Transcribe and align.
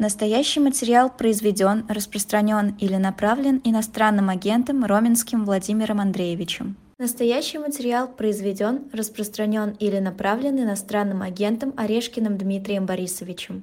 Настоящий 0.00 0.60
материал 0.60 1.10
произведен, 1.10 1.84
распространен 1.86 2.74
или 2.80 2.96
направлен 2.96 3.60
иностранным 3.64 4.30
агентом 4.30 4.82
Роменским 4.82 5.44
Владимиром 5.44 6.00
Андреевичем. 6.00 6.76
Настоящий 6.98 7.58
материал 7.58 8.08
произведен, 8.08 8.88
распространен 8.94 9.76
или 9.78 9.98
направлен 9.98 10.58
иностранным 10.58 11.20
агентом 11.20 11.74
Орешкиным 11.76 12.38
Дмитрием 12.38 12.86
Борисовичем. 12.86 13.62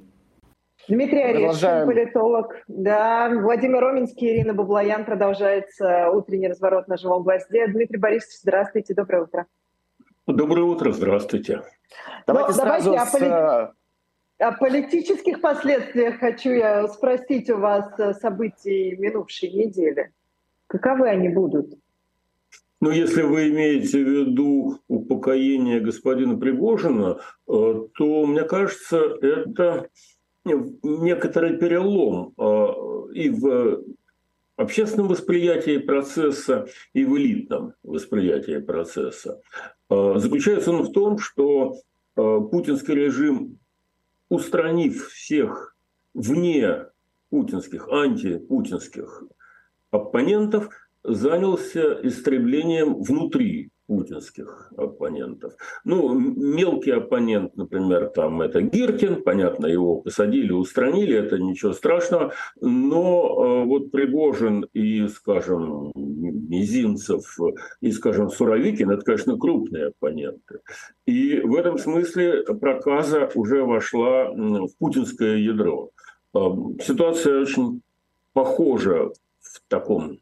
Дмитрий 0.88 1.22
Орешкин, 1.22 1.86
политолог. 1.86 2.54
Да, 2.68 3.30
Владимир 3.30 3.80
Роменский, 3.80 4.28
Ирина 4.28 4.54
Баблоян. 4.54 5.04
Продолжается 5.06 6.08
утренний 6.10 6.46
разворот 6.46 6.86
на 6.86 6.96
живом 6.96 7.24
гвозде. 7.24 7.66
Дмитрий 7.66 7.98
Борисович, 7.98 8.38
здравствуйте, 8.42 8.94
доброе 8.94 9.24
утро. 9.24 9.46
Доброе 10.28 10.62
утро, 10.62 10.92
здравствуйте. 10.92 11.62
Давайте, 12.28 12.52
Но, 12.52 12.54
сразу 12.54 12.92
давайте 12.92 13.18
с... 13.18 13.77
о, 14.38 14.52
поли... 14.52 14.78
о 14.80 14.82
политических 14.82 15.40
последствиях 15.40 16.18
хочу 16.18 16.50
я 16.50 16.86
спросить 16.88 17.50
у 17.50 17.58
вас 17.58 17.88
э, 17.98 18.14
событий 18.14 18.96
минувшей 18.96 19.50
недели. 19.50 20.12
Каковы 20.66 21.08
они 21.08 21.28
будут? 21.28 21.74
Ну, 22.80 22.90
если 22.90 23.22
вы 23.22 23.48
имеете 23.48 24.04
в 24.04 24.08
виду 24.08 24.78
упокоение 24.86 25.80
господина 25.80 26.36
Пригожина, 26.36 27.18
э, 27.48 27.86
то, 27.94 28.26
мне 28.26 28.42
кажется, 28.44 28.98
это 29.20 29.88
некоторый 30.44 31.58
перелом 31.58 32.32
э, 32.38 33.12
и 33.14 33.30
в 33.30 33.82
общественном 34.56 35.08
восприятии 35.08 35.78
процесса, 35.78 36.66
и 36.92 37.04
в 37.04 37.16
элитном 37.16 37.74
восприятии 37.82 38.58
процесса. 38.58 39.40
Заключается 39.88 40.72
он 40.72 40.82
в 40.82 40.92
том, 40.92 41.18
что 41.18 41.76
путинский 42.16 42.94
режим, 42.94 43.58
устранив 44.28 45.08
всех 45.08 45.76
вне 46.14 46.86
путинских, 47.30 47.88
антипутинских 47.88 49.24
оппонентов, 49.90 50.68
занялся 51.04 51.98
истреблением 52.02 53.00
внутри 53.02 53.70
путинских 53.88 54.70
оппонентов. 54.76 55.54
Ну, 55.84 56.12
мелкий 56.18 56.90
оппонент, 56.90 57.56
например, 57.56 58.10
там 58.10 58.42
это 58.42 58.60
Гиркин, 58.60 59.22
понятно, 59.22 59.66
его 59.66 59.96
посадили, 59.96 60.52
устранили, 60.52 61.16
это 61.16 61.38
ничего 61.38 61.72
страшного, 61.72 62.34
но 62.60 63.62
э, 63.62 63.64
вот 63.64 63.90
Пригожин 63.90 64.66
и, 64.74 65.08
скажем, 65.08 65.90
Мизинцев 66.48 67.38
и, 67.80 67.92
скажем, 67.92 68.30
Суровикин, 68.30 68.90
это, 68.90 69.02
конечно, 69.02 69.36
крупные 69.36 69.88
оппоненты. 69.88 70.60
И 71.06 71.40
в 71.40 71.54
этом 71.54 71.78
смысле 71.78 72.42
проказа 72.60 73.30
уже 73.34 73.64
вошла 73.64 74.30
в 74.30 74.70
путинское 74.78 75.36
ядро. 75.36 75.90
Э, 76.34 76.38
ситуация 76.84 77.40
очень 77.40 77.82
похожа 78.32 79.10
в 79.40 79.60
таком 79.68 80.18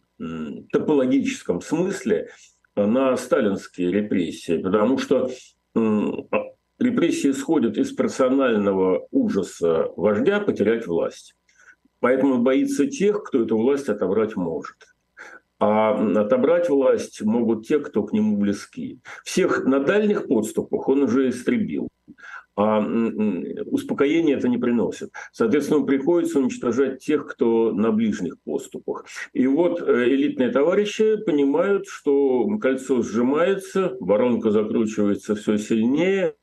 топологическом 0.73 1.61
смысле 1.61 2.31
на 2.75 3.17
сталинские 3.17 3.93
репрессии, 3.93 4.59
потому 4.59 4.99
что 4.99 5.31
репрессии 6.79 7.31
исходят 7.31 7.77
из 7.77 7.93
персонального 7.93 9.07
ужаса 9.11 9.91
вождя 9.97 10.41
потерять 10.41 10.87
власть. 10.87 11.35
Поэтому 12.01 12.43
боится 12.43 12.87
тех, 12.87 13.23
кто 13.25 13.43
эту 13.43 13.57
власть 13.57 13.89
отобрать 13.89 14.37
может. 14.37 14.77
А 15.59 15.93
отобрать 16.21 16.69
власть 16.69 17.23
могут 17.23 17.67
те, 17.67 17.79
кто 17.81 18.03
к 18.03 18.13
нему 18.13 18.37
близки. 18.37 19.01
Всех 19.25 19.65
на 19.65 19.81
дальних 19.81 20.27
подступах 20.27 20.89
он 20.89 21.05
уже 21.05 21.31
истребил 21.31 21.89
а 22.57 22.81
успокоение 23.67 24.37
это 24.37 24.49
не 24.49 24.57
приносит. 24.57 25.11
Соответственно, 25.33 25.85
приходится 25.85 26.39
уничтожать 26.39 27.05
тех, 27.05 27.27
кто 27.27 27.73
на 27.73 27.93
ближних 27.93 28.41
поступах. 28.45 29.05
И 29.35 29.47
вот 29.47 29.83
э, 29.83 30.09
элитные 30.09 30.51
товарищи 30.51 31.17
понимают, 31.17 31.87
что 31.87 32.47
кольцо 32.59 33.03
сжимается, 33.03 33.97
воронка 34.01 34.51
закручивается 34.51 35.35
все 35.35 35.59
сильнее, 35.59 36.35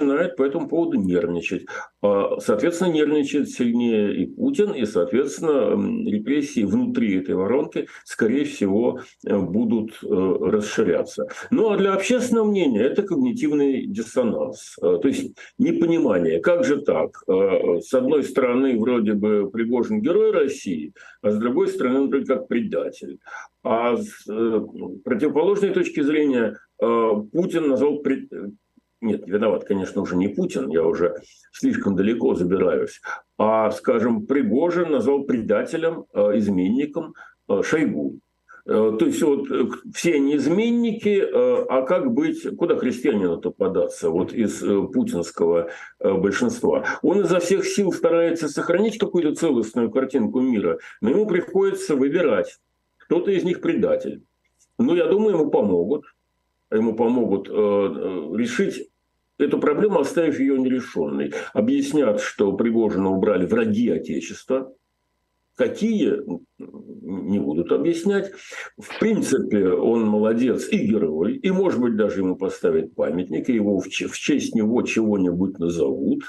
начинает 0.00 0.36
по 0.36 0.42
этому 0.42 0.68
поводу 0.68 0.98
нервничать. 0.98 1.66
А, 2.02 2.38
соответственно, 2.40 2.92
нервничает 2.92 3.50
сильнее 3.50 4.16
и 4.16 4.26
Путин, 4.26 4.72
и, 4.72 4.84
соответственно, 4.84 6.08
репрессии 6.08 6.64
внутри 6.64 7.18
этой 7.18 7.34
воронки, 7.34 7.86
скорее 8.04 8.44
всего, 8.44 9.00
э, 9.26 9.38
будут 9.38 9.98
э, 10.02 10.06
расширяться. 10.06 11.26
Ну 11.50 11.70
а 11.70 11.76
для 11.76 11.92
общественного 11.92 12.46
мнения 12.46 12.82
это 12.82 13.02
когнитивный 13.02 13.86
диссонанс, 13.86 14.76
э, 14.82 14.98
то 15.00 15.08
есть 15.08 15.34
непонимание, 15.58 16.40
как 16.40 16.64
же 16.64 16.80
так? 16.80 17.22
С 17.26 17.92
одной 17.94 18.22
стороны, 18.24 18.78
вроде 18.78 19.12
бы 19.12 19.50
Пригожин 19.50 20.00
герой 20.00 20.32
России, 20.32 20.92
а 21.22 21.30
с 21.30 21.38
другой 21.38 21.68
стороны, 21.68 22.00
он 22.00 22.08
вроде 22.08 22.26
как 22.26 22.48
предатель. 22.48 23.18
А 23.62 23.96
с 23.96 24.24
противоположной 25.04 25.70
точки 25.70 26.00
зрения 26.00 26.56
Путин 26.78 27.68
назвал 27.68 27.98
нет, 29.00 29.26
виноват, 29.26 29.64
конечно, 29.64 30.02
уже 30.02 30.16
не 30.16 30.28
Путин, 30.28 30.68
я 30.68 30.84
уже 30.84 31.22
слишком 31.52 31.96
далеко 31.96 32.34
забираюсь, 32.34 33.00
а, 33.38 33.70
скажем, 33.70 34.26
Пригожин 34.26 34.90
назвал 34.90 35.24
предателем, 35.24 36.04
э, 36.12 36.38
изменником 36.38 37.14
э, 37.48 37.62
Шойгу. 37.62 38.18
Э, 38.66 38.96
то 38.98 39.06
есть 39.06 39.22
вот 39.22 39.48
все 39.94 40.16
они 40.16 40.36
изменники, 40.36 41.26
а 41.32 41.82
как 41.82 42.12
быть, 42.12 42.46
куда 42.56 42.76
христианину-то 42.76 43.50
податься 43.50 44.10
вот 44.10 44.34
из 44.34 44.58
путинского 44.92 45.70
большинства? 45.98 46.84
Он 47.02 47.22
изо 47.22 47.40
всех 47.40 47.64
сил 47.64 47.92
старается 47.92 48.48
сохранить 48.48 48.98
какую-то 48.98 49.34
целостную 49.34 49.90
картинку 49.90 50.40
мира, 50.40 50.78
но 51.00 51.10
ему 51.10 51.26
приходится 51.26 51.96
выбирать. 51.96 52.58
Кто-то 52.98 53.30
из 53.30 53.44
них 53.44 53.60
предатель. 53.60 54.22
Ну, 54.78 54.94
я 54.94 55.06
думаю, 55.06 55.36
ему 55.36 55.50
помогут 55.50 56.04
ему 56.70 56.94
помогут 56.94 57.48
э, 57.48 57.52
э, 57.52 58.36
решить 58.36 58.88
эту 59.38 59.58
проблему, 59.58 60.00
оставив 60.00 60.38
ее 60.38 60.58
нерешенной. 60.58 61.32
Объяснят, 61.52 62.20
что 62.20 62.52
Пригожина 62.52 63.10
убрали 63.10 63.46
враги 63.46 63.88
Отечества. 63.88 64.72
Какие, 65.56 66.22
не 66.58 67.38
будут 67.38 67.70
объяснять. 67.70 68.32
В 68.78 68.98
принципе, 68.98 69.68
он 69.68 70.06
молодец 70.06 70.66
и 70.70 70.78
герой, 70.78 71.34
и, 71.34 71.50
может 71.50 71.80
быть, 71.80 71.96
даже 71.96 72.20
ему 72.20 72.36
поставят 72.36 72.94
памятник, 72.94 73.48
и 73.50 73.54
его 73.54 73.78
в 73.78 73.88
честь 73.90 74.54
него 74.54 74.80
чего-нибудь 74.82 75.58
назовут. 75.58 76.22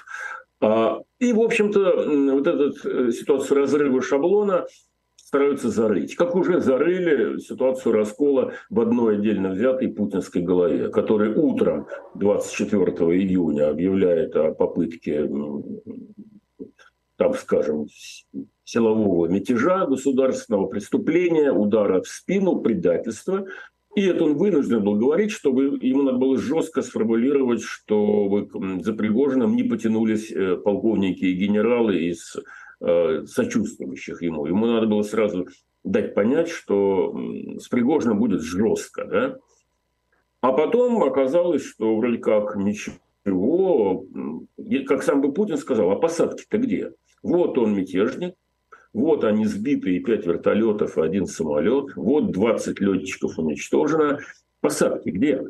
А, 0.59 0.99
и, 1.19 1.31
в 1.31 1.39
общем-то, 1.39 2.33
вот 2.33 2.47
эта 2.47 2.89
э, 2.89 3.11
ситуация 3.11 3.59
разрыва 3.59 4.01
шаблона 4.01 4.65
стараются 5.31 5.69
зарыть. 5.69 6.15
Как 6.15 6.35
уже 6.35 6.59
зарыли 6.59 7.39
ситуацию 7.39 7.93
раскола 7.93 8.51
в 8.69 8.81
одной 8.81 9.15
отдельно 9.15 9.51
взятой 9.51 9.87
путинской 9.87 10.41
голове, 10.41 10.89
который 10.89 11.33
утром 11.33 11.87
24 12.15 12.91
июня 13.17 13.69
объявляет 13.69 14.35
о 14.35 14.51
попытке, 14.51 15.31
там, 17.15 17.33
скажем, 17.35 17.87
силового 18.65 19.27
мятежа, 19.27 19.85
государственного 19.85 20.67
преступления, 20.67 21.53
удара 21.53 22.01
в 22.01 22.09
спину, 22.09 22.59
предательства. 22.59 23.45
И 23.95 24.01
это 24.01 24.25
он 24.25 24.35
вынужден 24.35 24.83
был 24.83 24.95
говорить, 24.95 25.31
чтобы 25.31 25.79
ему 25.81 26.01
надо 26.01 26.17
было 26.17 26.37
жестко 26.37 26.81
сформулировать, 26.81 27.61
что 27.61 28.49
за 28.81 28.91
Пригожиным 28.91 29.55
не 29.55 29.63
потянулись 29.63 30.29
э, 30.29 30.57
полковники 30.57 31.23
и 31.23 31.35
генералы 31.35 31.99
из 31.99 32.35
Э, 32.83 33.25
сочувствующих 33.27 34.23
ему. 34.23 34.47
Ему 34.47 34.65
надо 34.65 34.87
было 34.87 35.03
сразу 35.03 35.47
дать 35.83 36.15
понять, 36.15 36.49
что 36.49 37.15
с 37.59 37.67
Пригожиным 37.67 38.17
будет 38.17 38.41
жестко. 38.41 39.05
Да? 39.05 39.37
А 40.41 40.51
потом 40.51 41.03
оказалось, 41.03 41.63
что 41.63 41.95
вроде 41.95 42.17
как 42.17 42.55
ничего, 42.55 42.95
как 44.87 45.03
сам 45.03 45.21
бы 45.21 45.31
Путин 45.31 45.57
сказал, 45.57 45.91
а 45.91 45.95
посадки-то 45.95 46.57
где? 46.57 46.93
Вот 47.21 47.55
он 47.59 47.75
мятежник, 47.75 48.33
вот 48.93 49.25
они 49.25 49.45
сбитые, 49.45 49.99
пять 49.99 50.25
вертолетов, 50.25 50.97
один 50.97 51.27
самолет, 51.27 51.95
вот 51.95 52.31
20 52.31 52.79
летчиков 52.79 53.37
уничтожено. 53.37 54.17
Посадки 54.59 55.09
где? 55.09 55.43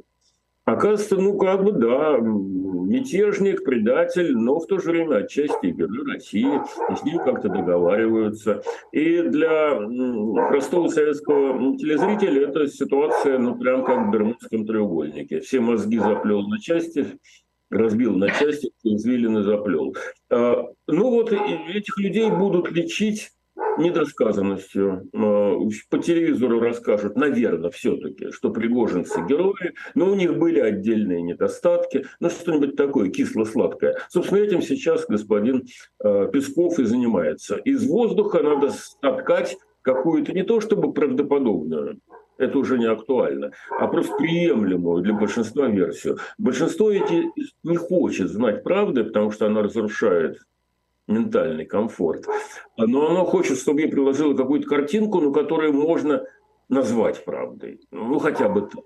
Оказывается, 0.66 1.16
ну 1.16 1.38
как 1.38 1.64
бы 1.64 1.72
да, 1.72 2.18
мятежник, 2.20 3.64
предатель, 3.64 4.38
но 4.38 4.60
в 4.60 4.68
то 4.68 4.78
же 4.78 4.92
время 4.92 5.18
отчасти 5.18 5.68
герой 5.68 6.14
России, 6.14 6.60
и 6.92 6.96
с 6.96 7.04
ним 7.04 7.18
как-то 7.20 7.50
договариваются. 7.50 8.62
И 8.92 9.22
для 9.24 9.76
простого 10.50 10.88
советского 10.88 11.78
телезрителя 11.78 12.48
эта 12.48 12.68
ситуация, 12.68 13.40
ну 13.40 13.58
прям 13.58 13.84
как 13.84 14.08
в 14.08 14.12
Бермудском 14.12 14.68
треугольнике. 14.68 15.40
Все 15.40 15.62
мозги 15.62 15.98
заплел 15.98 16.48
на 16.48 16.60
части, 16.60 17.08
разбил 17.72 18.16
на 18.16 18.30
части, 18.30 18.72
извилины 18.84 19.42
заплел. 19.42 19.96
А, 20.30 20.68
ну 20.88 21.10
вот 21.10 21.32
этих 21.32 21.98
людей 21.98 22.30
будут 22.30 22.72
лечить 22.72 23.32
недосказанностью. 23.78 25.10
Э, 25.14 25.56
по 25.90 25.98
телевизору 25.98 26.60
расскажут, 26.60 27.16
наверное, 27.16 27.70
все-таки, 27.70 28.32
что 28.32 28.52
пригожинцы 28.52 29.22
герои, 29.28 29.74
но 29.96 30.12
у 30.12 30.16
них 30.16 30.38
были 30.38 30.60
отдельные 30.60 31.22
недостатки, 31.22 32.06
ну 32.20 32.30
что-нибудь 32.30 32.76
такое 32.76 33.10
кисло-сладкое. 33.10 33.98
Собственно, 34.10 34.40
этим 34.40 34.62
сейчас 34.62 35.06
господин 35.08 35.66
э, 36.04 36.30
Песков 36.32 36.80
и 36.80 36.86
занимается. 36.86 37.56
Из 37.58 37.88
воздуха 37.88 38.42
надо 38.42 38.72
соткать 38.72 39.58
какую-то 39.82 40.32
не 40.34 40.44
то 40.44 40.62
чтобы 40.62 40.94
правдоподобную, 40.94 42.00
это 42.38 42.58
уже 42.58 42.78
не 42.78 42.86
актуально, 42.86 43.52
а 43.80 43.88
просто 43.88 44.16
приемлемую 44.16 45.04
для 45.04 45.14
большинства 45.14 45.68
версию. 45.68 46.18
Большинство 46.38 46.92
эти 46.92 47.26
не 47.64 47.78
хочет 47.78 48.30
знать 48.30 48.64
правды, 48.64 49.04
потому 49.04 49.32
что 49.32 49.46
она 49.46 49.62
разрушает 49.62 50.40
ментальный 51.12 51.66
комфорт. 51.66 52.26
Но 52.78 53.10
оно 53.10 53.26
хочет, 53.26 53.58
чтобы 53.58 53.82
я 53.82 53.88
приложила 53.88 54.34
какую-то 54.34 54.68
картинку, 54.68 55.22
ну, 55.22 55.32
которую 55.32 55.74
можно 55.74 56.24
назвать 56.70 57.24
правдой. 57.26 57.82
Ну, 57.92 58.20
хотя 58.20 58.50
бы 58.50 58.62
так. 58.62 58.84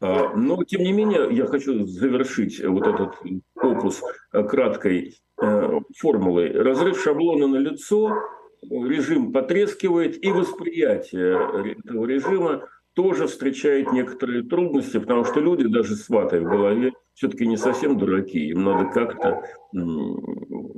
А, 0.00 0.32
но, 0.34 0.62
тем 0.64 0.82
не 0.82 0.92
менее, 0.92 1.28
я 1.30 1.46
хочу 1.46 1.84
завершить 1.86 2.64
вот 2.64 2.86
этот 2.86 3.14
опус 3.56 4.02
краткой 4.32 5.16
э, 5.40 5.80
формулой. 5.96 6.52
Разрыв 6.52 7.00
шаблона 7.02 7.48
на 7.48 7.56
лицо, 7.56 8.16
режим 8.62 9.32
потрескивает, 9.32 10.22
и 10.22 10.30
восприятие 10.30 11.74
этого 11.84 12.06
режима 12.06 12.68
тоже 12.98 13.28
встречает 13.28 13.92
некоторые 13.92 14.42
трудности, 14.42 14.98
потому 14.98 15.24
что 15.24 15.38
люди 15.38 15.68
даже 15.68 15.94
с 15.94 16.08
ватой 16.08 16.40
в 16.40 16.50
голове 16.50 16.94
все-таки 17.14 17.46
не 17.46 17.56
совсем 17.56 17.96
дураки. 17.96 18.48
Им 18.48 18.64
надо 18.64 18.86
как-то 18.86 19.40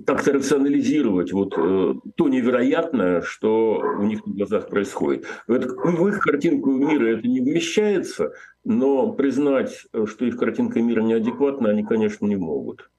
как 0.06 0.26
рационализировать 0.26 1.32
вот 1.32 1.54
э, 1.56 1.94
то 2.16 2.28
невероятное, 2.28 3.22
что 3.22 3.82
у 3.98 4.02
них 4.02 4.26
на 4.26 4.34
глазах 4.34 4.68
происходит. 4.68 5.24
Это, 5.48 5.68
в 5.68 6.08
их 6.08 6.18
картинку 6.18 6.72
мира 6.72 7.06
это 7.06 7.26
не 7.26 7.40
вмещается, 7.40 8.34
но 8.64 9.12
признать, 9.12 9.86
что 10.04 10.26
их 10.26 10.36
картинка 10.36 10.82
мира 10.82 11.00
неадекватна, 11.00 11.70
они, 11.70 11.84
конечно, 11.84 12.26
не 12.26 12.36
могут. 12.36 12.90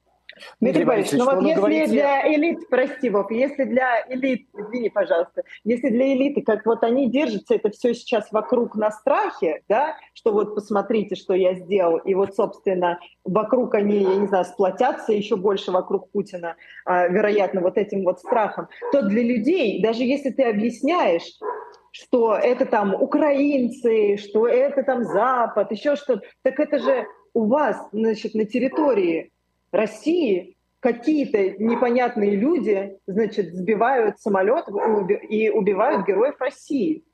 Дмитрий 0.60 0.84
Борисович, 0.84 1.18
ну 1.18 1.24
вот 1.24 1.42
если 1.42 1.56
говорите... 1.56 1.92
для 1.92 2.34
элит, 2.34 2.68
прости, 2.68 3.10
Вов, 3.10 3.30
если 3.30 3.64
для 3.64 4.04
элит, 4.08 4.48
извини, 4.54 4.90
пожалуйста, 4.90 5.42
если 5.64 5.88
для 5.88 6.14
элиты, 6.14 6.42
как 6.42 6.64
вот 6.66 6.82
они 6.82 7.10
держатся, 7.10 7.54
это 7.54 7.70
все 7.70 7.94
сейчас 7.94 8.30
вокруг 8.32 8.76
на 8.76 8.90
страхе, 8.90 9.62
да, 9.68 9.96
что 10.14 10.32
вот 10.32 10.54
посмотрите, 10.54 11.14
что 11.14 11.34
я 11.34 11.54
сделал, 11.54 11.98
и 11.98 12.14
вот, 12.14 12.34
собственно, 12.34 12.98
вокруг 13.24 13.74
они, 13.74 14.02
я 14.02 14.16
не 14.16 14.26
знаю, 14.26 14.44
сплотятся 14.44 15.12
еще 15.12 15.36
больше 15.36 15.70
вокруг 15.70 16.10
Путина, 16.10 16.56
а, 16.84 17.08
вероятно, 17.08 17.60
вот 17.60 17.78
этим 17.78 18.04
вот 18.04 18.20
страхом, 18.20 18.68
то 18.92 19.02
для 19.02 19.22
людей, 19.22 19.82
даже 19.82 20.04
если 20.04 20.30
ты 20.30 20.44
объясняешь, 20.44 21.38
что 21.92 22.34
это 22.34 22.64
там 22.64 22.94
украинцы, 22.94 24.16
что 24.16 24.46
это 24.48 24.82
там 24.82 25.04
Запад, 25.04 25.70
еще 25.70 25.96
что-то, 25.96 26.22
так 26.42 26.58
это 26.58 26.78
же 26.78 27.06
у 27.34 27.46
вас, 27.46 27.76
значит, 27.92 28.34
на 28.34 28.44
территории 28.44 29.31
России 29.72 30.56
какие-то 30.80 31.62
непонятные 31.62 32.36
люди, 32.36 32.98
значит, 33.06 33.54
сбивают 33.54 34.18
самолет 34.18 34.64
и 35.28 35.48
убивают 35.48 36.06
героев 36.06 36.34
России. 36.40 37.04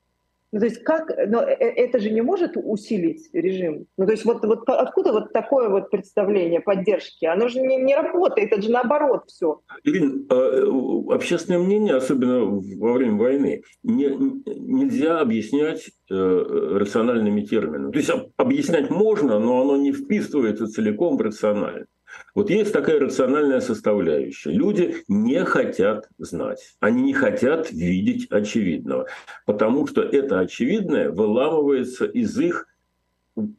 Ну, 0.51 0.59
то 0.59 0.65
есть 0.65 0.83
как, 0.83 1.11
но 1.27 1.43
э, 1.43 1.55
э, 1.59 1.65
это 1.75 1.99
же 1.99 2.09
не 2.09 2.21
может 2.21 2.53
усилить 2.55 3.29
режим. 3.33 3.85
Ну, 3.97 4.05
то 4.07 4.11
есть 4.11 4.25
вот, 4.25 4.43
вот 4.43 4.67
откуда 4.67 5.11
вот 5.11 5.31
такое 5.31 5.69
вот 5.69 5.91
представление 5.91 6.59
поддержки? 6.59 7.25
Оно 7.25 7.49
же 7.49 7.61
не, 7.61 7.77
не 7.77 7.95
работает, 7.95 8.51
это 8.51 8.61
же 8.63 8.71
наоборот 8.71 9.25
все. 9.27 9.59
Ирина, 9.83 10.25
а, 10.31 11.13
общественное 11.13 11.59
мнение, 11.59 11.93
особенно 11.93 12.45
во 12.45 12.93
время 12.93 13.17
войны, 13.17 13.61
не, 13.83 14.07
нельзя 14.07 15.19
объяснять 15.19 15.91
э, 16.09 16.15
рациональными 16.15 17.41
терминами. 17.41 17.91
То 17.91 17.99
есть 17.99 18.11
объяснять 18.37 18.89
можно, 18.89 19.37
но 19.37 19.61
оно 19.61 19.77
не 19.77 19.91
вписывается 19.91 20.65
целиком 20.65 21.17
в 21.17 21.21
рациональность. 21.21 21.91
Вот 22.35 22.49
есть 22.49 22.73
такая 22.73 22.99
рациональная 22.99 23.59
составляющая. 23.59 24.51
Люди 24.51 25.03
не 25.07 25.43
хотят 25.45 26.07
знать, 26.17 26.75
они 26.79 27.03
не 27.03 27.13
хотят 27.13 27.71
видеть 27.71 28.31
очевидного, 28.31 29.07
потому 29.45 29.87
что 29.87 30.01
это 30.01 30.39
очевидное 30.39 31.09
выламывается 31.09 32.05
из 32.05 32.37
их 32.39 32.67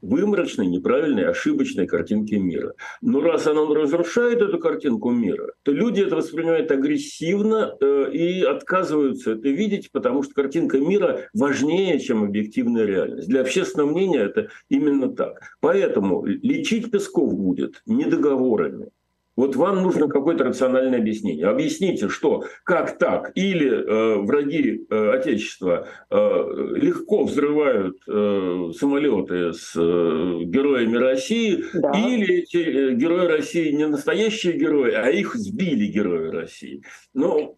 выморочной, 0.00 0.66
неправильной, 0.66 1.24
ошибочной 1.24 1.86
картинки 1.86 2.34
мира. 2.34 2.74
Но 3.00 3.20
раз 3.20 3.46
оно 3.46 3.72
разрушает 3.74 4.40
эту 4.40 4.58
картинку 4.58 5.10
мира, 5.10 5.52
то 5.62 5.72
люди 5.72 6.00
это 6.00 6.16
воспринимают 6.16 6.70
агрессивно 6.70 7.76
э, 7.80 8.10
и 8.12 8.42
отказываются 8.42 9.32
это 9.32 9.48
видеть, 9.48 9.90
потому 9.92 10.22
что 10.22 10.34
картинка 10.34 10.78
мира 10.78 11.28
важнее, 11.34 11.98
чем 12.00 12.24
объективная 12.24 12.84
реальность. 12.84 13.28
Для 13.28 13.40
общественного 13.42 13.90
мнения 13.90 14.20
это 14.20 14.48
именно 14.68 15.14
так. 15.14 15.40
Поэтому 15.60 16.24
лечить 16.24 16.90
Песков 16.90 17.34
будет 17.34 17.82
не 17.86 18.04
договорами, 18.04 18.90
вот 19.40 19.56
вам 19.56 19.82
нужно 19.82 20.06
какое-то 20.06 20.44
рациональное 20.44 20.98
объяснение. 20.98 21.46
Объясните, 21.46 22.10
что, 22.10 22.44
как 22.62 22.98
так? 22.98 23.32
Или 23.34 23.70
э, 23.70 24.16
враги 24.18 24.84
э, 24.90 25.10
Отечества 25.14 25.88
э, 26.10 26.16
легко 26.76 27.24
взрывают 27.24 27.96
э, 28.06 28.70
самолеты 28.78 29.54
с 29.54 29.72
э, 29.76 30.40
героями 30.44 30.98
России, 30.98 31.64
да. 31.72 31.90
или 31.92 32.42
эти 32.42 32.58
э, 32.58 32.94
герои 32.94 33.28
России 33.28 33.72
не 33.72 33.86
настоящие 33.86 34.58
герои, 34.58 34.92
а 34.92 35.08
их 35.08 35.34
сбили 35.34 35.86
герои 35.86 36.28
России. 36.28 36.82
Ну, 37.14 37.56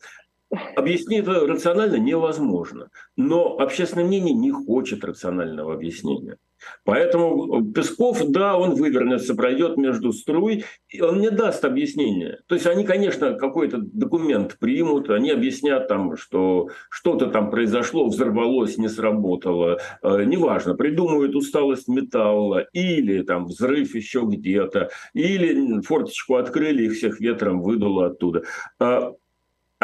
Объяснить 0.76 1.20
это 1.20 1.46
рационально 1.46 1.96
невозможно. 1.96 2.88
Но 3.16 3.58
общественное 3.58 4.04
мнение 4.04 4.34
не 4.34 4.50
хочет 4.50 5.04
рационального 5.04 5.72
объяснения. 5.75 6.37
Поэтому 6.84 7.72
Песков, 7.72 8.22
да, 8.28 8.56
он 8.56 8.75
вывернется, 8.75 9.34
пройдет 9.34 9.76
между 9.76 10.12
струй, 10.12 10.64
и 10.88 11.00
он 11.00 11.20
не 11.20 11.31
даст 11.31 11.64
объяснения. 11.64 12.38
То 12.46 12.54
есть 12.54 12.66
они, 12.66 12.84
конечно, 12.84 13.34
какой-то 13.34 13.78
документ 13.78 14.58
примут, 14.60 15.10
они 15.10 15.31
объяснят 15.31 15.88
там, 15.88 16.16
что 16.16 16.69
что-то 16.88 17.26
там 17.26 17.50
произошло, 17.50 18.06
взорвалось, 18.06 18.78
не 18.78 18.88
сработало, 18.88 19.81
э, 20.02 20.25
неважно, 20.25 20.75
придумывают 20.75 21.34
усталость 21.34 21.88
металла, 21.88 22.66
или 22.72 23.22
там 23.22 23.46
взрыв 23.46 23.94
еще 23.94 24.22
где-то, 24.25 24.90
или 25.14 25.81
форточку 25.82 26.37
открыли, 26.37 26.84
их 26.84 26.93
всех 26.93 27.20
ветром 27.20 27.62
выдуло 27.62 28.06
оттуда. 28.06 28.44
А 28.78 29.12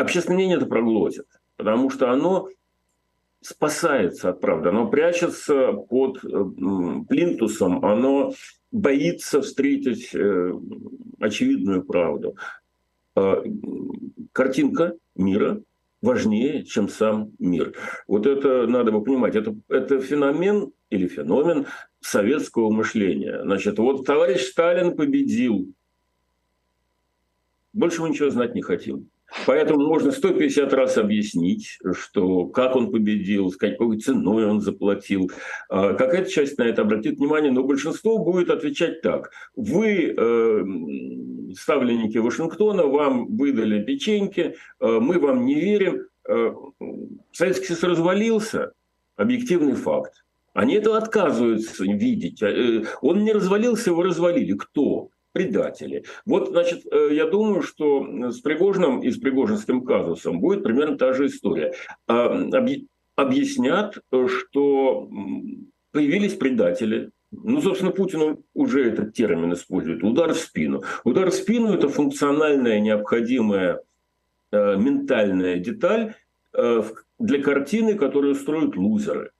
общественное 0.00 0.36
мнение 0.36 0.56
это 0.56 0.66
проглотит, 0.66 1.26
потому 1.56 1.90
что 1.90 2.10
оно 2.10 2.48
спасается 3.40 4.30
от 4.30 4.40
правды, 4.40 4.70
оно 4.70 4.88
прячется 4.88 5.72
под 5.72 6.24
э, 6.24 6.28
плинтусом, 7.08 7.84
оно 7.84 8.32
боится 8.70 9.40
встретить 9.40 10.14
э, 10.14 10.52
очевидную 11.20 11.84
правду. 11.84 12.36
А, 13.14 13.42
картинка 14.32 14.94
мира 15.14 15.62
важнее, 16.02 16.64
чем 16.64 16.88
сам 16.88 17.32
мир. 17.38 17.74
Вот 18.06 18.26
это 18.26 18.66
надо 18.66 18.92
бы 18.92 19.02
понимать. 19.02 19.34
Это, 19.34 19.56
это 19.68 20.00
феномен 20.00 20.72
или 20.90 21.08
феномен 21.08 21.66
советского 22.00 22.70
мышления. 22.70 23.42
Значит, 23.42 23.78
вот 23.78 24.06
товарищ 24.06 24.42
Сталин 24.42 24.96
победил. 24.96 25.72
Больше 27.72 28.02
мы 28.02 28.10
ничего 28.10 28.30
знать 28.30 28.54
не 28.54 28.62
хотим. 28.62 29.10
Поэтому 29.46 29.86
можно 29.86 30.10
150 30.10 30.72
раз 30.72 30.96
объяснить, 30.96 31.78
что 31.92 32.46
как 32.46 32.76
он 32.76 32.90
победил, 32.90 33.50
с 33.50 33.56
какой 33.56 33.98
ценой 33.98 34.46
он 34.46 34.60
заплатил. 34.60 35.30
А, 35.68 35.94
какая-то 35.94 36.30
часть 36.30 36.58
на 36.58 36.62
это 36.62 36.82
обратит 36.82 37.18
внимание, 37.18 37.52
но 37.52 37.62
большинство 37.62 38.18
будет 38.18 38.50
отвечать 38.50 39.02
так. 39.02 39.30
Вы, 39.54 40.14
э, 40.16 40.64
ставленники 41.54 42.18
Вашингтона, 42.18 42.86
вам 42.86 43.36
выдали 43.36 43.82
печеньки, 43.82 44.54
э, 44.80 44.86
мы 44.86 45.18
вам 45.18 45.44
не 45.44 45.56
верим. 45.56 46.06
Э, 46.26 46.52
Советский 47.32 47.66
Союз 47.66 47.82
развалился, 47.82 48.72
объективный 49.16 49.74
факт. 49.74 50.24
Они 50.54 50.74
это 50.74 50.96
отказываются 50.96 51.84
видеть. 51.84 52.42
Он 53.02 53.22
не 53.22 53.32
развалился, 53.32 53.90
его 53.90 54.02
развалили. 54.02 54.54
Кто? 54.54 55.10
Предатели. 55.32 56.04
Вот, 56.26 56.48
значит, 56.48 56.86
э, 56.90 57.10
я 57.12 57.26
думаю, 57.26 57.62
что 57.62 58.30
с 58.30 58.40
Пригожиным 58.40 59.00
и 59.00 59.10
с 59.10 59.18
Пригожинским 59.18 59.84
казусом 59.84 60.40
будет 60.40 60.62
примерно 60.62 60.96
та 60.96 61.12
же 61.12 61.26
история. 61.26 61.74
А, 62.06 62.48
объяснят, 63.16 63.98
что 64.26 65.08
появились 65.92 66.34
предатели, 66.34 67.10
ну, 67.30 67.60
собственно, 67.60 67.90
Путин 67.90 68.38
уже 68.54 68.90
этот 68.90 69.12
термин 69.12 69.52
использует. 69.52 70.02
Удар 70.02 70.32
в 70.32 70.38
спину. 70.38 70.82
Удар 71.04 71.30
в 71.30 71.34
спину– 71.34 71.72
это 71.74 71.88
функциональная, 71.88 72.80
необходимая 72.80 73.82
э, 74.50 74.76
ментальная 74.76 75.58
деталь 75.58 76.14
э, 76.54 76.82
для 77.18 77.42
картины, 77.42 77.96
которую 77.96 78.34
строят 78.34 78.76
лузеры. 78.76 79.32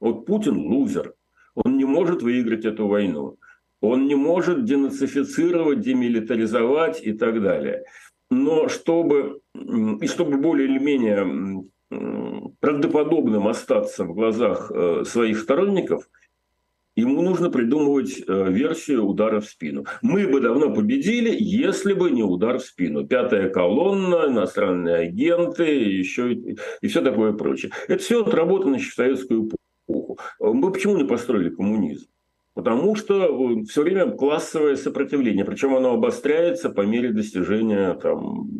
Вот 0.00 0.24
Путин– 0.24 0.56
лузер. 0.56 1.14
Он 1.54 1.76
не 1.76 1.84
может 1.84 2.22
выиграть 2.22 2.64
эту 2.64 2.86
войну 2.86 3.36
он 3.82 4.06
не 4.06 4.14
может 4.14 4.64
денацифицировать, 4.64 5.80
демилитаризовать 5.80 7.04
и 7.04 7.12
так 7.12 7.42
далее. 7.42 7.84
Но 8.30 8.68
чтобы, 8.68 9.40
и 9.54 10.06
чтобы 10.06 10.38
более 10.38 10.68
или 10.68 10.78
менее 10.78 11.64
правдоподобным 12.60 13.48
остаться 13.48 14.04
в 14.04 14.14
глазах 14.14 14.70
э, 14.70 15.04
своих 15.04 15.38
сторонников, 15.40 16.08
ему 16.94 17.22
нужно 17.22 17.50
придумывать 17.50 18.22
э, 18.26 18.50
версию 18.50 19.04
удара 19.04 19.40
в 19.40 19.46
спину. 19.46 19.84
Мы 20.00 20.26
бы 20.28 20.40
давно 20.40 20.72
победили, 20.72 21.34
если 21.38 21.92
бы 21.92 22.10
не 22.10 22.22
удар 22.22 22.58
в 22.58 22.64
спину. 22.64 23.06
Пятая 23.06 23.50
колонна, 23.50 24.28
иностранные 24.28 25.08
агенты, 25.08 25.64
еще 25.64 26.32
и, 26.32 26.56
и 26.80 26.86
все 26.86 27.02
такое 27.02 27.32
прочее. 27.32 27.72
Это 27.88 28.02
все 28.02 28.22
отработано 28.24 28.76
еще 28.76 28.90
в 28.90 28.94
советскую 28.94 29.50
эпоху. 29.88 30.18
Мы 30.38 30.72
почему 30.72 30.96
не 30.96 31.04
построили 31.04 31.50
коммунизм? 31.50 32.06
Потому 32.54 32.94
что 32.96 33.24
э, 33.24 33.64
все 33.64 33.82
время 33.82 34.10
классовое 34.10 34.76
сопротивление, 34.76 35.44
причем 35.44 35.74
оно 35.74 35.94
обостряется 35.94 36.68
по 36.68 36.82
мере 36.82 37.10
достижения 37.12 37.94
там, 37.94 38.50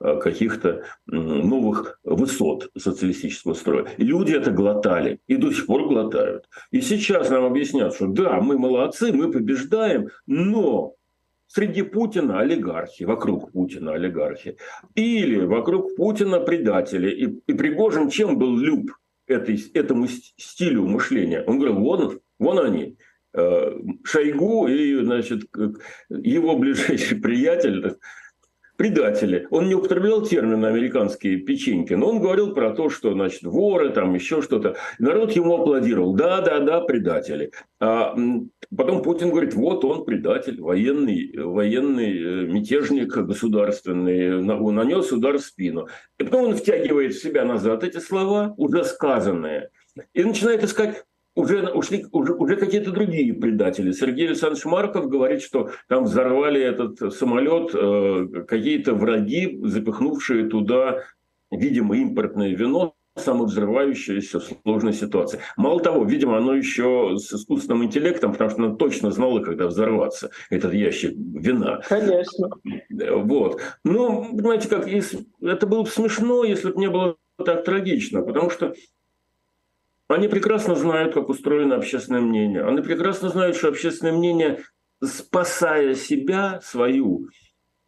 э, 0.00 0.18
каких-то 0.20 0.84
новых 1.06 1.98
высот 2.04 2.70
социалистического 2.76 3.54
строя. 3.54 3.88
Люди 3.96 4.32
это 4.32 4.52
глотали 4.52 5.20
и 5.26 5.36
до 5.36 5.52
сих 5.52 5.66
пор 5.66 5.88
глотают. 5.88 6.48
И 6.70 6.80
сейчас 6.80 7.30
нам 7.30 7.44
объяснят, 7.44 7.94
что 7.94 8.06
да, 8.06 8.40
мы 8.40 8.58
молодцы, 8.58 9.12
мы 9.12 9.32
побеждаем, 9.32 10.08
но 10.26 10.94
среди 11.48 11.82
Путина 11.82 12.40
олигархи, 12.40 13.04
вокруг 13.04 13.52
Путина 13.52 13.94
олигархи, 13.94 14.56
или 14.94 15.44
вокруг 15.44 15.96
Путина 15.96 16.40
предатели. 16.40 17.10
И, 17.10 17.24
и 17.46 17.54
Пригожин 17.54 18.08
чем 18.08 18.38
был 18.38 18.56
люб 18.56 18.92
этой, 19.26 19.58
этому 19.74 20.06
стилю 20.08 20.86
мышления? 20.86 21.42
Он 21.46 21.58
говорил, 21.58 21.80
вон, 21.80 22.20
вон 22.38 22.58
они, 22.58 22.96
Шойгу 24.04 24.68
и, 24.68 25.04
значит, 25.04 25.42
его 26.08 26.56
ближайший 26.56 27.16
приятель, 27.20 27.96
предатели. 28.76 29.46
Он 29.50 29.68
не 29.68 29.74
употреблял 29.74 30.22
термин 30.22 30.64
американские 30.64 31.38
печеньки, 31.38 31.94
но 31.94 32.08
он 32.08 32.20
говорил 32.20 32.54
про 32.54 32.70
то, 32.70 32.90
что, 32.90 33.12
значит, 33.12 33.42
воры, 33.42 33.90
там 33.90 34.14
еще 34.14 34.42
что-то. 34.42 34.76
Народ 34.98 35.32
ему 35.32 35.54
аплодировал. 35.54 36.14
Да, 36.14 36.40
да, 36.40 36.60
да, 36.60 36.80
предатели. 36.80 37.52
А 37.80 38.14
потом 38.76 39.02
Путин 39.02 39.30
говорит, 39.30 39.54
вот 39.54 39.84
он 39.84 40.04
предатель, 40.04 40.60
военный, 40.60 41.32
военный 41.36 42.18
э, 42.18 42.46
мятежник 42.46 43.16
государственный, 43.16 44.42
нанес 44.42 45.10
удар 45.12 45.38
в 45.38 45.42
спину. 45.42 45.88
И 46.18 46.24
потом 46.24 46.44
он 46.46 46.56
втягивает 46.56 47.14
в 47.14 47.22
себя 47.22 47.44
назад 47.44 47.84
эти 47.84 47.98
слова, 47.98 48.54
уже 48.56 48.84
сказанные, 48.84 49.70
и 50.12 50.24
начинает 50.24 50.62
искать 50.62 51.04
уже, 51.36 51.68
ушли, 51.68 52.04
уже, 52.10 52.34
уже 52.34 52.56
какие-то 52.56 52.90
другие 52.90 53.32
предатели. 53.34 53.92
Сергей 53.92 54.26
Александрович 54.26 54.64
Марков 54.64 55.08
говорит, 55.08 55.42
что 55.42 55.70
там 55.88 56.04
взорвали 56.04 56.60
этот 56.60 57.14
самолет 57.14 57.70
э, 57.74 58.44
какие-то 58.48 58.94
враги, 58.94 59.60
запихнувшие 59.62 60.48
туда, 60.48 61.02
видимо, 61.50 61.96
импортное 61.96 62.54
вино, 62.54 62.94
самовзрывающееся 63.16 64.40
в 64.40 64.44
сложной 64.62 64.92
ситуации. 64.92 65.40
Мало 65.56 65.80
того, 65.80 66.04
видимо, 66.04 66.38
оно 66.38 66.54
еще 66.54 67.16
с 67.16 67.32
искусственным 67.32 67.84
интеллектом, 67.84 68.32
потому 68.32 68.50
что 68.50 68.62
оно 68.64 68.76
точно 68.76 69.10
знало, 69.10 69.40
когда 69.40 69.66
взорваться, 69.66 70.30
этот 70.50 70.74
ящик 70.74 71.12
вина. 71.16 71.80
Конечно. 71.88 72.50
Вот. 72.90 73.60
Ну, 73.84 74.36
понимаете, 74.36 74.68
как, 74.68 74.86
если, 74.86 75.20
это 75.40 75.66
было 75.66 75.82
бы 75.82 75.88
смешно, 75.88 76.44
если 76.44 76.70
бы 76.70 76.78
не 76.78 76.88
было 76.88 77.16
так 77.44 77.64
трагично, 77.64 78.22
потому 78.22 78.50
что 78.50 78.74
они 80.08 80.28
прекрасно 80.28 80.74
знают, 80.76 81.14
как 81.14 81.28
устроено 81.28 81.76
общественное 81.76 82.20
мнение. 82.20 82.64
Они 82.64 82.80
прекрасно 82.80 83.28
знают, 83.28 83.56
что 83.56 83.68
общественное 83.68 84.12
мнение, 84.12 84.62
спасая 85.02 85.94
себя, 85.94 86.60
свою 86.62 87.28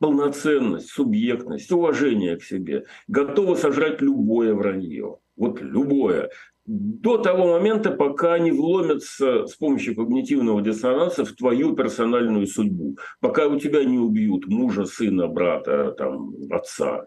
полноценность, 0.00 0.90
субъектность, 0.90 1.70
уважение 1.70 2.36
к 2.36 2.42
себе, 2.42 2.84
готово 3.06 3.54
сожрать 3.54 4.00
любое 4.00 4.54
вранье. 4.54 5.18
Вот 5.36 5.60
любое. 5.60 6.30
До 6.66 7.16
того 7.16 7.52
момента, 7.52 7.90
пока 7.90 8.38
не 8.38 8.50
вломятся 8.50 9.46
с 9.46 9.54
помощью 9.54 9.94
когнитивного 9.94 10.60
диссонанса 10.60 11.24
в 11.24 11.32
твою 11.32 11.74
персональную 11.74 12.46
судьбу. 12.46 12.98
Пока 13.20 13.46
у 13.46 13.58
тебя 13.58 13.84
не 13.84 13.98
убьют 13.98 14.46
мужа, 14.48 14.84
сына, 14.84 15.28
брата, 15.28 15.92
там, 15.92 16.34
отца 16.50 17.06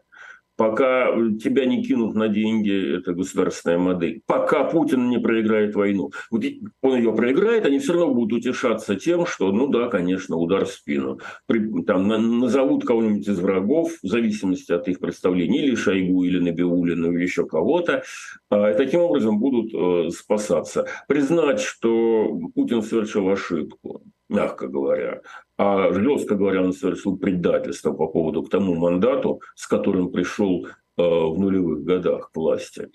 пока 0.55 1.07
тебя 1.41 1.65
не 1.65 1.83
кинут 1.83 2.15
на 2.15 2.27
деньги, 2.27 2.97
это 2.97 3.13
государственная 3.13 3.77
модель, 3.77 4.21
пока 4.25 4.63
Путин 4.63 5.09
не 5.09 5.19
проиграет 5.19 5.75
войну. 5.75 6.11
Вот 6.29 6.43
он 6.81 6.97
ее 6.97 7.13
проиграет, 7.13 7.65
они 7.65 7.79
все 7.79 7.93
равно 7.93 8.13
будут 8.13 8.39
утешаться 8.39 8.95
тем, 8.95 9.25
что, 9.25 9.51
ну 9.51 9.67
да, 9.67 9.87
конечно, 9.87 10.35
удар 10.37 10.65
в 10.65 10.71
спину. 10.71 11.19
При, 11.47 11.83
там, 11.83 12.07
назовут 12.07 12.85
кого-нибудь 12.85 13.27
из 13.27 13.39
врагов, 13.39 13.91
в 14.01 14.07
зависимости 14.07 14.71
от 14.71 14.87
их 14.87 14.99
представлений, 14.99 15.63
или 15.63 15.75
Шойгу, 15.75 16.23
или 16.23 16.39
Набиулину, 16.39 17.11
или 17.13 17.23
еще 17.23 17.45
кого-то, 17.45 18.03
и 18.51 18.73
таким 18.77 19.01
образом 19.01 19.39
будут 19.39 19.73
э, 19.73 20.09
спасаться. 20.11 20.85
Признать, 21.07 21.59
что 21.59 22.39
Путин 22.53 22.81
совершил 22.81 23.29
ошибку, 23.29 24.03
мягко 24.29 24.67
говоря, 24.67 25.21
а 25.63 25.93
жестко 25.93 26.33
говоря, 26.33 26.63
он 26.63 26.73
совершил 26.73 27.17
предательство 27.17 27.91
по 27.91 28.07
поводу 28.07 28.41
к 28.41 28.49
тому 28.49 28.73
мандату, 28.73 29.41
с 29.53 29.67
которым 29.67 30.11
пришел 30.11 30.65
э, 30.65 30.71
в 30.97 31.37
нулевых 31.37 31.83
годах 31.83 32.31
к 32.31 32.35
власти. 32.35 32.89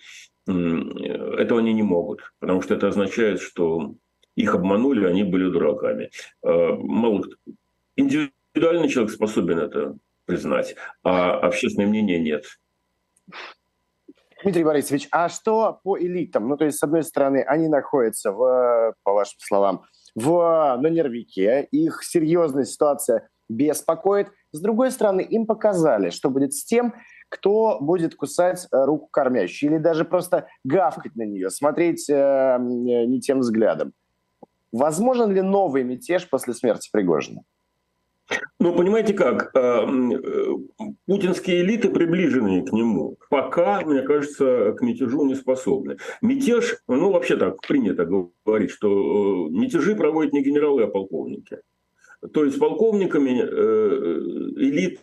Этого 0.48 1.60
они 1.60 1.72
не 1.72 1.84
могут, 1.84 2.22
потому 2.40 2.62
что 2.62 2.74
это 2.74 2.88
означает, 2.88 3.40
что 3.40 3.94
их 4.34 4.52
обманули, 4.52 5.06
они 5.06 5.22
были 5.22 5.48
дураками. 5.48 6.10
Э, 6.42 6.72
мало 6.72 7.22
индивидуальный 7.94 8.88
человек 8.88 9.12
способен 9.12 9.60
это 9.60 9.96
признать, 10.24 10.74
а 11.04 11.38
общественное 11.38 11.86
мнение 11.86 12.18
нет. 12.18 12.46
Дмитрий 14.42 14.64
Борисович, 14.64 15.06
а 15.12 15.28
что 15.28 15.78
по 15.84 15.96
элитам? 15.96 16.48
Ну, 16.48 16.56
то 16.56 16.64
есть, 16.64 16.78
с 16.78 16.82
одной 16.82 17.04
стороны, 17.04 17.44
они 17.46 17.68
находятся, 17.68 18.32
в, 18.32 18.94
по 19.04 19.12
вашим 19.12 19.38
словам, 19.38 19.84
в, 20.16 20.78
на 20.80 20.88
нервике, 20.88 21.68
их 21.70 22.02
серьезная 22.02 22.64
ситуация 22.64 23.28
беспокоит. 23.48 24.28
С 24.50 24.60
другой 24.60 24.90
стороны, 24.90 25.20
им 25.20 25.46
показали, 25.46 26.10
что 26.10 26.30
будет 26.30 26.54
с 26.54 26.64
тем, 26.64 26.94
кто 27.28 27.78
будет 27.80 28.16
кусать 28.16 28.66
э, 28.72 28.84
руку 28.84 29.08
кормящей 29.10 29.68
или 29.68 29.78
даже 29.78 30.04
просто 30.04 30.48
гавкать 30.64 31.14
на 31.16 31.22
нее, 31.22 31.50
смотреть 31.50 32.08
э, 32.08 32.56
не 32.60 33.20
тем 33.20 33.40
взглядом. 33.40 33.92
Возможен 34.72 35.32
ли 35.32 35.42
новый 35.42 35.84
мятеж 35.84 36.28
после 36.28 36.54
смерти 36.54 36.88
Пригожина? 36.90 37.42
Ну, 38.58 38.74
понимаете 38.74 39.12
как, 39.14 39.50
э, 39.54 39.58
э, 39.58 40.46
путинские 41.06 41.60
элиты, 41.60 41.90
приближенные 41.90 42.64
к 42.64 42.72
нему, 42.72 43.16
пока, 43.30 43.82
мне 43.82 44.02
кажется, 44.02 44.72
к 44.72 44.82
мятежу 44.82 45.24
не 45.26 45.34
способны. 45.34 45.98
Мятеж, 46.22 46.78
ну, 46.88 47.12
вообще 47.12 47.36
так 47.36 47.60
принято 47.60 48.04
говорить, 48.04 48.70
что 48.70 49.48
э, 49.48 49.50
мятежи 49.50 49.94
проводят 49.94 50.32
не 50.32 50.42
генералы, 50.42 50.84
а 50.84 50.88
полковники. 50.88 51.58
То 52.32 52.44
есть 52.44 52.58
полковниками 52.58 53.40
элита, 54.58 55.02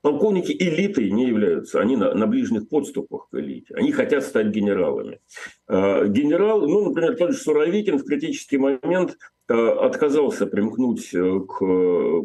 полковники 0.00 0.52
элитой 0.52 1.10
не 1.10 1.26
являются, 1.26 1.80
они 1.80 1.96
на, 1.96 2.14
на 2.14 2.26
ближних 2.26 2.68
подступах 2.68 3.28
к 3.30 3.38
элите. 3.38 3.74
Они 3.74 3.92
хотят 3.92 4.22
стать 4.22 4.46
генералами. 4.48 5.20
Генерал, 5.68 6.66
ну, 6.66 6.88
например, 6.88 7.16
тот 7.16 7.32
же 7.32 7.36
Суровикин 7.36 7.98
в 7.98 8.04
критический 8.04 8.58
момент 8.58 9.18
отказался 9.52 10.46
примкнуть 10.46 11.12
э, 11.14 11.40
к 11.40 11.64
э, 11.64 12.22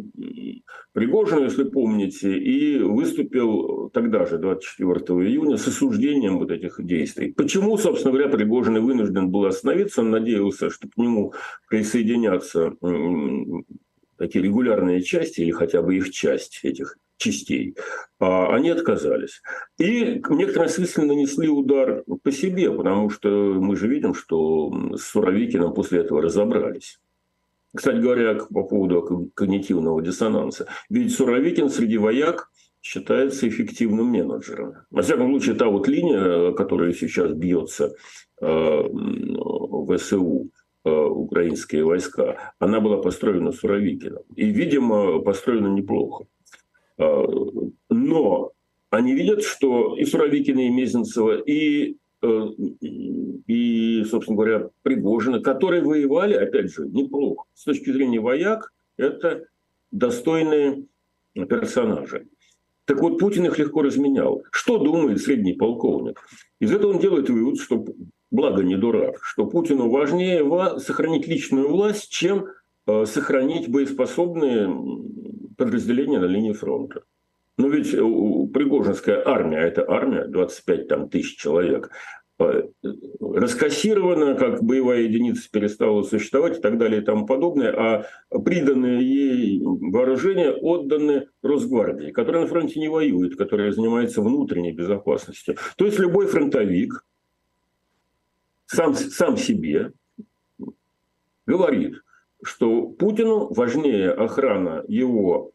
Пригожину, 0.93 1.43
если 1.43 1.63
помните, 1.63 2.37
и 2.37 2.79
выступил 2.79 3.89
тогда 3.93 4.25
же, 4.25 4.37
24 4.37 4.99
июня, 5.27 5.57
с 5.57 5.67
осуждением 5.67 6.39
вот 6.39 6.51
этих 6.51 6.83
действий. 6.83 7.33
Почему, 7.33 7.77
собственно 7.77 8.13
говоря, 8.13 8.29
Пригожин 8.29 8.83
вынужден 8.83 9.29
был 9.29 9.45
остановиться? 9.45 10.01
Он 10.01 10.11
надеялся, 10.11 10.69
что 10.69 10.87
к 10.87 10.97
нему 10.97 11.33
присоединятся 11.69 12.73
такие 14.17 14.43
регулярные 14.43 15.01
части 15.01 15.41
или 15.41 15.51
хотя 15.51 15.81
бы 15.81 15.95
их 15.95 16.11
часть 16.11 16.59
этих 16.63 16.97
частей, 17.17 17.75
а 18.19 18.55
они 18.55 18.69
отказались. 18.69 19.41
И 19.77 20.21
в 20.23 20.31
некотором 20.33 20.69
смысле 20.69 21.05
нанесли 21.05 21.47
удар 21.47 22.03
по 22.23 22.31
себе, 22.31 22.71
потому 22.71 23.09
что 23.09 23.29
мы 23.29 23.75
же 23.75 23.87
видим, 23.87 24.13
что 24.13 24.71
с 24.95 25.01
Суровикиным 25.03 25.73
после 25.73 26.01
этого 26.01 26.21
разобрались. 26.21 26.99
Кстати 27.77 27.97
говоря, 27.97 28.33
по 28.33 28.63
поводу 28.63 29.29
когнитивного 29.35 30.01
диссонанса. 30.01 30.65
Ведь 30.89 31.13
Суровикин 31.13 31.69
среди 31.69 31.99
вояк 31.99 32.49
считается 32.81 33.47
эффективным 33.47 34.07
менеджером. 34.07 34.73
Во 34.89 35.03
всяком 35.03 35.29
случае, 35.29 35.53
та 35.53 35.67
вот 35.67 35.87
линия, 35.87 36.53
которая 36.53 36.91
сейчас 36.93 37.33
бьется 37.33 37.93
э, 38.41 38.47
в 38.47 39.97
СУ, 39.99 40.49
э, 40.85 40.89
украинские 40.89 41.83
войска, 41.85 42.53
она 42.57 42.79
была 42.79 42.97
построена 42.97 43.51
Суровикиным. 43.51 44.23
И, 44.35 44.49
видимо, 44.49 45.19
построена 45.19 45.67
неплохо. 45.67 46.25
Э, 46.97 47.25
но 47.91 48.53
они 48.89 49.13
видят, 49.13 49.43
что 49.43 49.95
и 49.95 50.03
Суровикина, 50.03 50.61
и 50.61 50.69
Мезенцева, 50.69 51.37
и 51.37 51.97
и, 52.21 54.03
собственно 54.09 54.35
говоря, 54.35 54.69
Пригожина, 54.81 55.39
которые 55.39 55.83
воевали, 55.83 56.33
опять 56.33 56.73
же, 56.73 56.87
неплохо. 56.87 57.45
С 57.53 57.63
точки 57.63 57.91
зрения 57.91 58.19
вояк, 58.19 58.73
это 58.97 59.45
достойные 59.91 60.85
персонажи. 61.33 62.27
Так 62.85 63.01
вот, 63.01 63.19
Путин 63.19 63.45
их 63.45 63.59
легко 63.59 63.81
разменял. 63.81 64.43
Что 64.51 64.77
думает 64.77 65.21
средний 65.21 65.53
полковник? 65.53 66.21
Из 66.59 66.71
этого 66.71 66.93
он 66.93 66.99
делает 66.99 67.29
вывод, 67.29 67.59
что, 67.59 67.85
благо 68.31 68.63
не 68.63 68.77
дурак, 68.77 69.19
что 69.21 69.45
Путину 69.45 69.89
важнее 69.89 70.79
сохранить 70.79 71.27
личную 71.27 71.69
власть, 71.69 72.09
чем 72.09 72.47
э, 72.87 73.05
сохранить 73.05 73.69
боеспособные 73.69 74.73
подразделения 75.57 76.19
на 76.19 76.25
линии 76.25 76.53
фронта. 76.53 77.03
Но 77.57 77.69
ведь 77.69 77.91
Пригожинская 77.91 79.23
армия, 79.25 79.59
это 79.59 79.89
армия, 79.89 80.25
25 80.25 80.87
там, 80.87 81.09
тысяч 81.09 81.37
человек, 81.37 81.89
э, 82.39 82.63
раскассирована, 83.19 84.35
как 84.35 84.63
боевая 84.63 85.01
единица 85.01 85.49
перестала 85.51 86.03
существовать 86.03 86.59
и 86.59 86.61
так 86.61 86.77
далее 86.77 87.01
и 87.01 87.05
тому 87.05 87.25
подобное, 87.25 87.71
а 87.71 88.05
приданные 88.29 89.01
ей 89.01 89.61
вооружения 89.63 90.51
отданы 90.51 91.29
Росгвардии, 91.41 92.11
которая 92.11 92.43
на 92.43 92.47
фронте 92.47 92.79
не 92.79 92.89
воюет, 92.89 93.35
которая 93.37 93.71
занимается 93.71 94.21
внутренней 94.21 94.73
безопасностью. 94.73 95.55
То 95.77 95.85
есть 95.85 95.97
любой 95.97 96.27
фронтовик 96.27 97.03
сам, 98.67 98.93
сам 98.93 99.35
себе 99.35 99.93
говорит, 101.47 102.03
что 102.43 102.83
Путину 102.83 103.51
важнее 103.51 104.11
охрана 104.11 104.83
его 104.87 105.53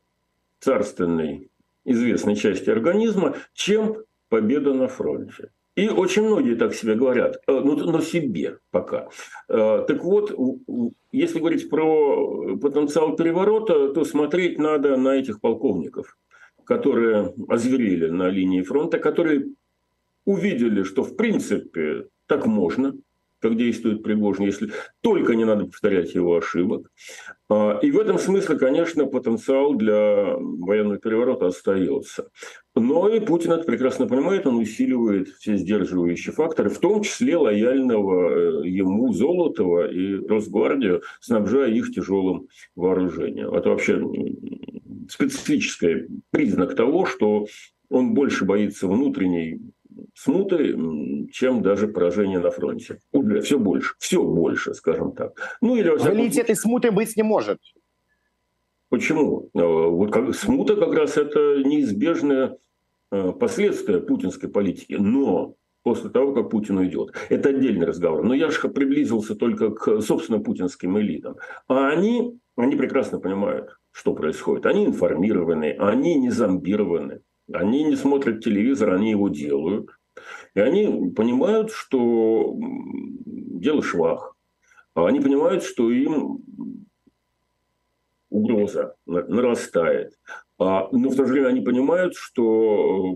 царственной 0.58 1.51
известной 1.84 2.36
части 2.36 2.70
организма, 2.70 3.36
чем 3.54 3.96
победа 4.28 4.74
на 4.74 4.88
фронте. 4.88 5.50
И 5.74 5.88
очень 5.88 6.22
многие 6.22 6.54
так 6.54 6.74
себе 6.74 6.94
говорят, 6.94 7.36
э, 7.46 7.52
ну, 7.52 7.76
но 7.76 8.00
себе 8.00 8.58
пока. 8.70 9.08
Э, 9.48 9.84
так 9.86 10.04
вот, 10.04 10.30
если 11.12 11.38
говорить 11.38 11.70
про 11.70 12.56
потенциал 12.56 13.16
переворота, 13.16 13.88
то 13.88 14.04
смотреть 14.04 14.58
надо 14.58 14.96
на 14.96 15.16
этих 15.16 15.40
полковников, 15.40 16.18
которые 16.64 17.34
озверели 17.48 18.10
на 18.10 18.28
линии 18.28 18.62
фронта, 18.62 18.98
которые 18.98 19.46
увидели, 20.26 20.82
что 20.82 21.04
в 21.04 21.16
принципе 21.16 22.06
так 22.26 22.46
можно– 22.46 22.94
как 23.42 23.56
действует 23.56 24.04
Пригожин, 24.04 24.46
если 24.46 24.70
только 25.00 25.34
не 25.34 25.44
надо 25.44 25.66
повторять 25.66 26.14
его 26.14 26.36
ошибок. 26.36 26.90
А, 27.50 27.78
и 27.82 27.90
в 27.90 27.98
этом 27.98 28.18
смысле, 28.18 28.56
конечно, 28.56 29.06
потенциал 29.06 29.74
для 29.74 30.36
военного 30.36 30.98
переворота 30.98 31.48
остается. 31.48 32.28
Но 32.76 33.08
и 33.08 33.18
Путин 33.20 33.52
это 33.52 33.64
прекрасно 33.64 34.06
понимает, 34.06 34.46
он 34.46 34.56
усиливает 34.56 35.28
все 35.28 35.56
сдерживающие 35.56 36.32
факторы, 36.32 36.70
в 36.70 36.78
том 36.78 37.02
числе 37.02 37.36
лояльного 37.36 38.62
э, 38.62 38.68
ему 38.68 39.12
Золотого 39.12 39.90
и 39.90 40.14
Росгвардию, 40.26 41.02
снабжая 41.20 41.70
их 41.70 41.92
тяжелым 41.92 42.46
вооружением. 42.76 43.52
Это 43.52 43.70
вообще 43.70 44.00
специфический 45.10 46.06
признак 46.30 46.76
того, 46.76 47.06
что 47.06 47.46
он 47.90 48.14
больше 48.14 48.44
боится 48.44 48.86
внутренней 48.86 49.60
смуты, 50.14 50.76
чем 51.32 51.62
даже 51.62 51.88
поражение 51.88 52.38
на 52.38 52.50
фронте. 52.50 52.98
Уже 53.12 53.40
все 53.40 53.58
больше, 53.58 53.94
все 53.98 54.22
больше, 54.22 54.74
скажем 54.74 55.12
так. 55.12 55.58
Ну, 55.60 55.76
или, 55.76 55.88
Валить 55.88 56.38
этой 56.38 56.56
смуты 56.56 56.90
быть 56.90 57.16
не 57.16 57.22
может. 57.22 57.58
Почему? 58.88 59.48
Э, 59.54 59.60
вот 59.62 60.12
как, 60.12 60.34
смута 60.34 60.76
как 60.76 60.92
раз 60.92 61.16
это 61.16 61.62
неизбежное 61.64 62.58
э, 63.10 63.32
последствие 63.32 64.00
путинской 64.00 64.50
политики. 64.50 64.96
Но 64.98 65.56
после 65.82 66.10
того, 66.10 66.32
как 66.32 66.50
Путин 66.50 66.78
уйдет. 66.78 67.14
Это 67.28 67.50
отдельный 67.50 67.86
разговор. 67.86 68.22
Но 68.22 68.34
я 68.34 68.50
же 68.50 68.68
приблизился 68.68 69.34
только 69.34 69.70
к, 69.70 70.00
собственно, 70.00 70.40
путинским 70.40 70.98
элитам. 70.98 71.36
А 71.68 71.88
они, 71.88 72.38
они 72.56 72.76
прекрасно 72.76 73.18
понимают, 73.18 73.78
что 73.90 74.14
происходит. 74.14 74.66
Они 74.66 74.86
информированы, 74.86 75.76
они 75.78 76.14
не 76.16 76.30
зомбированы. 76.30 77.20
Они 77.52 77.84
не 77.84 77.96
смотрят 77.96 78.44
телевизор, 78.44 78.94
они 78.94 79.10
его 79.10 79.28
делают. 79.28 79.90
И 80.54 80.60
они 80.60 81.10
понимают, 81.10 81.70
что 81.70 82.54
дело 82.56 83.82
швах. 83.82 84.36
А 84.94 85.06
они 85.06 85.20
понимают, 85.20 85.62
что 85.62 85.90
им 85.90 86.42
угроза 88.28 88.94
нарастает. 89.06 90.18
А, 90.58 90.88
но 90.92 91.08
в 91.08 91.16
то 91.16 91.24
же 91.24 91.32
время 91.32 91.48
они 91.48 91.60
понимают, 91.60 92.14
что 92.14 93.14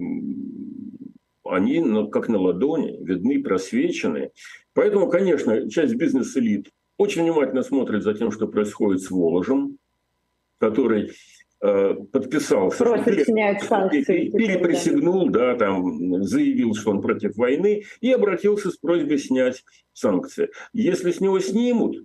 они 1.45 2.11
как 2.11 2.29
на 2.29 2.39
ладони, 2.39 2.99
видны, 3.05 3.43
просвечены. 3.43 4.33
Поэтому, 4.73 5.09
конечно, 5.09 5.71
часть 5.71 5.95
бизнес-элит 5.95 6.71
очень 6.99 7.23
внимательно 7.23 7.63
смотрит 7.63 8.03
за 8.03 8.15
тем, 8.15 8.31
что 8.31 8.49
происходит 8.49 9.03
с 9.03 9.11
Воложем, 9.11 9.79
который 10.59 11.13
Э, 11.63 11.95
подписался, 12.13 12.85
Просит 12.85 13.25
снять 13.25 13.63
санкции. 13.63 14.31
Переприсягнул, 14.31 15.31
да, 15.31 15.57
там, 15.57 16.23
заявил, 16.23 16.75
что 16.75 16.91
он 16.91 17.01
против 17.01 17.35
войны, 17.37 17.85
и 18.03 18.13
обратился 18.13 18.71
с 18.71 18.77
просьбой 18.77 19.19
снять 19.19 19.65
санкции. 19.95 20.51
Если 20.75 21.13
с 21.13 21.21
него 21.21 21.41
снимут, 21.41 21.97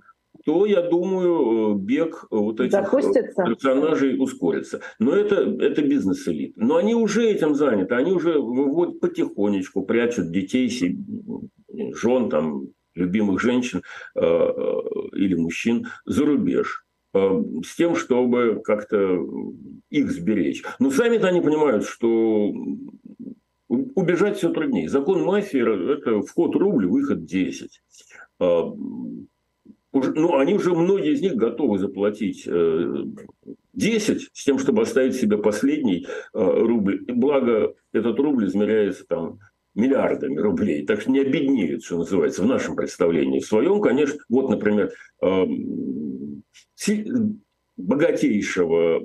то, 0.46 0.66
я 0.66 0.82
думаю, 0.82 1.76
бег 1.76 2.28
вот 2.32 2.62
этих 2.62 2.72
Запустится. 2.72 3.44
персонажей 3.44 4.18
ускорится. 4.18 4.80
Но 5.00 5.14
это, 5.14 5.36
это 5.36 5.82
бизнес-элит. 5.82 6.56
Но 6.56 6.78
они 6.78 6.96
уже 6.96 7.28
этим 7.30 7.54
заняты, 7.54 7.96
они 7.96 8.14
уже 8.14 8.40
выводят 8.40 9.02
потихонечку, 9.02 9.84
прячут 9.84 10.32
детей, 10.32 10.70
жен, 11.94 12.30
там, 12.30 12.70
любимых 12.96 13.42
женщин 13.42 13.84
э, 14.16 14.22
э, 14.22 14.82
или 15.14 15.36
мужчин 15.36 15.88
за 16.06 16.26
рубеж. 16.26 16.86
Э, 17.14 17.44
с 17.66 17.76
тем, 17.76 17.96
чтобы 17.96 18.62
как-то 18.64 19.26
их 19.90 20.12
сберечь. 20.12 20.64
Но 20.80 20.92
сами-то 20.92 21.28
они 21.28 21.42
понимают, 21.42 21.84
что 21.84 22.54
убежать 23.68 24.38
все 24.38 24.50
труднее. 24.50 24.88
Закон 24.88 25.24
мафии– 25.24 25.94
это 25.94 26.22
вход 26.22 26.56
рубль, 26.56 26.88
выход 26.88 27.26
10. 27.26 27.82
Э, 28.40 28.62
ну, 29.94 30.38
они 30.38 30.54
уже, 30.54 30.74
многие 30.74 31.12
из 31.12 31.22
них 31.22 31.36
готовы 31.36 31.80
заплатить 31.80 32.46
10 32.46 32.48
э, 32.54 34.20
с 34.32 34.44
тем, 34.46 34.58
чтобы 34.58 34.84
оставить 34.84 35.16
себе 35.16 35.38
последний 35.38 36.08
рубль. 36.32 37.04
Благо, 37.10 37.76
этот 37.92 38.18
рубль 38.20 38.48
измеряется 38.48 39.06
там 39.06 39.40
миллиардами 39.74 40.38
рублей, 40.38 40.86
так 40.86 41.02
что 41.02 41.12
не 41.12 41.22
обеднеют, 41.22 41.84
что 41.84 41.98
называется, 41.98 42.44
в 42.44 42.48
нашем 42.48 42.76
представлении. 42.76 43.40
В 43.40 43.46
своем, 43.46 43.82
конечно, 43.82 44.20
вот, 44.30 44.50
например, 44.50 44.92
богатейшего 47.78 49.02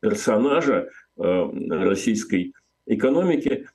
персонажа 0.00 0.88
э, 1.16 1.22
российской 1.68 2.54
экономики 2.86 3.68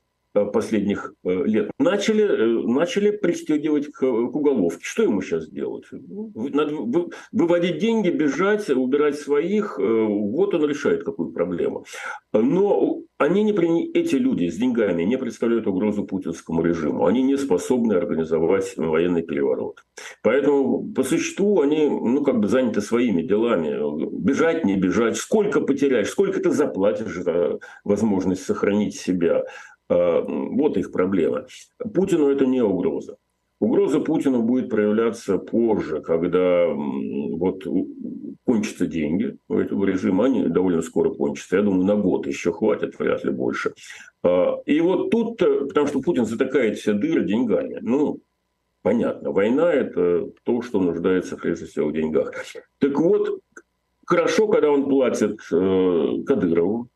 последних 0.44 1.14
э, 1.24 1.44
лет 1.46 1.72
начали, 1.80 2.66
начали 2.68 3.12
пристегивать 3.12 3.88
к, 3.88 4.00
к 4.00 4.36
уголовке. 4.36 4.84
Что 4.84 5.04
ему 5.04 5.22
сейчас 5.22 5.48
делать? 5.48 5.86
Надо 5.92 6.76
выводить 7.32 7.78
деньги, 7.78 8.10
бежать, 8.10 8.70
убирать 8.70 9.18
своих. 9.18 9.78
Вот 9.78 10.54
он 10.54 10.66
решает 10.68 11.04
какую 11.04 11.32
проблему. 11.32 11.86
Но 12.34 13.06
они 13.18 13.44
не, 13.44 13.92
эти 13.94 14.16
люди 14.16 14.50
с 14.50 14.58
деньгами 14.58 15.04
не 15.04 15.18
представляют 15.18 15.68
угрозу 15.68 16.04
путинскому 16.04 16.62
режиму. 16.62 17.06
Они 17.06 17.24
не 17.24 17.38
способны 17.38 17.94
организовать 17.94 18.76
военный 18.76 19.24
переворот. 19.24 19.86
Поэтому 20.22 20.92
по 20.94 21.04
существу 21.04 21.62
они 21.62 21.88
ну, 21.88 22.24
как 22.24 22.40
бы 22.40 22.50
заняты 22.50 22.82
своими 22.82 23.22
делами. 23.22 23.80
Бежать, 24.20 24.66
не 24.66 24.76
бежать, 24.76 25.16
сколько 25.16 25.62
потеряешь, 25.62 26.10
сколько 26.10 26.42
ты 26.42 26.52
заплатишь 26.52 27.16
за 27.16 27.60
возможность 27.86 28.44
сохранить 28.44 28.96
себя. 28.96 29.44
А, 29.90 30.22
вот 30.28 30.78
их 30.78 30.92
проблема. 30.92 31.46
Путину 31.94 32.30
это 32.30 32.46
не 32.46 32.62
угроза. 32.62 33.18
Угроза 33.60 34.02
Путину 34.02 34.42
будет 34.44 34.70
проявляться 34.70 35.38
позже, 35.38 36.02
когда 36.02 36.68
вот 36.68 37.66
кончатся 38.44 38.86
деньги 38.86 39.38
у 39.48 39.58
этого 39.58 39.86
режима, 39.86 40.26
они 40.26 40.44
довольно 40.48 40.82
скоро 40.82 41.10
кончатся, 41.10 41.58
я 41.58 41.62
думаю, 41.62 41.86
на 41.86 41.96
год 41.96 42.28
еще 42.28 42.52
хватит, 42.52 43.00
вряд 43.00 43.24
ли 43.24 43.32
больше. 43.32 43.74
А, 44.24 44.60
и 44.66 44.80
вот 44.82 45.10
тут, 45.10 45.38
потому 45.38 45.88
что 45.88 46.02
Путин 46.02 46.26
затыкает 46.26 46.78
все 46.78 46.94
дыры 46.94 47.24
деньгами, 47.24 47.80
ну, 47.82 48.22
понятно, 48.82 49.32
война– 49.32 49.72
это 49.74 50.30
то, 50.44 50.62
что 50.62 50.80
нуждается 50.80 51.38
прежде 51.38 51.66
всего 51.66 51.88
в 51.88 51.94
деньгах. 51.94 52.34
Так 52.80 53.00
вот, 53.00 53.40
хорошо, 54.06 54.48
когда 54.48 54.70
он 54.70 54.88
платит 54.90 55.40
э, 55.52 56.24
Кадырову, 56.26 56.90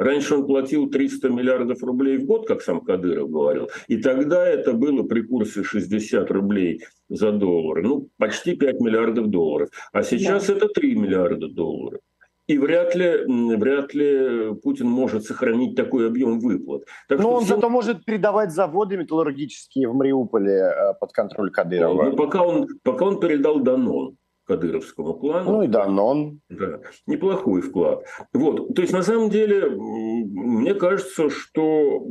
Раньше 0.00 0.34
он 0.34 0.46
платил 0.46 0.88
300 0.88 1.28
миллиардов 1.28 1.82
рублей 1.82 2.16
в 2.16 2.24
год, 2.24 2.48
как 2.48 2.62
сам 2.62 2.80
Кадыров 2.80 3.30
говорил. 3.30 3.68
И 3.86 3.98
тогда 3.98 4.46
это 4.46 4.72
было 4.72 5.02
при 5.02 5.20
курсе 5.20 5.62
60 5.62 6.30
рублей 6.30 6.82
за 7.10 7.32
доллар. 7.32 7.82
Ну, 7.82 8.08
почти 8.16 8.56
5 8.56 8.80
миллиардов 8.80 9.28
долларов. 9.28 9.68
А 9.92 10.02
сейчас 10.02 10.46
да. 10.46 10.54
это 10.54 10.68
3 10.68 10.94
миллиарда 10.94 11.48
долларов. 11.48 12.00
И 12.46 12.56
вряд 12.56 12.94
ли, 12.94 13.26
вряд 13.56 13.92
ли 13.92 14.54
Путин 14.62 14.88
может 14.88 15.26
сохранить 15.26 15.76
такой 15.76 16.06
объем 16.06 16.40
выплат. 16.40 16.84
Так 17.06 17.20
Но 17.20 17.34
он 17.34 17.44
все... 17.44 17.56
зато 17.56 17.68
может 17.68 18.02
передавать 18.06 18.52
заводы 18.52 18.96
металлургические 18.96 19.86
в 19.86 19.94
Мариуполе 19.94 20.52
э, 20.54 20.94
под 20.98 21.12
контроль 21.12 21.50
Кадырова. 21.50 22.04
Ну, 22.04 22.16
пока, 22.16 22.42
он, 22.42 22.66
пока 22.82 23.04
он 23.04 23.20
передал 23.20 23.60
Данон 23.60 24.16
кадыровскому 24.50 25.14
плану. 25.14 25.52
Ну 25.52 25.62
и 25.62 25.68
Данон. 25.68 26.40
Да, 26.48 26.80
неплохой 27.06 27.60
вклад. 27.62 28.04
Вот, 28.32 28.74
то 28.74 28.82
есть 28.82 28.92
на 28.92 29.02
самом 29.02 29.30
деле 29.30 29.70
мне 29.70 30.74
кажется, 30.74 31.30
что 31.30 32.04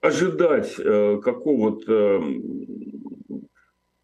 ожидать 0.00 0.76
э, 0.78 1.18
какого-то 1.18 2.22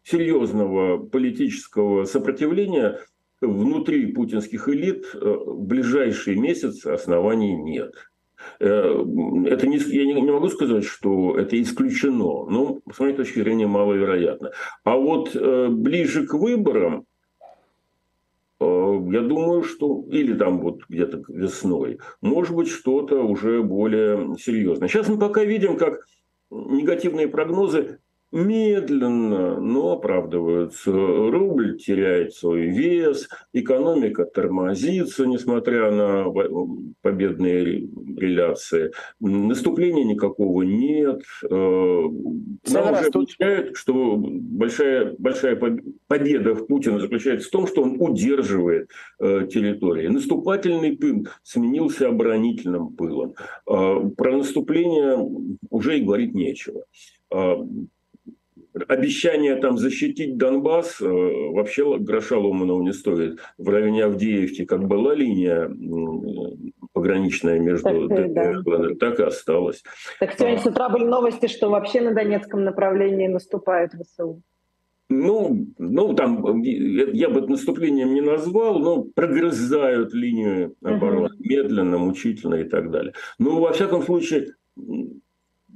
серьезного 0.03 0.97
политического 0.97 2.03
сопротивления 2.03 2.99
внутри 3.39 4.07
путинских 4.07 4.67
элит 4.67 5.05
э, 5.13 5.19
в 5.19 5.65
ближайшие 5.65 6.37
месяцы 6.37 6.87
оснований 6.87 7.55
нет. 7.55 7.93
Э, 8.59 9.03
это 9.45 9.67
не, 9.67 9.77
я 9.77 10.05
не, 10.05 10.13
не 10.13 10.31
могу 10.31 10.49
сказать, 10.49 10.85
что 10.85 11.37
это 11.37 11.61
исключено, 11.61 12.45
но 12.45 12.79
с 12.91 12.99
моей 12.99 13.15
точки 13.15 13.39
зрения 13.39 13.67
маловероятно. 13.67 14.51
А 14.83 14.97
вот 14.97 15.35
э, 15.35 15.67
ближе 15.69 16.25
к 16.25 16.33
выборам, 16.33 17.05
я 19.11 19.21
думаю, 19.21 19.63
что 19.63 20.05
или 20.11 20.33
там 20.33 20.61
вот 20.61 20.81
где-то 20.89 21.23
весной, 21.27 21.99
может 22.21 22.55
быть 22.55 22.69
что-то 22.69 23.23
уже 23.23 23.63
более 23.63 24.35
серьезное. 24.37 24.87
Сейчас 24.87 25.07
мы 25.07 25.17
пока 25.17 25.43
видим, 25.43 25.77
как 25.77 26.05
негативные 26.49 27.27
прогнозы 27.27 27.99
медленно, 28.31 29.59
но 29.59 29.93
оправдываются. 29.93 30.91
Рубль 30.91 31.77
теряет 31.77 32.33
свой 32.33 32.67
вес, 32.67 33.29
экономика 33.53 34.25
тормозится, 34.25 35.25
несмотря 35.25 35.91
на 35.91 36.25
победные 37.01 37.87
реляции. 38.17 38.91
Наступления 39.19 40.03
никакого 40.03 40.63
нет. 40.63 41.21
Э, 41.43 42.01
нам 42.69 42.93
уже 42.93 43.07
отвечают, 43.07 43.77
что 43.77 44.17
большая, 44.17 45.15
большая 45.17 45.59
победа 46.07 46.53
в 46.53 46.67
Путина 46.67 46.99
заключается 46.99 47.47
в 47.47 47.51
том, 47.51 47.67
что 47.67 47.83
он 47.83 47.97
удерживает 47.99 48.89
э, 49.19 49.47
территории. 49.51 50.07
Наступательный 50.07 50.97
пыл 50.97 51.27
сменился 51.43 52.09
оборонительным 52.09 52.89
пылом. 52.89 53.35
Э, 53.69 54.09
про 54.17 54.37
наступление 54.37 55.17
уже 55.69 55.97
и 55.97 56.01
говорить 56.01 56.33
нечего 56.33 56.83
обещание 58.87 59.55
там 59.55 59.77
защитить 59.77 60.37
Донбасс 60.37 61.01
э, 61.01 61.05
вообще 61.05 61.97
гроша 61.99 62.37
ломаного 62.37 62.81
не 62.81 62.93
стоит. 62.93 63.39
В 63.57 63.69
районе 63.69 64.05
Авдеевки 64.05 64.65
как 64.65 64.87
была 64.87 65.13
линия 65.15 65.69
пограничная 66.93 67.59
между 67.59 68.07
так, 68.07 68.33
ДТР 68.33 68.61
да. 68.63 68.71
ЛНР, 68.71 68.95
так 68.97 69.19
и 69.19 69.23
осталась. 69.23 69.83
Так 70.19 70.33
сегодня 70.33 70.57
а, 70.57 70.59
с 70.59 70.65
утра 70.65 70.89
были 70.89 71.05
новости, 71.05 71.47
что 71.47 71.69
вообще 71.69 72.01
на 72.01 72.13
Донецком 72.13 72.63
направлении 72.63 73.27
наступает 73.27 73.91
ВСУ. 73.93 74.41
Ну, 75.09 75.67
ну, 75.77 76.13
там, 76.13 76.61
я 76.61 77.29
бы 77.29 77.47
наступлением 77.47 78.13
не 78.13 78.21
назвал, 78.21 78.79
но 78.79 79.03
прогрызают 79.03 80.13
линию 80.13 80.75
обороны 80.83 81.27
uh-huh. 81.27 81.39
медленно, 81.39 81.97
мучительно 81.97 82.55
и 82.55 82.65
так 82.65 82.91
далее. 82.91 83.13
Но, 83.39 83.61
во 83.61 83.71
всяком 83.71 84.01
случае, 84.03 84.47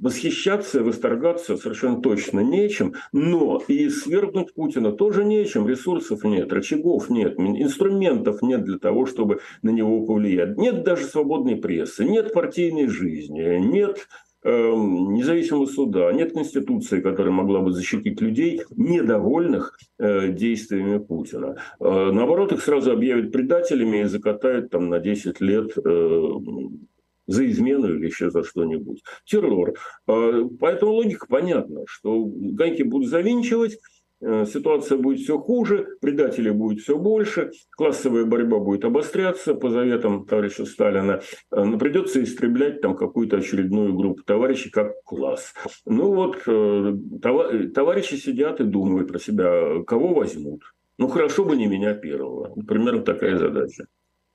восхищаться, 0.02 0.82
восторгаться 0.82 1.56
совершенно 1.56 2.02
точно 2.02 2.40
нечем, 2.40 2.94
но 3.12 3.62
и 3.68 3.88
свергнуть 3.88 4.52
Путина 4.52 4.92
тоже 4.92 5.24
нечем, 5.24 5.66
ресурсов 5.66 6.24
нет, 6.24 6.52
рычагов 6.52 7.08
нет, 7.08 7.38
инструментов 7.38 8.42
нет 8.42 8.64
для 8.64 8.78
того, 8.78 9.06
чтобы 9.06 9.38
на 9.62 9.70
него 9.70 10.04
повлиять. 10.04 10.58
Нет 10.58 10.82
даже 10.82 11.04
свободной 11.04 11.56
прессы, 11.56 12.04
нет 12.04 12.34
партийной 12.34 12.88
жизни, 12.88 13.58
нет 13.58 14.08
эм, 14.44 15.14
независимого 15.14 15.66
суда, 15.66 16.12
нет 16.12 16.32
конституции, 16.32 17.00
которая 17.00 17.32
могла 17.32 17.60
бы 17.60 17.70
защитить 17.70 18.20
людей, 18.20 18.62
недовольных 18.74 19.78
э, 19.98 20.32
действиями 20.32 20.98
Путина. 20.98 21.56
Э, 21.78 22.10
наоборот, 22.12 22.52
их 22.52 22.60
сразу 22.62 22.90
объявят 22.90 23.30
предателями 23.30 23.98
и 23.98 24.04
закатают 24.04 24.70
там 24.70 24.88
на 24.88 24.98
10 24.98 25.40
лет 25.40 25.72
э, 25.78 26.28
за 27.26 27.48
измену 27.48 27.94
или 27.94 28.06
еще 28.06 28.30
за 28.30 28.42
что-нибудь. 28.42 29.02
Террор. 29.24 29.74
А, 30.06 30.48
поэтому 30.60 30.92
логика 30.92 31.26
понятна, 31.28 31.82
что 31.86 32.24
гайки 32.26 32.82
будут 32.82 33.08
завинчивать, 33.08 33.78
э, 34.20 34.44
ситуация 34.46 34.98
будет 34.98 35.20
все 35.20 35.38
хуже, 35.38 35.86
предателей 36.00 36.50
будет 36.50 36.80
все 36.80 36.98
больше, 36.98 37.50
классовая 37.70 38.24
борьба 38.24 38.58
будет 38.58 38.84
обостряться 38.84 39.54
по 39.54 39.70
заветам 39.70 40.26
товарища 40.26 40.64
Сталина, 40.64 41.20
э, 41.50 41.64
но 41.64 41.78
придется 41.78 42.22
истреблять 42.22 42.80
там 42.80 42.96
какую-то 42.96 43.38
очередную 43.38 43.94
группу 43.94 44.22
товарищей 44.22 44.70
как 44.70 45.02
класс. 45.04 45.54
Ну 45.86 46.14
вот, 46.14 46.42
э, 46.46 46.94
товарищи 47.74 48.14
сидят 48.14 48.60
и 48.60 48.64
думают 48.64 49.08
про 49.08 49.18
себя, 49.18 49.82
кого 49.86 50.14
возьмут. 50.14 50.62
Ну 50.98 51.08
хорошо 51.08 51.44
бы 51.44 51.56
не 51.56 51.66
меня 51.66 51.94
первого. 51.94 52.54
Примерно 52.66 53.02
такая 53.02 53.36
задача. 53.36 53.86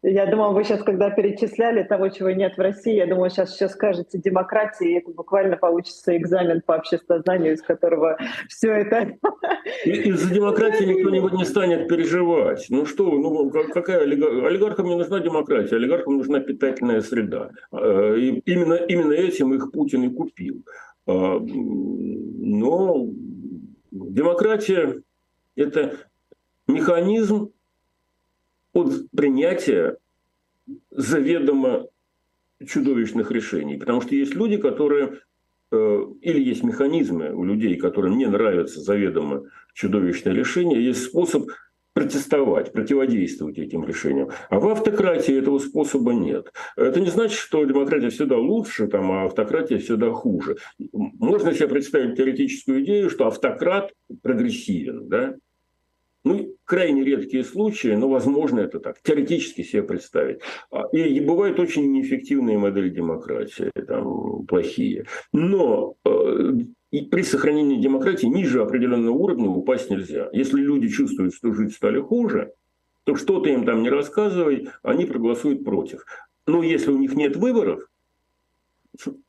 Я 0.04 0.28
думала, 0.28 0.54
вы 0.54 0.64
сейчас, 0.64 0.84
когда 0.84 1.10
перечисляли 1.10 1.82
того, 1.82 2.10
чего 2.10 2.30
нет 2.30 2.56
в 2.56 2.62
России, 2.62 2.94
я 2.94 3.08
думаю, 3.08 3.32
сейчас 3.32 3.56
еще 3.56 3.68
скажете 3.68 4.20
демократии, 4.20 4.92
и 4.92 4.98
это 5.00 5.12
буквально 5.12 5.58
получится 5.58 6.16
экзамен 6.16 6.62
по 6.62 6.74
обществознанию, 6.74 7.54
из 7.54 7.64
которого 7.64 8.16
все 8.48 8.74
это... 8.74 9.18
Из-за 9.86 10.34
демократии 10.34 10.84
никто 10.86 11.10
не, 11.10 11.20
не 11.20 11.46
станет 11.46 11.88
переживать. 11.88 12.68
Ну 12.70 12.86
что, 12.86 13.10
ну 13.10 13.50
какая 13.50 14.02
олигарх... 14.02 14.46
олигархам 14.46 14.86
не 14.86 14.96
нужна 14.96 15.20
демократия, 15.20 15.78
олигархам 15.78 16.18
нужна 16.18 16.42
питательная 16.42 17.02
среда. 17.02 17.50
А, 17.72 18.14
и 18.14 18.40
именно, 18.46 18.76
именно 18.76 19.14
этим 19.14 19.54
их 19.56 19.72
Путин 19.72 20.04
и 20.04 20.10
купил. 20.10 20.64
А, 21.08 21.40
но 21.40 23.08
демократия– 23.92 25.02
это 25.56 25.98
механизм, 26.68 27.52
от 28.78 29.10
принятия 29.12 29.98
заведомо 30.92 31.88
чудовищных 32.66 33.32
решений. 33.32 33.78
Потому 33.78 34.02
что 34.02 34.16
есть 34.16 34.34
люди, 34.36 34.58
которые 34.58 35.20
э, 35.72 36.06
или 36.22 36.44
есть 36.44 36.64
механизмы 36.64 37.34
у 37.34 37.44
людей, 37.44 37.76
которым 37.78 38.18
не 38.18 38.26
нравятся 38.26 38.82
заведомо 38.82 39.44
чудовищные 39.74 40.36
решения, 40.36 40.82
есть 40.82 41.04
способ 41.04 41.50
протестовать, 41.94 42.74
противодействовать 42.74 43.58
этим 43.58 43.84
решениям. 43.84 44.30
А 44.52 44.60
в 44.60 44.68
автократии 44.68 45.36
этого 45.36 45.58
способа 45.58 46.14
нет. 46.14 46.54
Это 46.76 47.00
не 47.00 47.10
значит, 47.10 47.40
что 47.40 47.66
демократия 47.66 48.10
всегда 48.10 48.38
лучше, 48.38 48.88
там, 48.88 49.12
а 49.12 49.26
автократия 49.26 49.80
всегда 49.80 50.12
хуже. 50.12 50.58
Можно 50.94 51.56
себе 51.56 51.68
представить 51.68 52.16
теоретическую 52.16 52.84
идею, 52.84 53.10
что 53.10 53.26
автократ 53.26 53.94
прогрессивен, 54.22 55.08
да? 55.08 55.36
Ну, 56.28 56.56
крайне 56.66 57.06
редкие 57.06 57.46
случаи, 57.46 57.96
но 57.96 58.10
возможно 58.10 58.60
это 58.60 58.80
так, 58.80 59.02
теоретически 59.02 59.62
себе 59.64 59.84
представить. 59.84 60.40
А, 60.70 60.84
и 60.92 61.22
бывают 61.22 61.58
очень 61.60 61.90
неэффективные 61.94 62.58
модели 62.58 62.90
демократии, 62.90 63.72
там, 63.88 64.46
плохие. 64.46 65.06
Но 65.32 65.96
э, 66.06 66.52
и 66.92 67.06
при 67.06 67.22
сохранении 67.22 67.82
демократии 67.82 68.26
ниже 68.26 68.62
определенного 68.62 69.16
уровня 69.16 69.48
упасть 69.48 69.90
нельзя. 69.90 70.30
Если 70.34 70.60
люди 70.60 70.90
чувствуют, 70.90 71.34
что 71.34 71.54
жить 71.54 71.74
стали 71.74 72.02
хуже, 72.02 72.52
то 73.06 73.16
что-то 73.16 73.50
им 73.50 73.66
там 73.66 73.82
не 73.82 73.90
рассказывай, 73.90 74.68
они 74.84 75.06
проголосуют 75.06 75.64
против. 75.64 76.06
Но 76.46 76.62
если 76.62 76.92
у 76.92 76.98
них 76.98 77.16
нет 77.16 77.38
выборов, 77.38 77.88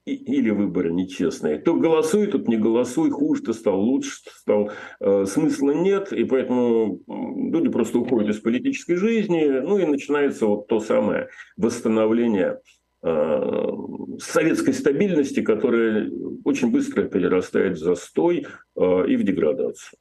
или 0.05 0.51
выборы 0.51 0.93
нечестные, 0.93 1.59
то 1.59 1.75
голосуй, 1.75 2.27
тут 2.27 2.49
не 2.49 2.57
голосуй, 2.57 3.11
хуже 3.11 3.43
ты 3.43 3.53
стал, 3.53 3.81
лучше 3.81 4.23
ты 4.25 4.31
стал, 4.31 4.71
э, 5.01 5.25
смысла 5.27 5.71
нет, 5.71 6.13
и 6.13 6.25
поэтому 6.25 7.01
люди 7.07 7.69
просто 7.69 7.99
уходят 7.99 8.31
из 8.31 8.41
политической 8.41 8.97
жизни, 8.97 9.61
ну 9.61 9.79
и 9.79 9.87
начинается 9.87 10.47
вот 10.47 10.67
то 10.69 10.81
самое 10.81 11.29
восстановление 11.57 12.61
э, 13.03 13.69
советской 14.19 14.73
стабильности, 14.73 15.43
которая 15.43 16.11
очень 16.45 16.71
быстро 16.71 17.05
перерастает 17.05 17.77
в 17.77 17.81
застой 17.81 18.47
э, 18.77 19.07
и 19.09 19.17
в 19.17 19.23
деградацию. 19.23 19.99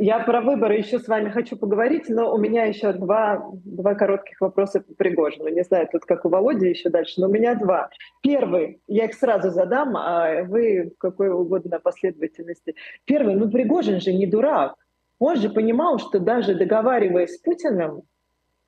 Я 0.00 0.20
про 0.20 0.40
выборы 0.40 0.76
еще 0.76 1.00
с 1.00 1.08
вами 1.08 1.28
хочу 1.28 1.56
поговорить, 1.56 2.08
но 2.08 2.32
у 2.32 2.38
меня 2.38 2.66
еще 2.66 2.92
два, 2.92 3.44
два 3.64 3.96
коротких 3.96 4.40
вопроса 4.40 4.80
по 4.80 4.94
Пригожину. 4.94 5.48
Не 5.48 5.64
знаю, 5.64 5.88
тут 5.90 6.04
как 6.04 6.24
у 6.24 6.28
Володи 6.28 6.68
еще 6.68 6.88
дальше, 6.88 7.20
но 7.20 7.26
у 7.26 7.32
меня 7.32 7.56
два. 7.56 7.90
Первый, 8.22 8.80
я 8.86 9.06
их 9.06 9.14
сразу 9.14 9.50
задам, 9.50 9.96
а 9.96 10.44
вы 10.44 10.92
в 10.94 10.98
какой 10.98 11.30
угодно 11.30 11.80
последовательности. 11.80 12.76
Первый, 13.06 13.34
ну 13.34 13.50
Пригожин 13.50 14.00
же 14.00 14.12
не 14.12 14.28
дурак. 14.28 14.76
Он 15.18 15.34
же 15.34 15.50
понимал, 15.50 15.98
что 15.98 16.20
даже 16.20 16.54
договариваясь 16.54 17.34
с 17.34 17.38
Путиным, 17.40 18.02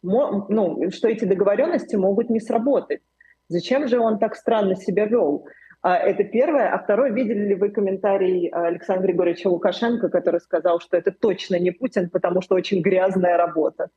ну, 0.03 0.91
что 0.91 1.07
эти 1.07 1.27
договоренности 1.27 1.95
могут 1.95 2.29
не 2.29 2.41
сработать. 2.41 3.03
Зачем 3.47 3.87
же 3.87 4.01
он 4.01 4.19
так 4.19 4.35
странно 4.35 4.75
себя 4.75 5.07
вел? 5.07 5.45
А, 5.83 5.97
это 5.97 6.25
первое. 6.25 6.73
А 6.73 6.79
второе, 6.79 7.11
видели 7.11 7.49
ли 7.49 7.55
вы 7.55 7.71
комментарий 7.71 8.49
Александра 8.49 9.07
Григорьевича 9.07 9.49
Лукашенко, 9.49 10.09
который 10.09 10.41
сказал, 10.41 10.81
что 10.81 10.97
это 10.97 11.11
точно 11.11 11.59
не 11.59 11.71
Путин, 11.71 12.11
потому 12.11 12.43
что 12.43 12.55
очень 12.55 12.83
грязная 12.83 13.37
работа? 13.37 13.89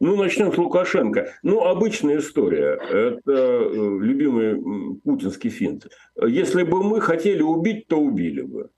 Ну, 0.00 0.16
начнем 0.16 0.50
с 0.52 0.56
Лукашенко. 0.56 1.34
Ну, 1.42 1.60
обычная 1.62 2.18
история. 2.18 2.80
Это 2.82 3.32
э, 3.32 3.98
любимый 4.00 4.98
путинский 5.04 5.50
финт. 5.50 5.88
Если 6.16 6.62
бы 6.62 6.82
мы 6.82 7.02
хотели 7.02 7.42
убить, 7.42 7.86
то 7.86 8.00
убили 8.00 8.40
бы. 8.40 8.70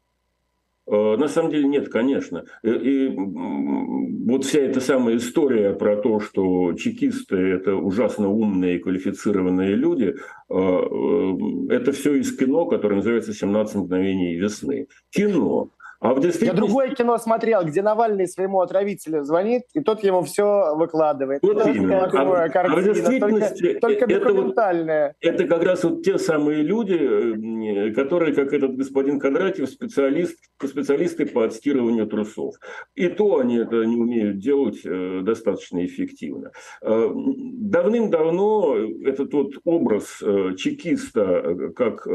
Э, 0.93 1.03
Э, 1.03 1.17
на 1.17 1.29
самом 1.29 1.51
деле 1.51 1.69
нет, 1.69 1.89
конечно. 1.89 2.45
И, 2.63 2.69
и 2.69 3.17
вот 3.17 4.45
вся 4.45 4.61
эта 4.61 4.81
самая 4.81 5.17
история 5.17 5.73
про 5.73 5.97
то, 5.97 6.21
что 6.21 6.75
чекисты– 6.75 7.37
это 7.37 7.75
ужасно 7.75 8.29
умные 8.29 8.77
и 8.77 8.79
квалифицированные 8.79 9.75
люди, 9.75 10.15
э, 10.15 10.55
э, 10.55 11.75
это 11.75 11.93
все 11.93 12.15
из 12.17 12.37
кино, 12.37 12.67
которое 12.67 12.97
называется 12.97 13.33
«17 13.33 13.79
мгновений 13.79 14.37
весны». 14.37 14.89
Кино. 15.11 15.71
А 16.03 16.15
в 16.15 16.21
действительности... 16.21 16.45
Я 16.45 16.67
другое 16.67 16.95
кино 16.97 17.17
смотрел, 17.17 17.65
где 17.65 17.81
Навальный 17.81 18.27
своему 18.27 18.61
отравителю 18.61 19.23
звонит, 19.23 19.63
и 19.73 19.81
тот 19.81 20.03
ему 20.03 20.23
все 20.23 20.75
выкладывает. 20.75 21.43
Вот 21.43 21.65
именно. 21.65 22.07
А, 22.07 22.49
картина, 22.49 22.77
а 22.77 22.81
в 22.81 22.85
действительности 22.85 23.75
только, 23.75 24.07
только 24.07 24.21
документальная. 24.21 25.15
Это, 25.21 25.33
вот, 25.33 25.41
это 25.41 25.55
как 25.55 25.63
раз 25.63 25.85
вот 25.85 26.03
те 26.03 26.19
самые 26.19 26.63
люди, 26.63 26.99
э, 26.99 27.93
которые, 27.93 28.35
как 28.35 28.53
этот 28.53 28.77
господин 28.77 29.21
Кондратьев, 29.21 29.69
специалист, 29.69 30.37
специалисты 30.61 31.25
по 31.25 31.45
отстирыванию 31.45 32.09
трусов. 32.09 32.57
И 32.97 33.07
то 33.07 33.39
они 33.39 33.59
это 33.59 33.85
не 33.85 33.97
умеют 33.97 34.39
делать 34.41 34.81
э, 34.85 35.21
достаточно 35.23 35.87
эффективно. 35.87 36.51
Э, 36.83 37.11
давным-давно 37.15 38.77
этот 39.05 39.31
тот 39.31 39.53
образ 39.65 40.21
чекиста, 40.57 41.71
как 41.77 42.07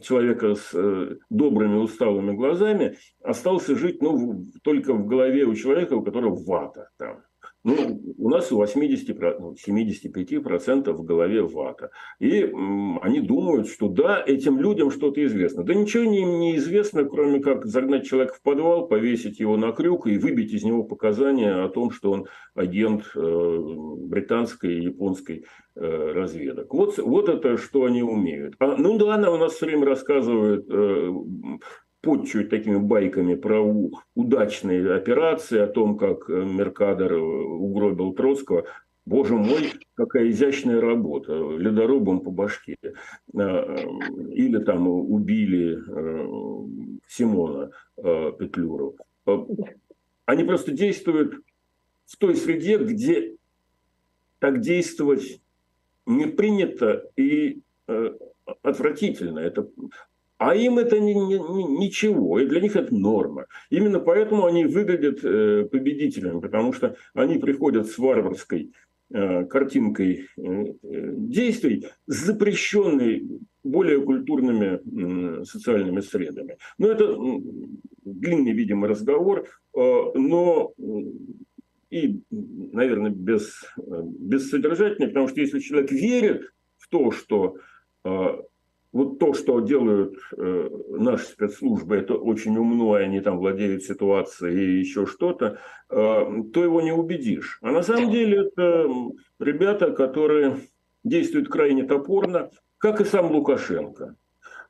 человека 0.00 0.54
с 0.54 1.18
добрыми 1.28 1.76
усталыми 1.76 2.34
глазами, 2.34 2.96
остался 3.26 3.76
жить 3.76 4.02
ну, 4.02 4.46
только 4.62 4.94
в 4.94 5.06
голове 5.06 5.44
у 5.44 5.54
человека, 5.54 5.94
у 5.94 6.02
которого 6.02 6.36
вата 6.44 6.90
там. 6.98 7.22
Ну, 7.64 8.00
у 8.18 8.28
нас 8.28 8.52
у 8.52 8.56
80, 8.56 9.08
75% 9.18 10.92
в 10.92 11.04
голове 11.04 11.42
вата. 11.42 11.90
И 12.20 12.42
они 12.44 13.20
думают, 13.20 13.68
что 13.68 13.88
да, 13.88 14.22
этим 14.24 14.60
людям 14.60 14.92
что-то 14.92 15.24
известно. 15.24 15.64
Да 15.64 15.74
ничего 15.74 16.04
не, 16.04 16.22
не 16.22 16.56
известно, 16.58 17.04
кроме 17.04 17.40
как 17.40 17.66
загнать 17.66 18.06
человека 18.06 18.34
в 18.34 18.42
подвал, 18.42 18.86
повесить 18.86 19.40
его 19.40 19.56
на 19.56 19.72
крюк 19.72 20.06
и 20.06 20.16
выбить 20.16 20.52
из 20.52 20.62
него 20.62 20.84
показания 20.84 21.64
о 21.64 21.68
том, 21.68 21.90
что 21.90 22.12
он 22.12 22.26
агент 22.54 23.02
э, 23.16 23.58
британской 23.98 24.74
и 24.74 24.84
японской 24.84 25.44
э, 25.74 26.12
разведок. 26.12 26.72
Вот, 26.72 26.98
вот 26.98 27.28
это, 27.28 27.56
что 27.56 27.84
они 27.84 28.02
умеют. 28.02 28.54
А, 28.60 28.76
ну 28.76 28.96
да, 28.96 29.14
она 29.14 29.32
у 29.32 29.38
нас 29.38 29.54
все 29.54 29.66
время 29.66 29.86
рассказывает 29.86 30.66
э, 30.70 31.12
подчуют 32.06 32.50
такими 32.50 32.78
байками 32.78 33.34
про 33.34 33.60
удачные 34.14 34.94
операции, 34.94 35.58
о 35.58 35.66
том, 35.66 35.98
как 35.98 36.30
э, 36.30 36.44
Меркадор 36.44 37.12
э, 37.12 37.16
угробил 37.18 38.12
Троцкого. 38.12 38.64
Боже 39.04 39.34
мой, 39.34 39.72
какая 39.94 40.30
изящная 40.30 40.80
работа, 40.80 41.32
ледорубом 41.32 42.20
по 42.20 42.30
башке. 42.30 42.76
Э, 42.80 42.92
или 43.34 44.58
там 44.58 44.86
убили 44.86 45.82
Симона 47.08 47.70
Петлюру. 47.96 48.96
Они 50.26 50.44
просто 50.44 50.70
действуют 50.70 51.34
в 52.06 52.16
той 52.18 52.36
среде, 52.36 52.78
где 52.78 53.34
так 54.38 54.60
действовать 54.60 55.40
не 56.06 56.26
принято 56.26 57.10
и 57.16 57.62
отвратительно. 58.62 59.40
Это 59.40 59.68
а 60.38 60.54
им 60.54 60.78
это 60.78 60.98
не, 61.00 61.14
не, 61.14 61.38
ничего, 61.38 62.38
и 62.38 62.46
для 62.46 62.60
них 62.60 62.76
это 62.76 62.94
норма. 62.94 63.46
Именно 63.70 64.00
поэтому 64.00 64.44
они 64.44 64.66
выглядят 64.66 65.24
э, 65.24 65.64
победителями, 65.70 66.40
потому 66.40 66.72
что 66.72 66.96
они 67.14 67.38
приходят 67.38 67.86
с 67.86 67.96
варварской 67.96 68.72
э, 69.12 69.44
картинкой 69.46 70.28
э, 70.36 70.64
действий, 70.82 71.86
запрещенной 72.06 73.26
более 73.64 74.00
культурными 74.00 75.44
социальными 75.44 76.00
средами. 76.00 76.56
Но 76.78 76.88
это 76.88 77.16
длинный, 78.04 78.52
видимо, 78.52 78.86
разговор, 78.86 79.48
но 79.74 80.72
и, 81.90 82.20
наверное, 82.30 83.10
без, 83.10 83.64
бессодержательный, 83.76 85.08
потому 85.08 85.26
что 85.26 85.40
если 85.40 85.58
человек 85.58 85.90
верит 85.90 86.52
в 86.78 86.88
то, 86.88 87.10
что 87.10 87.56
вот 88.92 89.18
то, 89.18 89.34
что 89.34 89.60
делают 89.60 90.14
э, 90.36 90.68
наши 90.90 91.26
спецслужбы, 91.26 91.96
это 91.96 92.14
очень 92.14 92.56
умно, 92.56 92.98
и 92.98 93.02
они 93.02 93.20
там 93.20 93.38
владеют 93.38 93.82
ситуацией 93.82 94.58
и 94.58 94.80
еще 94.80 95.06
что-то, 95.06 95.58
э, 95.90 95.94
то 96.52 96.62
его 96.62 96.80
не 96.80 96.92
убедишь. 96.92 97.58
А 97.62 97.70
на 97.70 97.82
самом 97.82 98.10
деле 98.10 98.46
это 98.46 98.88
ребята, 99.38 99.92
которые 99.92 100.58
действуют 101.04 101.48
крайне 101.48 101.84
топорно, 101.84 102.50
как 102.78 103.00
и 103.00 103.04
сам 103.04 103.30
Лукашенко. 103.30 104.16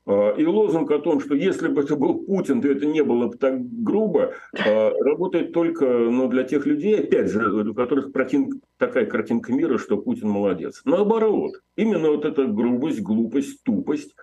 Э, 0.07 0.35
и 0.37 0.47
лозунг 0.47 0.91
о 0.91 0.99
том, 1.01 1.21
что 1.21 1.35
если 1.35 1.69
бы 1.69 1.83
это 1.83 1.97
был 1.97 2.25
Путин, 2.25 2.63
то 2.63 2.69
это 2.69 2.87
не 2.87 3.03
было 3.03 3.27
бы 3.27 3.37
так 3.37 3.61
грубо, 3.83 4.35
э, 4.53 4.91
работает 5.01 5.53
только 5.53 5.85
ну, 5.85 6.29
для 6.29 6.45
тех 6.45 6.65
людей, 6.65 7.01
опять 7.01 7.31
же, 7.31 7.71
у 7.71 7.75
которых 7.75 8.13
картин, 8.13 8.61
такая 8.79 9.07
картинка 9.07 9.53
мира, 9.53 9.79
что 9.79 9.99
Путин 9.99 10.29
молодец. 10.29 10.83
Наоборот, 10.85 11.61
именно 11.77 12.11
вот 12.11 12.25
эта 12.25 12.47
грубость, 12.47 13.03
глупость, 13.03 13.65
тупость, 13.65 14.15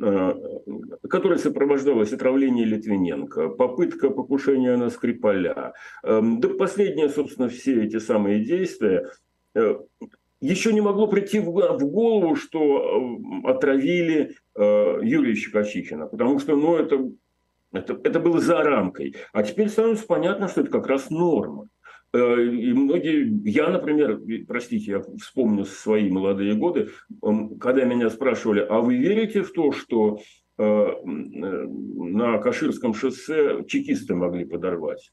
э, 0.00 0.34
которая 1.10 1.38
сопровождалась 1.38 2.12
отравлением 2.12 2.68
Литвиненко, 2.68 3.48
попытка 3.48 4.10
покушения 4.10 4.76
на 4.76 4.90
Скрипаля. 4.90 5.72
Да 6.02 6.48
последние, 6.56 7.08
собственно, 7.08 7.48
все 7.48 7.84
эти 7.84 7.98
самые 7.98 8.44
действия 8.44 9.10
еще 10.42 10.72
не 10.72 10.80
могло 10.80 11.06
прийти 11.06 11.38
в 11.40 11.50
голову, 11.50 12.36
что 12.36 13.20
отравили 13.44 14.34
Юрия 14.56 15.34
Щекочихина, 15.34 16.06
потому 16.06 16.38
что 16.38 16.56
ну, 16.56 16.76
это, 16.76 17.10
это, 17.72 17.98
это 18.04 18.20
было 18.20 18.40
за 18.40 18.62
рамкой. 18.62 19.14
А 19.32 19.42
теперь 19.42 19.68
становится 19.68 20.06
понятно, 20.06 20.48
что 20.48 20.60
это 20.62 20.70
как 20.70 20.86
раз 20.86 21.10
норма. 21.10 21.68
Э, 22.12 22.42
и 22.42 22.72
многие, 22.72 23.40
я, 23.48 23.68
например, 23.68 24.20
простите, 24.46 24.92
я 24.92 25.02
вспомню 25.20 25.64
свои 25.64 26.10
молодые 26.10 26.54
годы, 26.54 26.90
когда 27.60 27.84
меня 27.84 28.10
спрашивали, 28.10 28.60
а 28.68 28.80
вы 28.80 28.96
верите 28.96 29.42
в 29.42 29.52
то, 29.52 29.72
что 29.72 30.20
э, 30.58 30.62
э, 30.62 30.96
на 31.66 32.38
Каширском 32.38 32.94
шоссе 32.94 33.64
чекисты 33.66 34.14
могли 34.14 34.44
подорвать? 34.44 35.12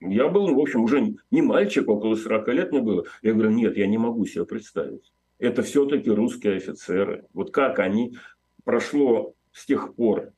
Я 0.00 0.28
был, 0.28 0.54
в 0.54 0.60
общем, 0.60 0.84
уже 0.84 1.14
не 1.30 1.42
мальчик, 1.42 1.88
около 1.88 2.14
40 2.14 2.48
лет 2.48 2.72
мне 2.72 2.80
было. 2.80 3.04
Я 3.22 3.32
говорю, 3.32 3.50
нет, 3.50 3.76
я 3.76 3.86
не 3.86 3.98
могу 3.98 4.24
себе 4.26 4.44
представить. 4.44 5.12
Это 5.38 5.62
все-таки 5.62 6.10
русские 6.10 6.56
офицеры. 6.56 7.24
Вот 7.32 7.52
как 7.52 7.78
они, 7.78 8.16
прошло 8.64 9.34
с 9.52 9.66
тех 9.66 9.94
пор 9.94 10.32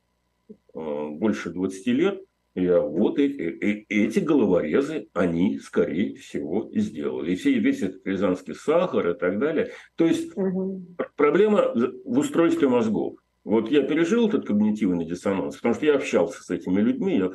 больше 0.72 1.50
20 1.50 1.86
лет, 1.88 2.22
я, 2.54 2.80
вот 2.80 3.18
эти, 3.18 3.40
э, 3.40 3.84
эти 3.88 4.18
головорезы, 4.18 5.08
они, 5.12 5.58
скорее 5.60 6.16
всего, 6.16 6.68
сделали. 6.74 7.32
И 7.32 7.36
все, 7.36 7.58
весь 7.58 7.82
этот 7.82 8.04
рязанский 8.04 8.54
сахар 8.54 9.10
и 9.10 9.18
так 9.18 9.38
далее. 9.38 9.70
То 9.94 10.04
есть 10.04 10.36
угу. 10.36 10.82
проблема 11.16 11.72
в 12.04 12.18
устройстве 12.18 12.68
мозгов. 12.68 13.18
Вот 13.44 13.70
я 13.70 13.82
пережил 13.82 14.28
этот 14.28 14.46
когнитивный 14.46 15.06
диссонанс, 15.06 15.56
потому 15.56 15.74
что 15.74 15.86
я 15.86 15.94
общался 15.94 16.42
с 16.42 16.50
этими 16.50 16.80
людьми, 16.80 17.18
я 17.18 17.30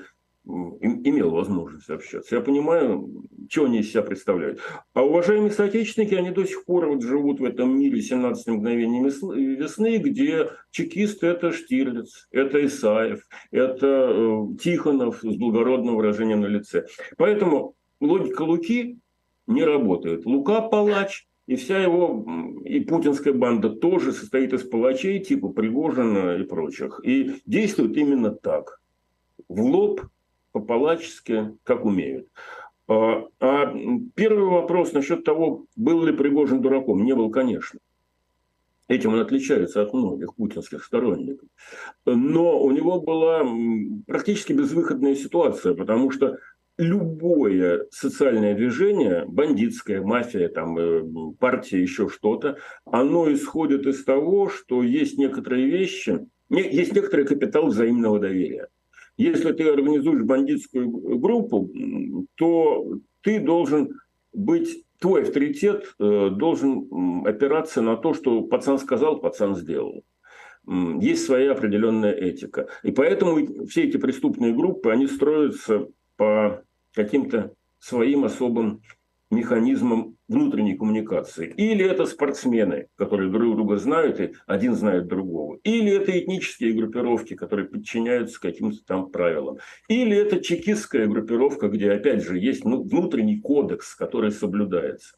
имел 0.45 1.31
возможность 1.31 1.89
общаться. 1.89 2.36
Я 2.36 2.41
понимаю, 2.41 3.23
что 3.49 3.65
они 3.65 3.79
из 3.79 3.91
себя 3.91 4.03
представляют. 4.03 4.60
А 4.93 5.03
уважаемые 5.03 5.51
соотечественники, 5.51 6.13
они 6.13 6.31
до 6.31 6.45
сих 6.45 6.65
пор 6.65 6.88
вот 6.88 7.01
живут 7.01 7.39
в 7.39 7.43
этом 7.43 7.77
мире 7.77 8.01
17 8.01 8.47
мгновений 8.47 9.03
весны, 9.03 9.97
где 9.97 10.49
чекист– 10.71 11.23
это 11.23 11.51
Штирлиц, 11.51 12.27
это 12.31 12.65
Исаев, 12.65 13.27
это 13.51 13.88
э, 13.88 14.58
Тихонов 14.62 15.19
с 15.21 15.36
благородным 15.36 15.95
выражением 15.95 16.41
на 16.41 16.47
лице. 16.47 16.86
Поэтому 17.17 17.75
логика 17.99 18.43
Луки 18.43 18.99
не 19.47 19.63
работает. 19.63 20.25
Лука– 20.25 20.62
палач, 20.69 21.27
и 21.47 21.55
вся 21.55 21.79
его, 21.79 22.25
и 22.63 22.79
путинская 22.79 23.34
банда 23.34 23.69
тоже 23.69 24.12
состоит 24.12 24.53
из 24.53 24.63
палачей 24.63 25.19
типа 25.19 25.49
Пригожина 25.49 26.38
и 26.38 26.43
прочих. 26.43 26.99
И 27.03 27.41
действует 27.45 27.97
именно 27.97 28.31
так. 28.31 28.79
В 29.47 29.62
лоб– 29.62 30.01
по-палачески, 30.56 31.58
как 31.63 31.84
умеют. 31.84 32.30
А, 32.88 33.26
а 33.41 33.76
первый 34.15 34.46
вопрос 34.46 34.94
насчет 34.94 35.26
того, 35.26 35.65
был 35.76 36.06
ли 36.06 36.13
Пригожин 36.13 36.62
дураком, 36.62 37.04
не 37.04 37.13
был, 37.13 37.30
конечно. 37.30 37.82
Этим 38.88 39.13
он 39.13 39.20
отличается 39.20 39.82
от 39.82 39.94
многих 39.94 40.36
путинских 40.36 40.86
сторонников. 40.86 41.50
Но 42.06 42.62
у 42.62 42.72
него 42.72 43.02
была 43.02 43.46
практически 44.08 44.54
безвыходная 44.54 45.15
ситуация, 45.15 45.74
потому 45.74 46.10
что 46.10 46.38
любое 46.78 47.88
социальное 47.91 48.56
движение, 48.56 49.26
бандитская 49.28 50.02
мафия, 50.02 50.48
там, 50.48 50.78
э, 50.78 51.34
партия, 51.38 51.82
еще 51.82 52.08
что-то, 52.08 52.60
оно 52.86 53.32
исходит 53.34 53.86
из 53.88 54.06
того, 54.06 54.48
что 54.48 54.84
есть 54.84 55.18
некоторые 55.18 55.65
вещи, 55.65 56.28
есть 56.50 56.94
некоторый 56.94 57.26
капитал 57.26 57.68
взаимного 57.68 58.20
доверия. 58.20 58.70
Если 59.17 59.51
ты 59.54 59.69
организуешь 59.69 60.23
бандитскую 60.23 60.89
группу, 60.89 61.69
то 62.36 62.99
ты 63.21 63.39
должен 63.39 63.97
быть, 64.34 64.84
твой 64.99 65.23
авторитет 65.23 65.93
э, 65.99 66.30
должен 66.32 67.25
опираться 67.25 67.82
на 67.82 67.95
то, 67.95 68.13
что 68.13 68.41
пацан 68.41 68.78
сказал, 68.78 69.19
пацан 69.19 69.56
сделал. 69.56 70.04
есть 70.67 71.25
своя 71.25 71.51
определенная 71.51 72.12
этика. 72.12 72.67
И 72.84 72.91
поэтому 72.91 73.65
все 73.67 73.84
эти 73.84 73.97
преступные 73.97 74.54
группы, 74.54 74.91
они 74.91 75.08
строятся 75.08 75.88
по 76.17 76.63
каким-то 76.93 77.54
своим 77.80 78.25
особым 78.25 78.82
механизмом 79.32 80.14
внутренней 80.27 80.75
коммуникации. 80.75 81.53
Или 81.55 81.85
это 81.85 82.05
спортсмены, 82.05 82.88
которые 82.95 83.29
друг 83.29 83.55
друга 83.55 83.77
знают, 83.77 84.19
и 84.19 84.33
один 84.47 84.75
знает 84.75 85.07
другого. 85.07 85.59
Или 85.63 85.91
это 85.91 86.17
этнические 86.17 86.73
группировки, 86.73 87.35
которые 87.35 87.67
подчиняются 87.67 88.39
каким-то 88.39 88.83
там 88.85 89.11
правилам. 89.11 89.57
Или 89.88 90.17
это 90.17 90.39
чекистская 90.43 91.07
группировка, 91.07 91.67
где, 91.67 91.91
опять 91.91 92.23
же, 92.23 92.38
есть 92.39 92.65
ну, 92.65 92.83
внутренний 92.83 93.39
кодекс, 93.39 93.95
который 93.95 94.31
соблюдается. 94.31 95.15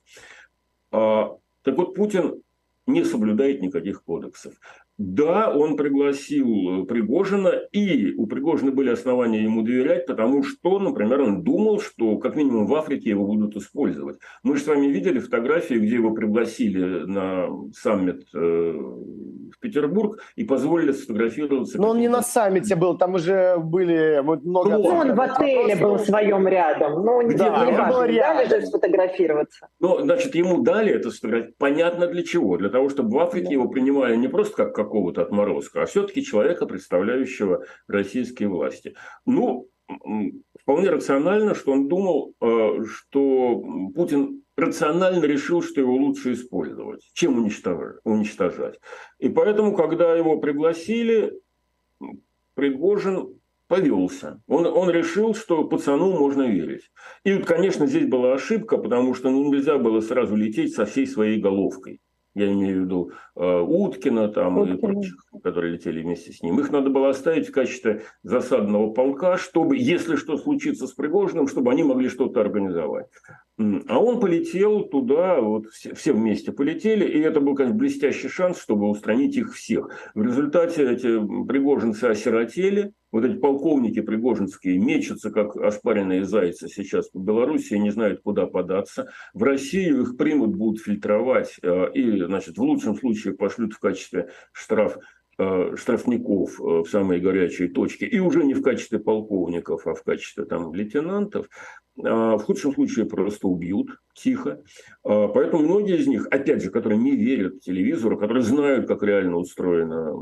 А, 0.92 1.38
так 1.64 1.78
вот, 1.78 1.96
Путин 1.96 2.42
не 2.88 3.04
соблюдает 3.04 3.62
никаких 3.62 4.04
кодексов. 4.04 4.54
Да, 4.98 5.54
он 5.54 5.78
пригласил 5.78 6.82
э, 6.82 6.86
Пригожина, 6.86 7.50
и 7.72 8.16
у 8.16 8.26
Пригожина 8.26 8.72
были 8.72 8.90
основания 8.90 9.44
ему 9.44 9.62
доверять, 9.62 10.08
потому 10.08 10.42
что, 10.42 10.80
например, 10.80 11.22
он 11.22 11.44
думал, 11.44 11.80
что 11.80 12.18
как 12.18 12.36
минимум 12.36 12.66
в 12.66 12.74
Африке 12.74 13.12
его 13.12 13.24
будут 13.24 13.56
использовать. 13.56 14.18
Мы 14.42 14.56
же 14.56 14.64
с 14.64 14.68
вами 14.68 14.88
видели 14.88 15.20
фотографии, 15.20 15.76
где 15.76 15.96
его 15.96 16.16
пригласили 16.16 17.06
на 17.06 17.48
саммит 17.76 18.24
э, 18.34 18.38
в 18.40 19.60
Петербург 19.60 20.20
и 20.36 20.44
позволили 20.44 20.94
сфотографироваться. 20.94 21.80
Но 21.80 21.90
он 21.90 22.00
не 22.00 22.08
на 22.08 22.24
саммите 22.24 22.76
был, 22.76 22.98
там 22.98 23.14
уже 23.14 23.58
были 23.60 24.20
вот 24.24 24.44
много... 24.46 24.72
Ну, 24.72 24.84
он 24.84 25.14
в 25.14 25.22
отеле 25.22 25.76
был 25.76 25.98
в 25.98 26.06
своем 26.06 26.48
рядом, 26.48 27.06
но 27.06 27.18
он 27.18 27.36
да, 27.36 27.66
не 27.66 27.78
важно, 27.78 28.00
дали 28.00 28.50
же 28.50 28.66
сфотографироваться. 28.66 29.68
Ну, 29.80 30.00
значит, 30.00 30.34
ему 30.34 30.64
дали 30.64 30.92
это 30.92 31.12
сфотографировать. 31.12 31.58
Понятно 31.60 32.08
для 32.08 32.24
чего. 32.24 32.58
Для 32.58 32.70
того, 32.78 32.90
чтобы 32.90 33.10
в 33.10 33.20
Африке 33.20 33.54
его 33.54 33.68
принимали 33.68 34.16
не 34.16 34.28
просто 34.28 34.56
как 34.56 34.76
какого-то 34.76 35.24
отморозка, 35.24 35.82
а 35.82 35.86
все-таки 35.88 36.24
человека, 36.24 36.68
представляющего 36.68 37.64
российские 37.88 38.50
власти. 38.50 38.94
Ну, 39.26 39.68
вполне 40.62 40.92
рационально, 40.92 41.56
что 41.56 41.72
он 41.72 41.88
думал, 41.88 42.36
э, 42.40 42.84
что 42.86 43.64
Путин 43.96 44.44
рационально 44.56 45.26
решил, 45.26 45.64
что 45.64 45.82
его 45.82 45.96
лучше 45.96 46.34
использовать, 46.34 47.02
чем 47.14 47.40
уничтожать. 47.40 48.80
И 49.18 49.30
поэтому, 49.30 49.76
когда 49.76 50.16
его 50.16 50.38
пригласили, 50.38 51.34
Пригожин 52.54 53.40
повелся. 53.68 54.40
Он, 54.48 54.68
он 54.68 54.92
решил, 54.92 55.34
что 55.34 55.64
пацану 55.64 56.12
можно 56.12 56.44
верить. 56.44 56.92
И, 57.24 57.40
конечно, 57.40 57.88
здесь 57.88 58.08
была 58.08 58.34
ошибка, 58.34 58.78
потому 58.78 59.16
что 59.16 59.32
ну, 59.32 59.52
нельзя 59.52 59.80
было 59.80 60.00
сразу 60.02 60.36
лететь 60.36 60.76
со 60.76 60.86
всей 60.86 61.08
своей 61.08 61.42
головкой 61.42 62.02
я 62.38 62.54
имею 62.54 62.82
в 62.82 62.86
виду 62.86 63.12
э, 63.36 63.60
Уткина 63.62 64.30
там, 64.30 64.60
Уткина. 64.60 64.76
и 64.76 64.80
прочих, 64.80 65.16
которые 65.44 65.74
летели 65.74 66.02
вместе 66.02 66.32
с 66.32 66.42
ним. 66.44 66.60
Их 66.60 66.72
надо 66.72 66.90
было 66.90 67.10
оставить 67.10 67.50
в 67.50 67.52
качестве 67.52 68.04
засадного 68.22 68.92
полка, 68.92 69.38
чтобы, 69.38 69.78
если 69.78 70.16
что 70.16 70.38
случится 70.38 70.86
с 70.86 70.92
Пригожиным, 70.92 71.48
чтобы 71.48 71.72
они 71.72 71.84
могли 71.84 72.10
что-то 72.10 72.40
организовать. 72.42 73.08
А 73.60 74.00
он 74.00 74.20
полетел 74.20 74.84
туда, 74.84 75.42
вот 75.42 75.68
все, 75.70 75.96
все 75.96 76.14
вместе 76.14 76.52
полетели, 76.52 77.06
и 77.06 77.20
это 77.20 77.42
был, 77.42 77.56
конечно, 77.56 77.76
блестящий 77.76 78.30
шанс, 78.30 78.62
чтобы 78.62 78.88
устранить 78.88 79.36
их 79.36 79.56
всех. 79.56 79.90
В 80.14 80.22
результате 80.22 80.84
эти 80.84 81.20
пригожинцы 81.48 82.04
осиротели, 82.04 82.94
вот 83.12 83.26
эти 83.26 83.38
полковники 83.38 84.02
пригожинские 84.02 84.78
мечутся, 84.78 85.32
как 85.32 85.56
ошпаренные 85.56 86.24
зайцы 86.24 86.68
сейчас 86.68 87.10
по 87.10 87.18
Беларуси, 87.18 87.74
не 87.74 87.90
знают, 87.90 88.22
куда 88.22 88.46
податься. 88.46 89.10
В 89.34 89.42
Россию 89.42 90.04
их 90.04 90.18
примут, 90.18 90.56
будут 90.56 90.84
фильтровать, 90.84 91.56
э, 91.64 91.92
и, 91.94 92.24
значит, 92.26 92.58
в 92.58 92.62
лучшем 92.62 92.96
случае 92.96 93.34
пошлют 93.34 93.74
в 93.74 93.80
качестве 93.80 94.30
штраф 94.52 95.00
штрафников 95.76 96.60
э, 96.60 96.64
в 96.64 96.88
самые 96.88 97.22
горячие 97.22 97.70
точки, 97.70 98.06
и 98.06 98.20
уже 98.20 98.44
не 98.44 98.54
в 98.54 98.62
качестве 98.62 99.00
полковников, 99.00 99.86
а 99.86 99.94
в 99.94 100.04
качестве 100.04 100.46
там, 100.46 100.74
лейтенантов, 100.74 101.48
а 102.04 102.38
в 102.38 102.44
худшем 102.44 102.74
случае 102.74 103.06
просто 103.06 103.48
убьют 103.48 103.90
тихо. 104.14 104.64
А 105.04 105.28
поэтому 105.28 105.64
многие 105.64 105.98
из 105.98 106.08
них, 106.08 106.28
опять 106.32 106.64
же, 106.64 106.72
которые 106.72 107.00
не 107.00 107.16
верят 107.16 107.62
телевизору, 107.62 108.18
которые 108.18 108.44
знают, 108.44 108.88
как 108.88 109.04
реально 109.04 109.38
устроена 109.38 110.14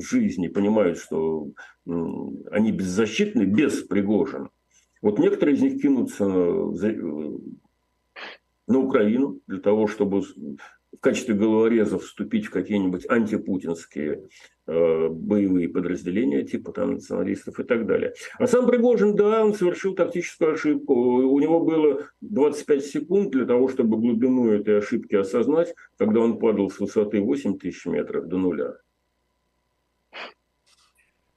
жизнь 0.00 0.44
и 0.44 0.48
понимают, 0.48 0.98
что 0.98 1.48
они 1.86 2.72
беззащитны 2.72 3.42
без 3.42 3.82
Пригожина. 3.82 4.50
Вот 5.00 5.18
некоторые 5.18 5.56
из 5.56 5.62
них 5.62 5.82
кинутся 5.82 6.24
э, 6.24 7.38
на 8.68 8.78
Украину 8.78 9.40
для 9.48 9.58
того, 9.58 9.88
чтобы 9.88 10.22
в 10.96 11.00
качестве 11.00 11.34
головорезов 11.34 12.04
вступить 12.04 12.46
в 12.46 12.50
какие-нибудь 12.50 13.06
антипутинские 13.08 14.28
э, 14.66 15.08
боевые 15.08 15.68
подразделения, 15.68 16.42
типа 16.42 16.72
там 16.72 16.94
националистов 16.94 17.58
и 17.58 17.64
так 17.64 17.86
далее. 17.86 18.14
А 18.38 18.46
сам 18.46 18.66
Пригожин, 18.66 19.16
да, 19.16 19.44
он 19.44 19.54
совершил 19.54 19.94
тактическую 19.94 20.52
ошибку. 20.52 20.94
У 20.94 21.40
него 21.40 21.60
было 21.60 22.06
25 22.20 22.84
секунд 22.84 23.30
для 23.30 23.46
того, 23.46 23.68
чтобы 23.68 23.96
глубину 23.96 24.50
этой 24.50 24.78
ошибки 24.78 25.14
осознать, 25.14 25.74
когда 25.96 26.20
он 26.20 26.38
падал 26.38 26.70
с 26.70 26.78
высоты 26.78 27.20
8 27.20 27.58
тысяч 27.58 27.86
метров 27.86 28.28
до 28.28 28.36
нуля. 28.36 28.74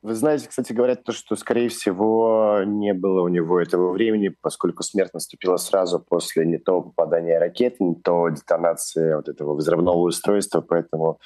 Вы 0.06 0.14
знаете, 0.14 0.48
кстати, 0.48 0.72
говорят 0.72 1.04
то, 1.04 1.12
что, 1.12 1.36
скорее 1.36 1.68
всего, 1.68 2.60
не 2.64 2.94
было 2.94 3.24
у 3.24 3.28
него 3.28 3.60
этого 3.60 3.92
времени, 3.92 4.30
поскольку 4.40 4.84
смерть 4.84 5.16
наступила 5.16 5.58
сразу 5.58 6.00
после 6.00 6.46
не 6.46 6.60
то 6.60 6.80
попадания 6.84 7.40
ракеты, 7.40 7.84
не 7.84 7.96
то 7.96 8.30
детонации 8.30 9.16
вот 9.16 9.28
этого 9.30 9.56
взрывного 9.56 9.98
устройства, 9.98 10.62
поэтому... 10.62 11.20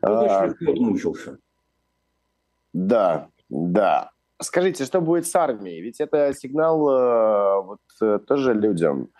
Ну, 0.00 0.26
а, 0.30 0.48
мучился. 0.62 1.40
Да, 2.72 3.28
да. 3.50 4.12
Скажите, 4.40 4.86
что 4.86 5.02
будет 5.02 5.26
с 5.26 5.36
армией? 5.36 5.82
Ведь 5.82 6.00
это 6.00 6.32
сигнал 6.32 6.88
э, 6.88 7.62
вот, 7.64 7.80
э, 8.00 8.18
тоже 8.26 8.54
людям. 8.54 9.10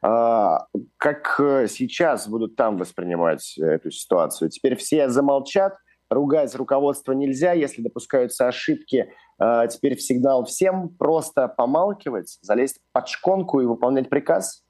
А, 0.00 0.68
как 0.96 1.34
сейчас 1.66 2.28
будут 2.28 2.54
там 2.54 2.76
воспринимать 2.78 3.58
эту 3.58 3.90
ситуацию? 3.90 4.48
Теперь 4.48 4.76
все 4.76 5.08
замолчат, 5.08 5.74
ругать 6.14 6.54
руководство 6.54 7.12
нельзя, 7.12 7.52
если 7.52 7.82
допускаются 7.82 8.48
ошибки. 8.48 9.12
Э, 9.38 9.66
теперь 9.70 9.96
в 9.96 10.02
сигнал 10.02 10.44
всем 10.44 10.88
просто 10.88 11.48
помалкивать, 11.48 12.38
залезть 12.40 12.80
под 12.92 13.08
шконку 13.08 13.60
и 13.60 13.66
выполнять 13.66 14.08
приказ? 14.08 14.64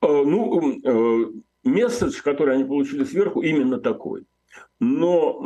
Э, 0.00 0.06
ну, 0.06 0.72
э, 0.72 1.32
месседж, 1.64 2.20
который 2.22 2.54
они 2.54 2.64
получили 2.64 3.04
сверху, 3.04 3.42
именно 3.42 3.78
такой. 3.78 4.24
Но 4.80 5.38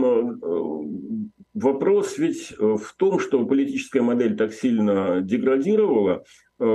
вопрос 1.54 2.18
ведь 2.18 2.52
в 2.58 2.96
том, 2.96 3.20
что 3.20 3.46
политическая 3.46 4.00
модель 4.00 4.36
так 4.36 4.52
сильно 4.52 5.20
деградировала, 5.20 6.24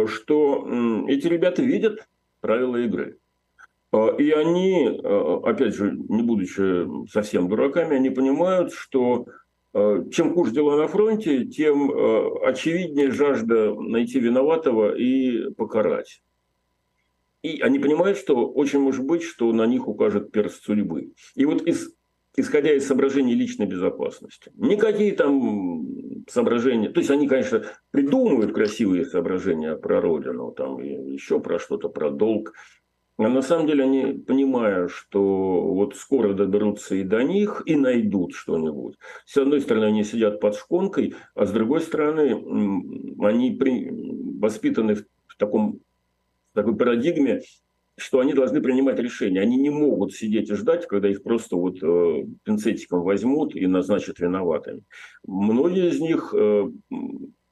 что 0.05 0.65
эти 1.09 1.27
ребята 1.27 1.61
видят 1.61 2.07
правила 2.39 2.77
игры. 2.77 3.17
А, 3.91 4.15
и 4.17 4.31
они, 4.31 4.99
а, 5.03 5.41
опять 5.43 5.75
же, 5.75 5.91
не 6.09 6.21
будучи 6.23 7.09
совсем 7.09 7.49
дураками, 7.49 7.95
они 7.95 8.09
понимают, 8.09 8.73
что 8.73 9.25
а, 9.73 10.03
чем 10.11 10.33
хуже 10.33 10.51
дела 10.51 10.77
на 10.77 10.87
фронте, 10.87 11.45
тем 11.45 11.91
очевиднее 12.43 13.11
жажда 13.11 13.73
найти 13.75 14.19
виноватого 14.19 14.95
и 14.95 15.51
покарать. 15.53 16.21
И 17.43 17.59
они 17.61 17.79
понимают, 17.79 18.17
что 18.17 18.47
очень 18.47 18.79
может 18.79 19.03
быть, 19.03 19.23
что 19.23 19.51
на 19.51 19.65
них 19.65 19.87
укажет 19.87 20.31
перст 20.31 20.63
судьбы. 20.63 21.13
И 21.33 21.45
вот 21.45 21.63
из, 21.63 21.91
исходя 22.37 22.71
из 22.71 22.85
соображений 22.85 23.33
личной 23.33 23.65
безопасности, 23.65 24.51
никакие 24.55 25.13
там 25.13 26.23
соображения, 26.29 26.89
то 26.89 26.99
есть 26.99 27.09
они, 27.09 27.27
конечно, 27.27 27.65
придумывают 27.89 28.53
красивые 28.53 29.05
соображения 29.05 29.75
про 29.75 29.99
Родину, 29.99 30.51
там, 30.51 30.77
еще 30.83 31.39
про 31.39 31.57
что-то, 31.57 31.89
про 31.89 32.11
долг, 32.11 32.53
а 33.25 33.29
на 33.29 33.41
самом 33.41 33.67
деле 33.67 33.83
они, 33.83 34.13
понимая, 34.13 34.87
что 34.87 35.21
вот 35.73 35.95
скоро 35.95 36.33
доберутся 36.33 36.95
и 36.95 37.03
до 37.03 37.23
них, 37.23 37.61
и 37.65 37.75
найдут 37.75 38.33
что-нибудь. 38.33 38.95
С 39.25 39.37
одной 39.37 39.61
стороны, 39.61 39.85
они 39.85 40.03
сидят 40.03 40.39
под 40.39 40.55
шконкой, 40.55 41.13
а 41.35 41.45
с 41.45 41.51
другой 41.51 41.81
стороны, 41.81 42.31
они 43.23 43.51
при... 43.51 43.89
воспитаны 44.39 44.95
в, 44.95 45.37
таком, 45.37 45.81
в 46.51 46.55
такой 46.55 46.75
парадигме, 46.75 47.41
что 47.97 48.19
они 48.19 48.33
должны 48.33 48.61
принимать 48.61 48.97
решения. 48.99 49.41
Они 49.41 49.57
не 49.57 49.69
могут 49.69 50.13
сидеть 50.13 50.49
и 50.49 50.55
ждать, 50.55 50.87
когда 50.87 51.07
их 51.07 51.21
просто 51.21 51.55
вот 51.55 51.77
э, 51.83 52.25
пинцетиком 52.43 53.03
возьмут 53.03 53.55
и 53.55 53.67
назначат 53.67 54.19
виноватыми. 54.19 54.83
Многие 55.23 55.89
из 55.89 55.99
них, 55.99 56.33
э, 56.35 56.71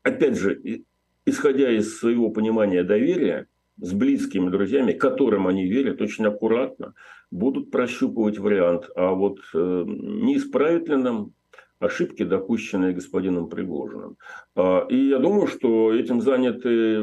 опять 0.01 0.37
же, 0.37 0.83
исходя 1.25 1.69
из 1.71 1.99
своего 1.99 2.29
понимания 2.31 2.83
доверия, 2.83 3.47
с 3.81 3.93
близкими 3.93 4.49
друзьями, 4.49 4.93
которым 4.93 5.47
они 5.47 5.67
верят, 5.67 6.01
очень 6.01 6.25
аккуратно 6.25 6.93
будут 7.31 7.71
прощупывать 7.71 8.39
вариант. 8.39 8.89
А 8.95 9.11
вот 9.11 9.39
э, 9.53 9.83
не 9.87 10.37
исправит 10.37 10.89
ли 10.89 10.95
нам 10.95 11.33
ошибки, 11.79 12.23
допущенные 12.23 12.93
господином 12.93 13.49
Пригожиным. 13.49 14.17
А, 14.55 14.85
и 14.89 15.07
я 15.09 15.19
думаю, 15.19 15.47
что 15.47 15.93
этим 15.93 16.21
заняты 16.21 17.01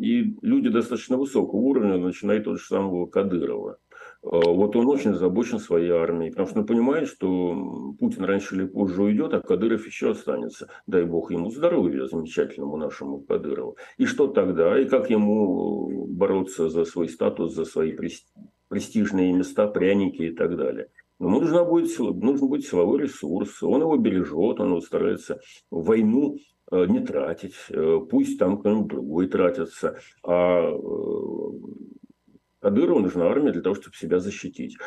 и 0.00 0.36
люди 0.42 0.68
достаточно 0.68 1.16
высокого 1.16 1.60
уровня, 1.60 1.96
начиная 1.96 2.38
от 2.38 2.44
того 2.44 2.56
же 2.56 2.64
самого 2.64 3.06
Кадырова. 3.06 3.78
Вот 4.24 4.74
он 4.74 4.88
очень 4.88 5.10
озабочен 5.10 5.58
своей 5.58 5.90
армией, 5.90 6.30
потому 6.30 6.48
что 6.48 6.60
он 6.60 6.66
понимает, 6.66 7.08
что 7.08 7.94
Путин 8.00 8.24
раньше 8.24 8.56
или 8.56 8.64
позже 8.64 9.02
уйдет, 9.02 9.34
а 9.34 9.40
Кадыров 9.40 9.86
еще 9.86 10.12
останется. 10.12 10.68
Дай 10.86 11.04
бог 11.04 11.30
ему 11.30 11.50
здоровья, 11.50 12.06
замечательному 12.06 12.78
нашему 12.78 13.20
Кадырову. 13.20 13.76
И 13.98 14.06
что 14.06 14.28
тогда? 14.28 14.78
И 14.80 14.86
как 14.86 15.10
ему 15.10 16.06
бороться 16.06 16.70
за 16.70 16.84
свой 16.84 17.08
статус, 17.10 17.54
за 17.54 17.66
свои 17.66 17.94
престижные 18.68 19.32
места, 19.32 19.66
пряники 19.66 20.22
и 20.22 20.34
так 20.34 20.56
далее? 20.56 20.88
Ему 21.20 21.40
нужно 21.40 21.64
будет, 21.64 21.96
нужен 21.98 22.48
будет 22.48 22.66
силовой 22.66 23.02
ресурс, 23.02 23.62
он 23.62 23.82
его 23.82 23.96
бережет, 23.96 24.60
он 24.60 24.70
его 24.70 24.80
старается 24.80 25.38
войну 25.70 26.38
э, 26.72 26.86
не 26.86 27.00
тратить, 27.00 27.54
э, 27.70 28.00
пусть 28.10 28.38
там 28.38 28.58
кто-нибудь 28.58 28.88
другой 28.88 29.28
тратится, 29.28 29.98
а 30.24 30.70
э, 30.70 30.78
Кадырову 32.64 33.00
нужна 33.00 33.26
армия 33.26 33.52
для 33.52 33.60
того, 33.60 33.74
чтобы 33.74 33.94
себя 33.94 34.20
защитить. 34.20 34.78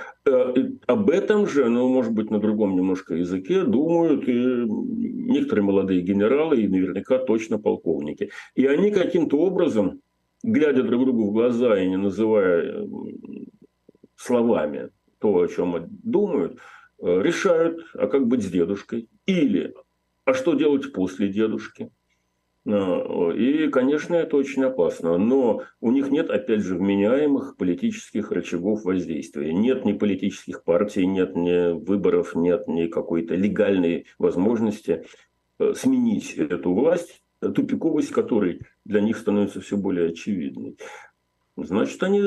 Об 0.88 1.10
этом 1.12 1.46
же, 1.46 1.70
ну, 1.70 1.88
может 1.88 2.12
быть, 2.12 2.32
на 2.32 2.40
другом 2.40 2.76
немножко 2.76 3.14
языке 3.14 3.66
думают 3.66 4.28
и 4.28 4.34
некоторые 4.34 5.64
молодые 5.64 6.02
генералы, 6.02 6.60
и 6.60 6.68
наверняка 6.68 7.20
точно 7.20 7.60
полковники. 7.60 8.32
И 8.56 8.66
они 8.66 8.90
каким-то 8.90 9.38
образом, 9.38 10.02
глядя 10.42 10.82
друг 10.82 11.04
другу 11.04 11.30
в 11.30 11.34
глаза 11.34 11.80
и 11.80 11.88
не 11.88 11.98
называя 11.98 12.88
словами 14.16 14.90
то, 15.20 15.40
о 15.40 15.48
чем 15.48 15.76
думают, 16.04 16.58
э, 17.00 17.22
решают, 17.22 17.86
а 17.94 18.08
как 18.08 18.26
быть 18.26 18.42
с 18.42 18.50
дедушкой. 18.50 19.08
Или, 19.28 19.76
а 20.26 20.34
что 20.34 20.56
делать 20.56 20.92
после 20.94 21.28
дедушки. 21.28 21.92
А, 22.70 23.32
и, 23.32 23.70
конечно, 23.70 24.16
это 24.16 24.36
очень 24.36 24.64
опасно. 24.64 25.18
Но 25.18 25.62
у 25.80 25.92
них 25.92 26.10
нет, 26.10 26.30
опять 26.30 26.62
же, 26.62 26.76
вменяемых 26.76 27.56
политических 27.56 28.32
рычагов 28.32 28.84
воздействия. 28.84 29.54
Нет 29.54 29.86
ни 29.86 29.94
политических 29.94 30.64
партий, 30.64 31.06
нет 31.06 31.36
ни 31.36 31.74
выборов, 31.74 32.36
нет 32.36 32.68
ни 32.68 32.88
какой-то 32.88 33.36
легальной 33.36 34.06
возможности 34.20 35.06
э, 35.60 35.74
сменить 35.76 36.34
эту 36.34 36.74
власть, 36.74 37.22
тупиковость 37.40 38.12
которой 38.12 38.62
для 38.84 39.00
них 39.02 39.18
становится 39.18 39.62
все 39.62 39.78
более 39.78 40.10
очевидной. 40.10 40.78
Значит, 41.56 42.04
они 42.04 42.22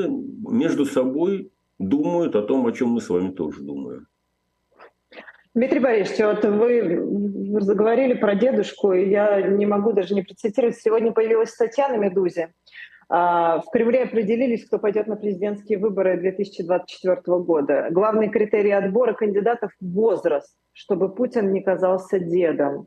между 0.48 0.86
собой 0.86 1.52
думают 1.78 2.34
о 2.34 2.42
том, 2.42 2.66
о 2.66 2.72
чем 2.72 2.90
мы 2.90 3.00
с 3.00 3.08
вами 3.08 3.30
тоже 3.30 3.62
думаем. 3.62 4.06
Дмитрий 5.52 5.80
Борисович, 5.80 6.20
вот 6.20 6.44
вы 6.44 7.60
заговорили 7.60 8.14
про 8.14 8.36
дедушку, 8.36 8.92
и 8.92 9.10
я 9.10 9.42
не 9.42 9.66
могу 9.66 9.92
даже 9.92 10.14
не 10.14 10.22
процитировать. 10.22 10.76
Сегодня 10.76 11.10
появилась 11.10 11.50
статья 11.50 11.88
на 11.88 11.96
«Медузе». 11.96 12.52
А, 13.08 13.58
в 13.58 13.70
Кремле 13.72 14.04
определились, 14.04 14.64
кто 14.64 14.78
пойдет 14.78 15.08
на 15.08 15.16
президентские 15.16 15.78
выборы 15.78 16.16
2024 16.16 17.20
года. 17.38 17.88
Главный 17.90 18.30
критерий 18.30 18.70
отбора 18.70 19.14
кандидатов– 19.14 19.72
возраст, 19.80 20.56
чтобы 20.72 21.12
Путин 21.12 21.52
не 21.52 21.60
казался 21.60 22.20
дедом. 22.20 22.86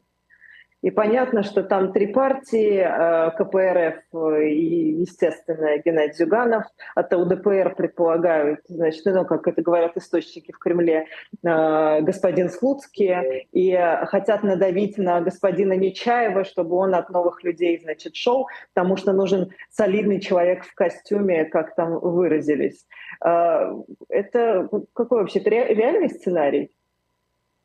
И 0.84 0.92
понятно, 0.92 1.44
что 1.44 1.64
там 1.64 1.94
три 1.94 2.08
партии, 2.08 2.76
э, 2.76 3.32
КПРФ 3.38 4.04
и, 4.42 5.00
естественно, 5.00 5.78
Геннадий 5.78 6.14
Зюганов. 6.14 6.66
От 6.94 7.14
УДПР 7.14 7.76
предполагают, 7.76 8.60
значит, 8.68 9.06
ну, 9.06 9.24
как 9.24 9.48
это 9.48 9.62
говорят 9.62 9.96
источники 9.96 10.52
в 10.52 10.60
Кремле, 10.60 11.08
э, 11.42 12.02
господин 12.02 12.50
Слуцкий. 12.50 13.48
И 13.54 13.74
хотят 14.08 14.44
надавить 14.44 14.98
на 14.98 15.22
господина 15.22 15.72
Нечаева, 15.72 16.44
чтобы 16.44 16.76
он 16.76 16.94
от 16.96 17.10
новых 17.10 17.46
людей, 17.46 17.80
значит, 17.82 18.18
шел, 18.18 18.48
потому 18.74 18.98
что 18.98 19.14
нужен 19.14 19.52
солидный 19.72 20.20
человек 20.20 20.66
в 20.66 20.76
костюме, 20.76 21.46
как 21.46 21.76
там 21.76 21.98
выразились. 21.98 22.86
Э, 23.24 23.72
это 24.10 24.68
какой 24.92 25.20
вообще-то 25.22 25.50
реальный 25.50 26.10
сценарий? 26.10 26.76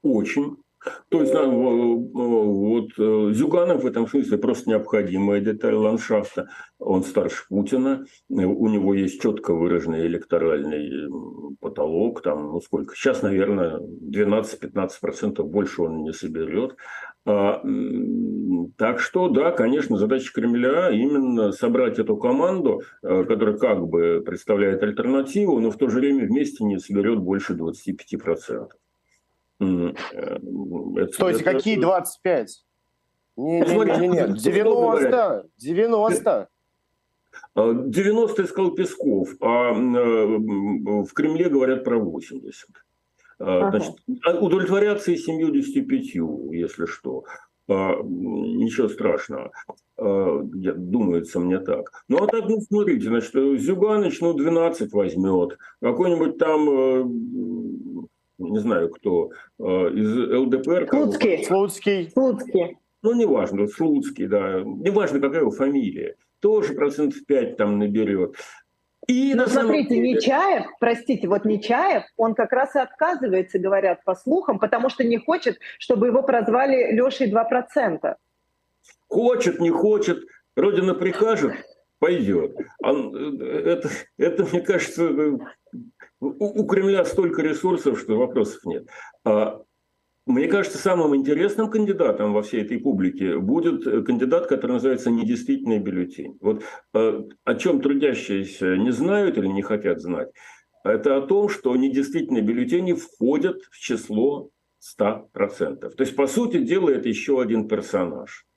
Очень. 0.04 0.58
То 1.08 1.20
есть 1.20 1.34
вот 1.34 2.90
э, 2.98 3.32
Зюганов 3.34 3.82
в 3.82 3.86
этом 3.86 4.06
смысле 4.06 4.38
просто 4.38 4.70
необходимая 4.70 5.40
деталь 5.40 5.74
ландшафта. 5.74 6.48
Он 6.78 7.02
старше 7.02 7.44
Путина, 7.48 8.04
у 8.28 8.68
него 8.68 8.94
есть 8.94 9.20
четко 9.20 9.52
выраженный 9.52 10.06
электоральный 10.06 11.10
потолок, 11.60 12.22
там, 12.22 12.52
ну 12.52 12.60
сколько, 12.60 12.94
сейчас, 12.94 13.22
наверное, 13.22 13.80
12-15% 13.80 15.42
больше 15.42 15.82
он 15.82 16.02
не 16.02 16.12
соберет. 16.12 16.76
А, 17.26 17.62
так 18.78 19.00
что, 19.00 19.28
да, 19.28 19.50
конечно, 19.50 19.98
задача 19.98 20.32
Кремля 20.32 20.90
именно 20.90 21.52
собрать 21.52 21.98
эту 21.98 22.16
команду, 22.16 22.80
э, 23.02 23.24
которая 23.24 23.58
как 23.58 23.86
бы 23.86 24.22
представляет 24.24 24.82
альтернативу, 24.82 25.60
но 25.60 25.70
в 25.70 25.76
то 25.76 25.88
же 25.88 25.98
время 25.98 26.26
вместе 26.26 26.64
не 26.64 26.78
соберет 26.78 27.18
больше 27.18 27.54
25%. 27.54 28.68
Стойте, 31.12 31.40
это... 31.40 31.52
какие 31.52 31.80
25? 31.80 32.64
Не, 33.36 33.60
не, 33.60 33.98
не, 34.00 34.08
не, 34.08 34.38
90, 34.38 35.46
90. 35.58 36.48
90 37.54 38.46
сказал 38.46 38.72
Песков, 38.72 39.30
а 39.40 39.72
в 39.72 41.12
Кремле 41.12 41.48
говорят 41.48 41.84
про 41.84 41.98
80. 41.98 42.68
А, 43.40 43.70
значит, 43.70 43.94
а 44.24 44.36
удовлетворяться 44.38 45.12
и 45.12 45.16
75, 45.16 46.14
если 46.52 46.86
что. 46.86 47.24
А, 47.68 47.96
ничего 48.02 48.88
страшного. 48.88 49.52
Думается 49.96 51.38
мне 51.38 51.58
так. 51.58 51.92
Ну, 52.08 52.22
а 52.22 52.26
так, 52.26 52.48
ну, 52.48 52.60
смотрите, 52.60 53.08
значит, 53.08 53.32
Зюганыч, 53.32 54.20
ну, 54.20 54.32
12 54.32 54.92
возьмет. 54.92 55.58
Какой-нибудь 55.80 56.38
там 56.38 56.70
э, 56.70 58.06
не 58.38 58.58
знаю 58.58 58.90
кто, 58.90 59.30
э, 59.58 59.62
из 59.62 60.32
ЛДПР. 60.32 60.88
Слуцкий. 60.88 61.44
Слуцкий. 61.44 62.10
Слуцкий. 62.10 62.78
Ну, 63.02 63.14
неважно, 63.14 63.66
Слуцкий, 63.68 64.26
да. 64.26 64.62
Неважно, 64.64 65.20
какая 65.20 65.40
его 65.40 65.50
фамилия. 65.50 66.16
Тоже 66.40 66.74
процентов 66.74 67.24
5 67.26 67.56
там 67.56 67.78
наберет. 67.78 68.36
И 69.06 69.34
Но 69.34 69.46
смотрите, 69.46 69.94
деле... 69.94 70.14
Нечаев, 70.14 70.66
простите, 70.80 71.28
вот 71.28 71.44
Нечаев, 71.44 72.04
он 72.16 72.34
как 72.34 72.52
раз 72.52 72.76
и 72.76 72.78
отказывается, 72.78 73.58
говорят 73.58 74.04
по 74.04 74.14
слухам, 74.14 74.58
потому 74.58 74.90
что 74.90 75.02
не 75.02 75.16
хочет, 75.16 75.58
чтобы 75.78 76.08
его 76.08 76.22
прозвали 76.22 76.92
Лешей 76.92 77.32
2%. 77.32 78.14
Хочет, 79.08 79.60
не 79.60 79.70
хочет, 79.70 80.24
Родина 80.56 80.94
прикажет, 80.94 81.52
пойдет. 81.98 82.54
А, 82.82 82.92
э, 82.92 83.62
это, 83.64 83.88
это, 84.18 84.44
мне 84.44 84.60
кажется, 84.60 85.38
у, 86.20 86.62
у 86.62 86.66
Кремля 86.66 87.04
столько 87.04 87.42
ресурсов, 87.42 87.98
что 88.00 88.16
вопросов 88.16 88.64
нет. 88.64 88.88
А, 89.24 89.62
мне 90.26 90.46
кажется, 90.48 90.78
самым 90.78 91.16
интересным 91.16 91.70
кандидатом 91.70 92.32
во 92.32 92.42
всей 92.42 92.62
этой 92.62 92.78
публике 92.78 93.38
будет 93.38 93.84
кандидат, 94.04 94.46
который 94.46 94.72
называется 94.72 95.10
недействительный 95.10 95.78
бюллетень. 95.78 96.36
Вот 96.40 96.62
а, 96.92 97.24
о 97.44 97.54
чем 97.54 97.80
трудящиеся 97.80 98.76
не 98.76 98.90
знают 98.90 99.38
или 99.38 99.46
не 99.46 99.62
хотят 99.62 100.00
знать, 100.00 100.28
это 100.84 101.16
о 101.16 101.22
том, 101.22 101.48
что 101.48 101.74
недействительные 101.76 102.42
бюллетени 102.42 102.92
входят 102.92 103.62
в 103.70 103.78
число 103.78 104.50
100%. 105.00 105.90
То 105.90 105.94
есть, 105.98 106.16
по 106.16 106.26
сути 106.26 106.58
дела, 106.58 106.90
это 106.90 107.08
еще 107.08 107.40
один 107.40 107.68
персонаж. 107.68 108.47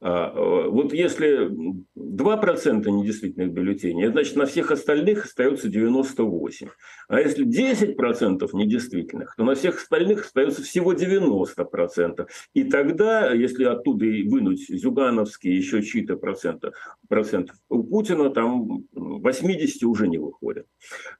А, 0.00 0.68
вот 0.68 0.92
если 0.92 1.48
2% 1.96 2.90
недействительных 2.90 3.52
бюллетеней, 3.52 4.08
значит 4.08 4.36
на 4.36 4.46
всех 4.46 4.70
остальных 4.70 5.24
остается 5.24 5.68
98. 5.68 6.68
А 7.08 7.20
если 7.20 7.46
10% 7.46 8.48
недействительных, 8.52 9.34
то 9.36 9.44
на 9.44 9.54
всех 9.54 9.76
остальных 9.76 10.26
остается 10.26 10.62
всего 10.62 10.92
90%. 10.92 12.26
И 12.54 12.64
тогда, 12.64 13.32
если 13.32 13.64
оттуда 13.64 14.04
и 14.04 14.28
вынуть 14.28 14.66
зюгановские 14.68 15.56
еще 15.56 15.82
чьи-то 15.82 16.16
проценты, 16.16 16.72
процентов, 17.08 17.56
у 17.70 17.82
Путина 17.82 18.30
там 18.30 18.84
80 18.92 19.82
уже 19.84 20.08
не 20.08 20.18
выходит. 20.18 20.66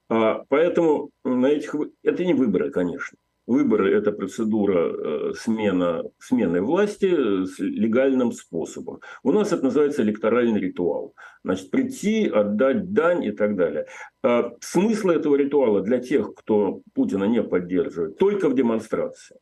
А, 0.09 0.45
поэтому 0.49 1.11
на 1.25 1.47
этих... 1.47 1.75
это 2.03 2.25
не 2.25 2.35
выборы, 2.35 2.71
конечно. 2.71 3.17
Выборы– 3.47 3.95
это 3.97 4.11
процедура 4.11 4.93
э, 4.93 5.33
смена, 5.35 6.03
смены 6.19 6.61
власти 6.61 7.45
с 7.45 7.59
легальным 7.61 8.33
способом. 8.33 9.01
У 9.23 9.31
нас 9.31 9.53
это 9.53 9.65
называется 9.65 10.03
электоральный 10.03 10.61
ритуал. 10.61 11.15
Значит, 11.45 11.71
прийти, 11.71 12.27
отдать 12.27 12.93
дань 12.93 13.25
и 13.25 13.31
так 13.31 13.55
далее. 13.57 13.87
А 14.25 14.51
смысл 14.61 15.11
этого 15.11 15.37
ритуала 15.37 15.81
для 15.81 16.01
тех, 16.01 16.35
кто 16.35 16.81
Путина 16.93 17.25
не 17.25 17.43
поддерживает, 17.43 18.19
только 18.19 18.49
в 18.49 18.55
демонстрации. 18.55 19.37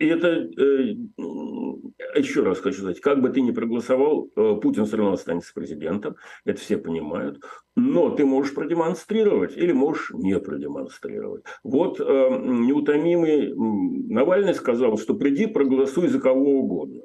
И 0.00 0.06
это, 0.06 0.28
э, 0.28 0.94
еще 2.16 2.42
раз 2.42 2.58
хочу 2.58 2.78
сказать, 2.78 3.00
как 3.00 3.20
бы 3.20 3.28
ты 3.28 3.42
ни 3.42 3.50
проголосовал, 3.50 4.30
э, 4.34 4.54
Путин 4.62 4.86
все 4.86 4.96
равно 4.96 5.12
останется 5.12 5.52
президентом, 5.52 6.16
это 6.46 6.58
все 6.58 6.78
понимают, 6.78 7.44
но 7.76 8.08
ты 8.08 8.24
можешь 8.24 8.54
продемонстрировать 8.54 9.58
или 9.58 9.72
можешь 9.72 10.10
не 10.14 10.40
продемонстрировать. 10.40 11.44
Вот 11.62 12.00
э, 12.00 12.04
неутомимый 12.04 13.52
Навальный 13.54 14.54
сказал, 14.54 14.96
что 14.96 15.12
приди, 15.14 15.46
проголосуй 15.46 16.08
за 16.08 16.18
кого 16.18 16.60
угодно. 16.60 17.02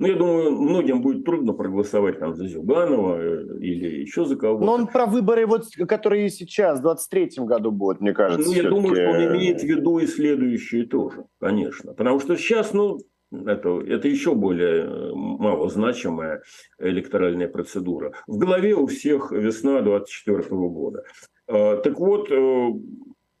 Ну, 0.00 0.06
я 0.06 0.16
думаю, 0.16 0.52
многим 0.52 1.02
будет 1.02 1.26
трудно 1.26 1.52
проголосовать 1.52 2.18
там 2.18 2.34
за 2.34 2.48
Зюганова 2.48 3.20
э, 3.20 3.58
или 3.60 4.00
еще 4.00 4.24
за 4.24 4.34
кого-то. 4.34 4.64
Но 4.64 4.72
он 4.72 4.86
про 4.86 5.04
выборы, 5.04 5.46
вот, 5.46 5.66
которые 5.86 6.30
сейчас, 6.30 6.78
в 6.78 6.82
23 6.82 7.32
году 7.44 7.70
будут, 7.70 8.00
мне 8.00 8.14
кажется. 8.14 8.48
Ну, 8.48 8.54
я 8.54 8.62
думаю, 8.62 8.94
что 8.94 9.10
он 9.10 9.36
имеет 9.36 9.60
в 9.60 9.64
виду 9.64 9.98
и 9.98 10.06
следующие 10.06 10.86
тоже, 10.86 11.26
конечно. 11.38 11.92
Потому 11.92 12.18
что 12.18 12.34
сейчас, 12.38 12.72
ну, 12.72 12.98
это, 13.30 13.78
это 13.80 14.08
еще 14.08 14.34
более 14.34 14.84
э, 14.84 15.12
малозначимая 15.14 16.44
электоральная 16.78 17.48
процедура. 17.48 18.14
В 18.26 18.38
голове 18.38 18.74
у 18.74 18.86
всех 18.86 19.32
весна 19.32 19.82
24 19.82 20.42
года. 20.48 21.04
А, 21.46 21.76
так 21.76 22.00
вот, 22.00 22.30
э, 22.30 22.70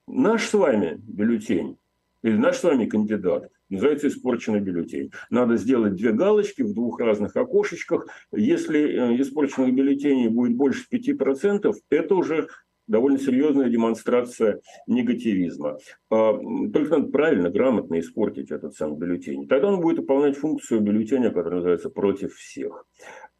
наш 0.06 0.46
с 0.46 0.52
вами 0.52 0.98
бюллетень, 0.98 1.78
или 2.22 2.36
наш 2.36 2.56
с 2.56 2.64
вами 2.64 2.84
кандидат, 2.84 3.48
называется 3.70 4.08
испорченный 4.08 4.60
бюллетень. 4.60 5.10
Надо 5.30 5.56
сделать 5.56 5.94
две 5.94 6.12
галочки 6.12 6.62
в 6.62 6.74
двух 6.74 7.00
разных 7.00 7.36
окошечках. 7.36 8.06
Если 8.32 8.80
э, 8.80 9.20
испорченных 9.20 9.74
бюллетеней 9.74 10.28
будет 10.28 10.56
больше 10.56 10.84
5%, 10.92 11.72
это 11.90 12.14
уже 12.14 12.48
довольно 12.90 13.18
серьезная 13.18 13.70
демонстрация 13.70 14.60
негативизма. 14.86 15.78
А, 16.10 16.32
только 16.72 16.98
надо 16.98 17.10
правильно, 17.10 17.48
грамотно 17.48 18.00
испортить 18.00 18.50
этот 18.50 18.74
сам 18.74 18.96
бюллетень. 18.96 19.46
Тогда 19.46 19.68
он 19.68 19.80
будет 19.80 19.98
выполнять 19.98 20.36
функцию 20.36 20.80
бюллетеня, 20.80 21.30
который 21.30 21.56
называется 21.56 21.88
«против 21.88 22.34
всех». 22.34 22.84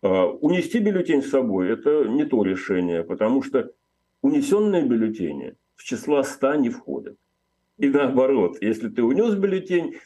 А, 0.02 0.26
унести 0.26 0.78
бюллетень 0.78 1.22
с 1.22 1.30
собой– 1.30 1.68
это 1.70 2.04
не 2.04 2.24
то 2.24 2.42
решение, 2.44 3.02
потому 3.02 3.42
что 3.42 3.72
унесенные 4.22 4.84
бюллетени 4.84 5.56
в 5.74 5.82
число 5.82 6.22
100 6.22 6.54
не 6.54 6.70
входят. 6.70 7.16
И 7.76 7.88
наоборот, 7.88 8.58
если 8.60 8.88
ты 8.88 9.02
унес 9.02 9.34
бюллетень, 9.34 9.96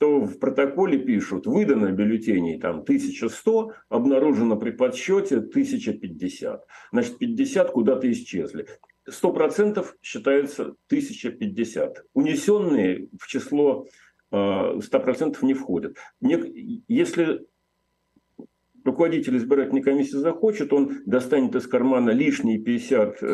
то 0.00 0.22
в 0.22 0.38
протоколе 0.38 0.98
пишут, 0.98 1.46
выдано 1.46 1.92
бюллетеней 1.92 2.58
там 2.58 2.80
1100, 2.80 3.72
обнаружено 3.90 4.56
при 4.56 4.70
подсчете 4.70 5.36
1050. 5.36 6.64
Значит, 6.90 7.18
50 7.18 7.70
куда-то 7.70 8.10
исчезли. 8.10 8.66
100% 9.06 9.86
считается 10.00 10.62
1050. 10.86 12.06
Унесенные 12.14 13.08
в 13.20 13.26
число 13.26 13.86
100% 14.32 14.80
э, 14.80 15.46
не 15.46 15.52
входят. 15.52 15.98
Если 16.88 17.46
руководитель 18.84 19.36
избирательной 19.36 19.82
комиссии 19.82 20.16
захочет, 20.16 20.72
он 20.72 21.02
достанет 21.06 21.54
из 21.56 21.66
кармана 21.66 22.10
лишние 22.10 22.58
50... 22.58 23.18
Э, 23.22 23.26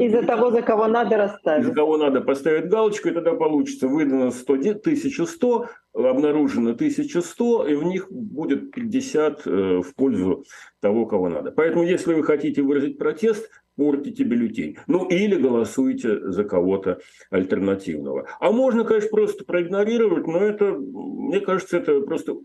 Из-за 0.00 0.22
того, 0.22 0.50
за 0.50 0.62
кого 0.62 0.86
надо 0.86 1.16
расставить. 1.16 1.66
За 1.66 1.72
кого 1.72 1.96
надо 1.96 2.20
поставить 2.20 2.68
галочку, 2.68 3.08
и 3.08 3.12
тогда 3.12 3.34
получится 3.34 3.88
выдано 3.88 4.30
100, 4.30 4.52
1100, 4.52 5.68
обнаружено 5.94 6.70
1100, 6.70 7.66
и 7.66 7.74
в 7.74 7.84
них 7.84 8.10
будет 8.10 8.70
50 8.72 9.46
э, 9.46 9.80
в 9.82 9.94
пользу 9.94 10.44
того, 10.80 11.06
кого 11.06 11.28
надо. 11.28 11.50
Поэтому, 11.50 11.84
если 11.84 12.14
вы 12.14 12.22
хотите 12.22 12.62
выразить 12.62 12.98
протест, 12.98 13.50
портите 13.76 14.24
бюллетень. 14.24 14.76
Ну, 14.86 15.06
или 15.08 15.36
голосуйте 15.36 16.30
за 16.30 16.44
кого-то 16.44 16.98
альтернативного. 17.30 18.26
А 18.40 18.52
можно, 18.52 18.84
конечно, 18.84 19.10
просто 19.10 19.44
проигнорировать, 19.44 20.26
но 20.26 20.38
это, 20.38 20.72
мне 20.72 21.40
кажется, 21.40 21.78
это 21.78 22.00
просто 22.02 22.36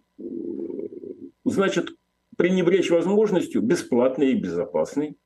значит 1.45 1.91
пренебречь 2.39 2.89
возможностью 2.89 3.61
бесплатной 3.61 4.31
и 4.31 4.35
безопасной 4.35 5.17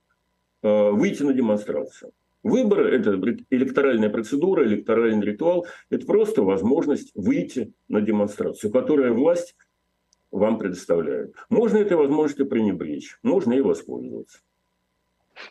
э, 0.64 0.89
выйти 0.89 1.22
на 1.22 1.34
демонстрацию. 1.34 2.11
Выборы– 2.41 2.89
это 2.97 3.11
электоральная 3.51 4.09
процедура, 4.09 4.66
электоральный 4.66 5.24
ритуал. 5.24 5.68
Это 5.91 6.07
просто 6.07 6.41
возможность 6.41 7.11
выйти 7.14 7.72
на 7.88 8.01
демонстрацию, 8.01 8.72
которую 8.72 9.14
власть 9.14 9.55
вам 10.32 10.57
предоставляет. 10.57 11.36
Можно 11.51 11.78
этой 11.78 11.97
возможностью 11.97 12.47
пренебречь, 12.47 13.20
можно 13.22 13.53
и 13.53 13.61
воспользоваться. 13.61 14.39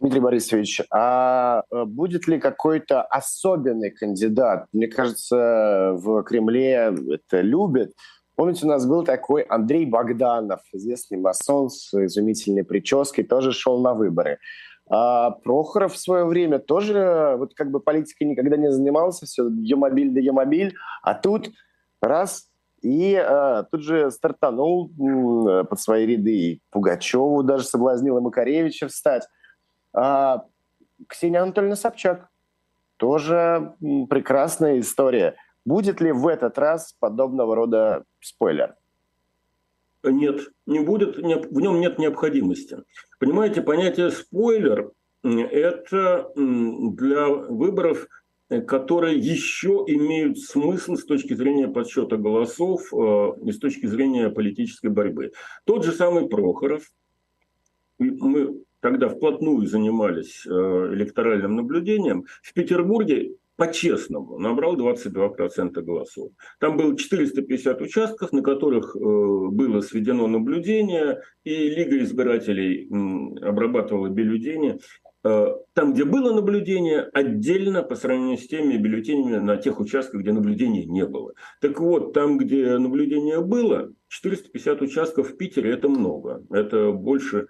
Дмитрий 0.00 0.20
Борисович, 0.20 0.80
а 0.90 1.62
э, 1.70 1.84
будет 1.84 2.26
ли 2.26 2.40
какой-то 2.40 3.02
особенный 3.02 3.92
кандидат? 3.92 4.66
Мне 4.72 4.88
кажется, 4.88 5.92
в 5.94 6.24
Кремле 6.24 6.92
это 7.08 7.40
любят. 7.40 7.92
Помните, 8.34 8.64
у 8.64 8.68
нас 8.68 8.86
был 8.86 9.04
такой 9.04 9.42
Андрей 9.42 9.86
Богданов, 9.86 10.60
известный 10.72 11.18
масон 11.18 11.68
с 11.68 11.92
изумительной 11.92 12.64
прической, 12.64 13.24
тоже 13.24 13.52
шел 13.52 13.80
на 13.80 13.94
выборы. 13.94 14.38
А 14.90 15.30
Прохоров 15.30 15.94
в 15.94 15.98
свое 15.98 16.24
время 16.24 16.58
тоже 16.58 17.36
вот 17.38 17.54
как 17.54 17.70
бы 17.70 17.80
политикой 17.80 18.24
никогда 18.24 18.56
не 18.56 18.70
занимался, 18.72 19.26
все 19.26 19.48
Емобиль 19.48 20.12
да 20.12 20.20
Емобиль, 20.20 20.74
а 21.02 21.14
тут 21.14 21.50
раз 22.00 22.48
и 22.82 23.14
а, 23.14 23.62
тут 23.64 23.82
же 23.82 24.10
стартанул 24.10 24.90
под 25.64 25.80
свои 25.80 26.04
ряды 26.04 26.36
и 26.36 26.62
Пугачеву 26.70 27.42
даже 27.42 27.64
соблазнил 27.64 28.18
и 28.18 28.20
Макаревича 28.20 28.88
встать. 28.88 29.28
А 29.94 30.44
Ксения 31.08 31.42
Анатольевна 31.42 31.76
Собчак 31.76 32.28
тоже 32.96 33.74
прекрасная 34.10 34.80
история. 34.80 35.36
Будет 35.64 36.00
ли 36.00 36.12
в 36.12 36.26
этот 36.26 36.58
раз 36.58 36.94
подобного 36.98 37.54
рода 37.54 38.04
спойлер? 38.20 38.74
Нет, 40.04 40.40
не 40.66 40.80
будет, 40.80 41.16
в 41.16 41.60
нем 41.60 41.80
нет 41.80 41.98
необходимости. 41.98 42.78
Понимаете, 43.20 43.62
понятие 43.62 44.10
спойлер– 44.10 44.90
это 45.22 46.32
для 46.34 47.28
выборов, 47.28 48.08
которые 48.66 49.18
еще 49.18 49.84
имеют 49.86 50.40
смысл 50.40 50.96
с 50.96 51.04
точки 51.04 51.34
зрения 51.34 51.68
подсчета 51.68 52.16
голосов 52.16 52.92
э, 52.92 53.32
и 53.44 53.52
с 53.52 53.58
точки 53.58 53.86
зрения 53.86 54.28
политической 54.28 54.90
борьбы. 54.90 55.32
Тот 55.64 55.84
же 55.84 55.92
самый 55.92 56.28
Прохоров, 56.28 56.82
мы 57.98 58.62
тогда 58.80 59.08
вплотную 59.08 59.66
занимались 59.66 60.44
э, 60.44 60.50
электоральным 60.50 61.56
наблюдением, 61.56 62.26
в 62.42 62.52
Петербурге 62.52 63.36
по-честному 63.56 64.38
набрал 64.38 64.76
22% 64.76 65.80
голосов. 65.82 66.30
Там 66.58 66.76
было 66.76 66.96
450 66.96 67.80
участков, 67.80 68.32
на 68.32 68.42
которых 68.42 68.96
э, 68.96 68.98
было 68.98 69.80
сведено 69.80 70.26
наблюдение, 70.26 71.20
и 71.44 71.68
Лига 71.68 72.02
избирателей 72.02 72.88
обрабатывала 73.40 74.08
бюллетени. 74.08 74.78
Э, 75.24 75.48
там, 75.74 75.94
где 75.94 76.04
было 76.04 76.32
наблюдение, 76.32 77.02
отдельно 77.12 77.82
по 77.82 77.94
сравнению 77.94 78.38
с 78.38 78.46
теми 78.48 78.76
бюллетенями 78.76 79.36
на 79.36 79.56
тех 79.56 79.78
участках, 79.78 80.22
где 80.22 80.32
наблюдения 80.32 80.84
не 80.84 81.06
было. 81.06 81.32
Так 81.60 81.78
вот, 81.78 82.12
там, 82.12 82.38
где 82.38 82.78
наблюдение 82.78 83.40
было, 83.40 83.92
450 84.08 84.82
участков 84.82 85.30
в 85.30 85.36
Питере– 85.36 85.70
это 85.72 85.88
много. 85.88 86.44
Это 86.50 86.90
больше, 86.92 87.48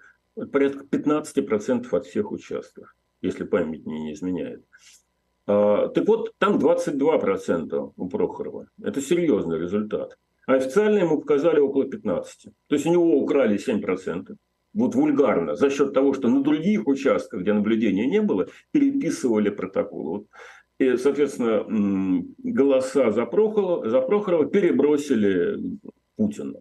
порядка 0.52 0.84
15% 0.84 1.86
от 1.90 2.06
всех 2.06 2.32
участков, 2.32 2.94
если 3.22 3.44
память 3.44 3.86
не 3.86 4.12
изменяет. 4.12 4.64
А, 5.46 5.88
так 5.88 6.06
вот, 6.06 6.32
там 6.38 6.58
22% 6.58 7.92
у 7.96 8.08
Прохорова. 8.08 8.68
Это 8.82 9.00
серьезный 9.00 9.58
результат. 9.58 10.16
А 10.46 10.54
официально 10.54 10.98
ему 10.98 11.20
показали 11.20 11.60
около 11.60 11.84
15%. 11.84 12.24
То 12.66 12.74
есть 12.74 12.86
у 12.86 12.90
него 12.90 13.18
украли 13.18 13.56
7%. 13.56 14.36
Вот 14.74 14.94
вульгарно, 14.94 15.54
за 15.54 15.68
счет 15.68 15.92
того, 15.92 16.14
что 16.14 16.28
на 16.28 16.42
других 16.42 16.86
участках, 16.86 17.42
где 17.42 17.52
наблюдения 17.52 18.06
не 18.06 18.22
было, 18.22 18.48
переписывали 18.70 19.50
протокол. 19.50 20.26
И, 20.78 20.96
соответственно, 20.96 22.24
голоса 22.38 23.10
за 23.10 23.26
Прохорова, 23.26 23.88
за 23.88 24.00
Прохорова 24.00 24.46
перебросили 24.46 25.78
Путина. 26.16 26.60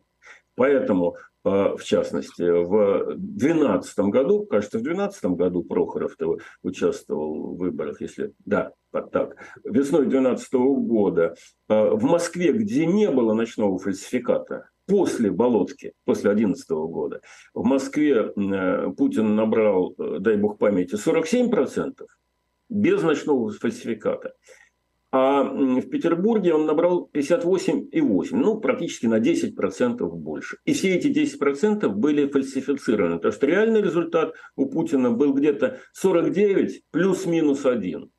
Поэтому 0.55 1.15
в 1.43 1.81
частности, 1.83 2.41
в 2.41 3.15
2012 3.15 3.99
году, 3.99 4.45
кажется, 4.45 4.77
в 4.77 4.83
2012 4.83 5.25
году 5.37 5.63
Прохоров 5.63 6.15
участвовал 6.61 7.55
в 7.55 7.57
выборах, 7.57 8.01
если 8.01 8.33
да, 8.45 8.73
так, 8.91 9.35
весной 9.63 10.05
2012 10.05 10.53
года, 10.53 11.35
а, 11.67 11.95
в 11.95 12.03
Москве, 12.03 12.51
где 12.51 12.85
не 12.85 13.09
было 13.09 13.33
ночного 13.33 13.79
фальсификата, 13.79 14.69
после 14.85 15.31
Болотки, 15.31 15.93
после 16.05 16.33
2011 16.33 16.69
года, 16.69 17.21
в 17.53 17.63
Москве 17.63 18.33
э, 18.35 18.91
Путин 18.97 19.35
набрал, 19.35 19.95
э, 19.97 20.17
дай 20.19 20.35
бог 20.35 20.57
памяти, 20.57 20.95
47% 20.95 22.05
без 22.69 23.01
ночного 23.01 23.51
фальсификата. 23.51 24.33
А 25.13 25.43
в 25.43 25.89
Петербурге 25.89 26.53
он 26.53 26.65
набрал 26.65 27.09
58,8, 27.13 28.27
ну, 28.31 28.61
практически 28.61 29.07
на 29.07 29.19
10% 29.19 30.09
больше. 30.09 30.57
И 30.63 30.71
все 30.71 30.95
эти 30.95 31.07
10% 31.07 31.89
были 31.89 32.27
фальсифицированы. 32.27 33.19
То 33.19 33.31
что 33.31 33.45
реальный 33.45 33.81
результат 33.81 34.33
у 34.55 34.67
Путина 34.67 35.11
был 35.11 35.33
где-то 35.33 35.79
49 35.93 36.83
плюс-минус 36.91 37.65
1. 37.65 38.09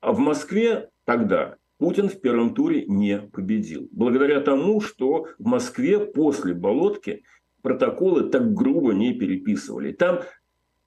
А 0.00 0.12
в 0.12 0.18
Москве 0.20 0.88
тогда 1.04 1.56
Путин 1.78 2.08
в 2.08 2.18
первом 2.20 2.54
туре 2.54 2.86
не 2.86 3.20
победил. 3.20 3.88
Благодаря 3.92 4.40
тому, 4.40 4.80
что 4.80 5.26
в 5.38 5.44
Москве 5.46 5.98
после 6.00 6.54
Болотки 6.54 7.24
протоколы 7.62 8.30
так 8.30 8.54
грубо 8.54 8.92
не 8.92 9.12
переписывали. 9.12 9.92
Там 9.92 10.20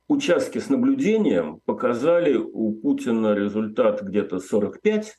участки 0.08 0.58
с 0.58 0.70
наблюдением 0.70 1.62
показали 1.66 2.36
у 2.36 2.74
Путина 2.74 3.34
результат 3.36 4.02
где-то 4.02 4.40
45, 4.40 5.18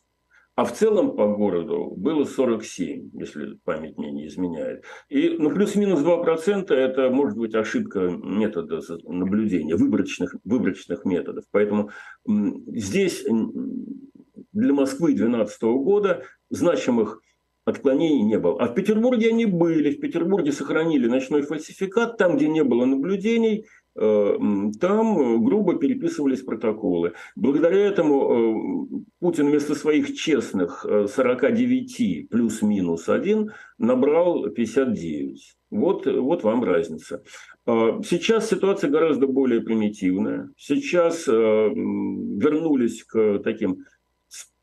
А 0.55 0.65
в 0.65 0.73
целом 0.73 1.17
по 1.17 1.29
городу 1.29 1.95
было 1.97 2.25
47, 2.25 3.11
если 3.15 3.55
память 3.65 3.97
мне 3.97 4.13
не 4.13 4.27
изменяет. 4.27 4.85
И 5.09 5.31
ну, 5.39 5.51
плюс-минус 5.51 6.01
2% 6.01 6.71
это 6.71 7.09
может 7.09 7.39
быть 7.39 7.55
ошибка 7.55 8.01
метода 8.11 8.81
наблюдения, 9.05 9.77
выборочных, 9.77 10.37
выборочных 10.45 11.07
методов. 11.07 11.45
Поэтому 11.53 11.91
здесь 12.27 13.25
для 14.53 14.75
Москвы 14.75 15.15
2012 15.15 15.63
года 15.63 16.23
значимых 16.51 17.23
отклонений 17.65 18.23
не 18.23 18.39
было. 18.39 18.61
А 18.61 18.67
в 18.67 18.75
Петербурге 18.75 19.31
они 19.31 19.47
были. 19.47 19.93
В 19.93 20.01
Петербурге 20.01 20.53
сохранили 20.53 21.07
ночной 21.07 21.43
фальсификат. 21.43 22.19
Там, 22.19 22.37
где 22.37 22.49
не 22.49 22.63
было 22.65 22.85
наблюдений, 22.85 23.67
там 23.95 25.45
грубо 25.45 25.75
переписывались 25.75 26.43
протоколы. 26.43 27.13
Благодаря 27.37 27.87
этому 27.87 28.97
э, 28.97 29.03
Путин 29.21 29.51
вместо 29.51 29.75
своих 29.75 30.15
честных 30.15 30.87
49 30.87 32.01
э, 32.01 32.27
плюс-минус 32.31 33.09
1 33.09 33.53
набрал 33.79 34.49
59. 34.49 35.57
Вот, 35.71 36.07
вот 36.07 36.43
вам 36.43 36.65
разница. 36.65 37.23
Сейчас 37.67 38.49
ситуация 38.49 38.91
гораздо 38.91 39.27
более 39.27 39.61
примитивная. 39.63 40.51
Сейчас 40.57 41.27
вернулись 41.27 43.05
к 43.05 43.39
таким 43.39 43.85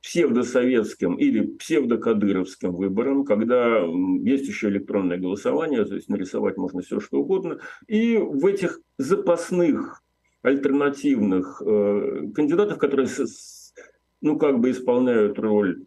псевдосоветским 0.02 1.16
или 1.16 1.42
псевдокадыровским 1.58 2.74
выборам, 2.74 3.26
когда 3.26 3.80
есть 4.24 4.48
еще 4.48 4.70
электронное 4.70 5.18
голосование, 5.18 5.86
то 5.86 5.96
есть 5.96 6.10
нарисовать 6.10 6.58
можно 6.58 6.82
все 6.82 7.00
что 7.00 7.20
угодно. 7.20 7.60
И 7.88 8.18
в 8.18 8.46
этих 8.46 8.80
запасных 8.98 10.02
альтернативных 10.42 11.62
э, 11.66 12.32
кандидатов, 12.34 12.78
которые 12.78 13.08
с, 13.08 13.74
ну, 14.22 14.38
как 14.38 14.60
бы 14.60 14.72
исполняют 14.72 15.38
роль 15.38 15.84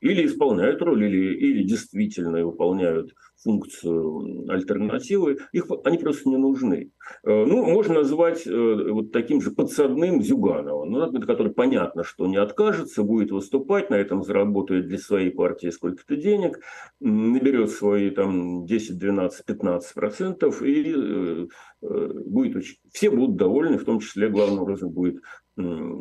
или 0.00 0.26
исполняют 0.26 0.82
роль, 0.82 1.04
или, 1.04 1.34
или 1.34 1.62
действительно 1.62 2.44
выполняют 2.44 3.14
функцию 3.42 4.50
альтернативы, 4.50 5.38
их, 5.52 5.66
они 5.84 5.98
просто 5.98 6.28
не 6.28 6.36
нужны. 6.36 6.90
Э, 7.24 7.44
ну, 7.44 7.64
можно 7.64 7.94
назвать 7.94 8.46
э, 8.46 8.90
вот 8.90 9.12
таким 9.12 9.40
же 9.40 9.50
подсадным 9.50 10.22
Зюганова, 10.22 10.84
ну, 10.84 11.20
который 11.22 11.52
понятно, 11.52 12.04
что 12.04 12.26
не 12.26 12.36
откажется, 12.36 13.02
будет 13.02 13.30
выступать, 13.30 13.90
на 13.90 13.94
этом 13.94 14.22
заработает 14.24 14.88
для 14.88 14.98
своей 14.98 15.30
партии 15.30 15.68
сколько-то 15.68 16.16
денег, 16.16 16.60
наберет 17.00 17.70
свои 17.70 18.10
там 18.10 18.66
10, 18.66 18.98
12, 18.98 19.46
15 19.46 19.94
процентов 19.94 20.62
и 20.62 20.94
э, 20.94 21.46
будет 21.80 22.56
очень... 22.56 22.76
Все 22.92 23.10
будут 23.10 23.36
довольны, 23.36 23.78
в 23.78 23.84
том 23.84 24.00
числе 24.00 24.28
главным 24.28 24.60
образом 24.60 24.90
будет 24.90 25.22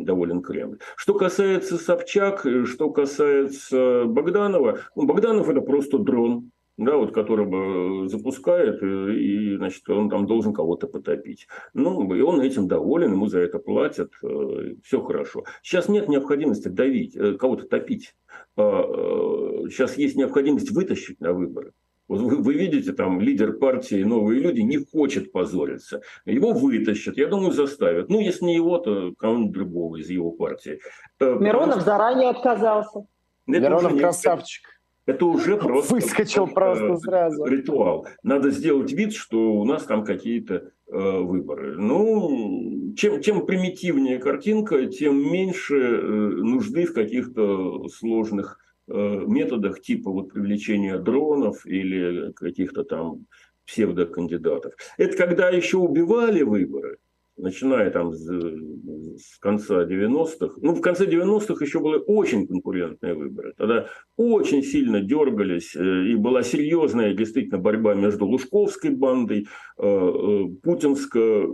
доволен 0.04 0.42
Кремль. 0.42 0.80
Что 0.96 1.14
касается 1.14 1.78
Собчак, 1.78 2.46
что 2.66 2.90
касается 2.90 4.06
Богданова, 4.06 4.80
ну, 4.96 5.06
Богданов 5.06 5.50
это 5.50 5.62
просто 5.62 5.98
дрон, 5.98 6.52
да, 6.80 6.96
вот 6.96 7.14
которого 7.14 8.08
запускает, 8.08 8.82
э, 8.82 9.14
и, 9.14 9.58
значит, 9.58 9.88
он 9.90 10.10
там 10.10 10.26
должен 10.26 10.54
кого-то 10.54 10.88
потопить. 10.88 11.48
Ну, 11.74 12.14
и 12.14 12.22
он 12.22 12.40
этим 12.40 12.68
доволен, 12.68 13.12
ему 13.12 13.28
за 13.28 13.40
это 13.40 13.60
платят, 13.60 14.12
э, 14.24 14.76
все 14.84 15.02
хорошо. 15.02 15.44
Сейчас 15.62 15.90
нет 15.90 16.08
необходимости 16.08 16.70
давить, 16.70 17.16
э, 17.16 17.34
кого-то 17.34 17.66
топить. 17.68 18.16
Сейчас 18.56 19.98
есть 19.98 20.16
необходимость 20.16 20.72
вытащить 20.72 21.20
на 21.20 21.34
выборы. 21.34 21.74
Вот 22.10 22.22
вы, 22.22 22.38
вы 22.38 22.54
видите, 22.56 22.92
там 22.92 23.22
лидер 23.22 23.54
партии 23.54 24.04
«Новые 24.04 24.42
люди» 24.42 24.62
не 24.62 24.78
хочет 24.78 25.32
позориться. 25.32 26.02
Его 26.26 26.54
вытащат, 26.54 27.18
я 27.18 27.28
думаю, 27.28 27.52
заставят. 27.52 28.10
Ну, 28.10 28.20
если 28.20 28.46
не 28.46 28.56
его, 28.56 28.80
то 28.80 29.14
кого-нибудь 29.18 29.52
другого 29.54 29.98
из 29.98 30.10
его 30.10 30.32
партии. 30.32 30.80
Миронов 31.20 31.78
Потому... 31.78 31.82
заранее 31.82 32.30
отказался. 32.30 33.06
Это 33.48 33.60
Миронов 33.60 33.98
красавчик. 33.98 34.64
Это 35.06 35.26
уже 35.26 35.58
просто... 35.58 35.96
Выскочил 35.96 36.48
просто 36.48 36.98
сразу. 36.98 37.46
Ритуал. 37.46 38.08
Надо 38.24 38.50
сделать 38.52 38.92
вид, 38.92 39.14
что 39.14 39.54
у 39.54 39.64
нас 39.66 39.84
там 39.84 40.04
какие-то 40.04 40.72
э, 40.88 41.20
выборы. 41.20 41.78
Ну, 41.78 42.94
чем, 42.96 43.22
чем 43.22 43.46
примитивнее 43.46 44.18
картинка, 44.18 44.86
тем 44.88 45.18
меньше 45.32 45.76
э, 45.76 46.02
нужды 46.02 46.86
в 46.86 46.94
каких-то 46.94 47.88
сложных 47.88 48.60
э, 48.60 48.69
методах 48.90 49.82
типа 49.82 50.12
вот 50.12 50.34
привлечения 50.34 50.98
дронов 50.98 51.66
или 51.66 52.32
каких-то 52.34 52.84
там 52.84 53.26
псевдокандидатов. 53.66 54.74
Это 54.98 55.16
когда 55.16 55.50
еще 55.50 55.78
убивали 55.78 56.42
выборы, 56.42 56.98
начиная 57.40 57.90
там 57.92 58.14
с, 58.14 58.26
с 58.26 59.38
конца 59.40 59.86
90-х. 59.86 60.56
Ну, 60.62 60.74
в 60.74 60.82
конце 60.82 61.06
90-х 61.06 61.64
еще 61.64 61.80
были 61.80 62.02
очень 62.06 62.48
конкурентные 62.48 63.14
выборы. 63.14 63.54
Тогда 63.58 63.88
очень 64.18 64.64
сильно 64.64 65.02
дергались, 65.02 65.76
э, 65.76 66.08
и 66.08 66.16
была 66.16 66.44
серьезная 66.44 67.14
действительно 67.14 67.60
борьба 67.60 67.94
между 67.94 68.26
Лужковской 68.26 68.92
бандой, 68.92 69.48
э, 69.78 69.84
э, 69.84 70.46
путинско, 70.62 71.48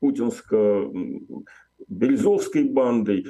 путинско 0.00 0.90
Березовской 1.88 2.64
бандой 2.64 3.26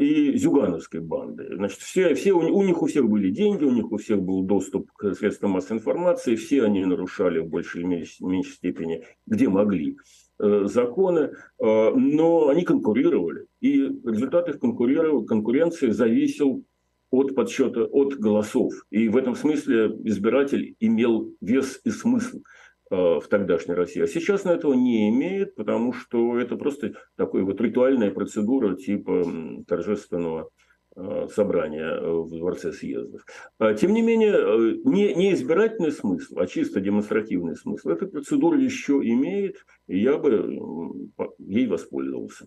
и 0.00 0.36
Зюгановской 0.36 1.00
бандой. 1.00 1.54
Значит, 1.54 1.78
все, 1.78 2.14
все, 2.14 2.32
у 2.32 2.62
них 2.62 2.82
у 2.82 2.86
всех 2.86 3.08
были 3.08 3.30
деньги, 3.30 3.64
у 3.64 3.72
них 3.72 3.92
у 3.92 3.96
всех 3.96 4.20
был 4.22 4.42
доступ 4.42 4.90
к 4.92 5.14
средствам 5.14 5.52
массовой 5.52 5.78
информации, 5.78 6.36
все 6.36 6.64
они 6.64 6.84
нарушали 6.84 7.38
в 7.38 7.48
большей 7.48 7.82
или 7.82 8.06
меньшей 8.20 8.52
степени, 8.52 9.04
где 9.26 9.48
могли. 9.48 9.96
Э, 10.42 10.64
законы, 10.64 11.18
э, 11.18 11.90
но 11.94 12.48
они 12.48 12.64
конкурировали. 12.64 13.46
И 13.60 13.82
результат 13.82 14.48
их 14.48 14.58
конкуренции 14.58 15.90
зависел 15.90 16.64
от 17.10 17.34
подсчета, 17.34 17.84
от 17.84 18.14
голосов. 18.14 18.72
И 18.90 19.08
в 19.10 19.18
этом 19.18 19.34
смысле 19.34 19.98
избиратель 20.04 20.76
имел 20.80 21.34
вес 21.42 21.80
и 21.84 21.90
смысл 21.90 22.38
э, 22.38 22.42
в 22.90 23.22
тогдашней 23.30 23.74
России. 23.74 24.02
А 24.02 24.08
сейчас 24.08 24.42
на 24.44 24.50
этого 24.50 24.74
не 24.74 25.08
имеет, 25.10 25.54
потому 25.54 25.92
что 25.92 26.38
это 26.40 26.56
просто 26.56 26.94
такая 27.16 27.44
вот 27.44 27.60
ритуальная 27.60 28.10
процедура 28.10 28.74
типа 28.74 29.24
торжественного 29.68 30.50
Э, 30.96 31.28
собрания 31.32 31.84
э, 31.84 32.10
в 32.10 32.28
Дворце 32.30 32.72
съездов. 32.72 33.24
А, 33.60 33.74
тем 33.74 33.92
не 33.92 34.02
менее, 34.02 34.32
э, 34.32 34.80
не, 34.84 35.14
не 35.14 35.32
избирательный 35.34 35.92
смысл, 35.92 36.40
а 36.40 36.48
чисто 36.48 36.80
демонстративный 36.80 37.54
смысл 37.54 37.90
эта 37.90 38.06
процедура 38.06 38.58
еще 38.58 38.94
имеет, 38.94 39.64
и 39.86 40.00
я 40.00 40.18
бы 40.18 41.08
ей 41.38 41.68
воспользовался. 41.68 42.46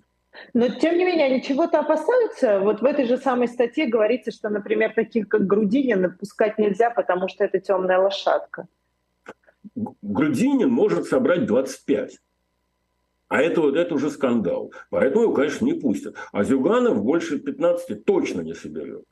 Но, 0.53 0.67
тем 0.67 0.97
не 0.97 1.05
менее, 1.05 1.27
они 1.27 1.41
чего-то 1.41 1.79
опасаются. 1.79 2.59
Вот 2.59 2.81
в 2.81 2.85
этой 2.85 3.05
же 3.05 3.15
самой 3.15 3.47
статье 3.47 3.87
говорится, 3.87 4.31
что, 4.31 4.49
например, 4.49 4.93
таких, 4.93 5.29
как 5.29 5.47
Грудинин, 5.47 6.17
пускать 6.17 6.57
нельзя, 6.57 6.89
потому 6.89 7.29
что 7.29 7.45
это 7.45 7.59
темная 7.59 7.99
лошадка. 7.99 8.67
Грудинин 9.75 10.69
может 10.69 11.05
собрать 11.05 11.45
25. 11.45 12.19
А 13.29 13.41
это, 13.41 13.61
вот, 13.61 13.75
это 13.75 13.95
уже 13.95 14.09
скандал. 14.11 14.71
Поэтому 14.89 15.23
его, 15.23 15.33
конечно, 15.33 15.65
не 15.65 15.73
пустят. 15.73 16.15
А 16.31 16.43
Зюганов 16.43 17.03
больше 17.03 17.39
15 17.39 18.05
точно 18.05 18.41
не 18.41 18.53
соберет. 18.53 19.03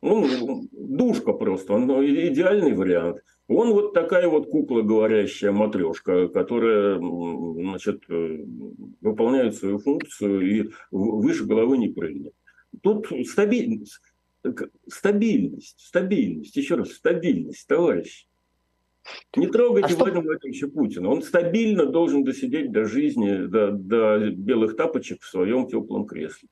Ну, 0.00 0.68
душка 0.72 1.32
просто, 1.32 1.72
он 1.72 1.90
идеальный 2.04 2.74
вариант. 2.74 3.18
Он 3.48 3.72
вот 3.72 3.92
такая 3.94 4.28
вот 4.28 4.50
кукла 4.50 4.82
говорящая 4.82 5.52
матрешка, 5.52 6.28
которая 6.28 6.98
значит, 6.98 8.02
э, 8.08 8.44
выполняет 9.00 9.54
свою 9.56 9.78
функцию 9.78 10.40
и 10.40 10.70
выше 10.90 11.44
головы 11.44 11.76
не 11.78 11.88
прыгнет. 11.88 12.32
Тут 12.82 13.10
стабильность, 13.26 14.00
стабильность, 14.88 15.80
стабильность, 15.80 16.56
еще 16.56 16.76
раз, 16.76 16.92
стабильность, 16.92 17.66
товарищи. 17.66 18.26
Не 19.36 19.46
трогайте 19.48 19.86
а 19.86 19.90
что... 19.90 19.98
Владимира 19.98 20.22
Владимировича 20.22 20.68
Путина. 20.68 21.08
Он 21.10 21.22
стабильно 21.22 21.86
должен 21.86 22.24
досидеть 22.24 22.72
до 22.72 22.84
жизни, 22.84 23.46
до, 23.46 23.70
до 23.70 24.30
белых 24.30 24.76
тапочек 24.76 25.22
в 25.22 25.28
своем 25.28 25.66
теплом 25.66 26.06
кресле. 26.06 26.48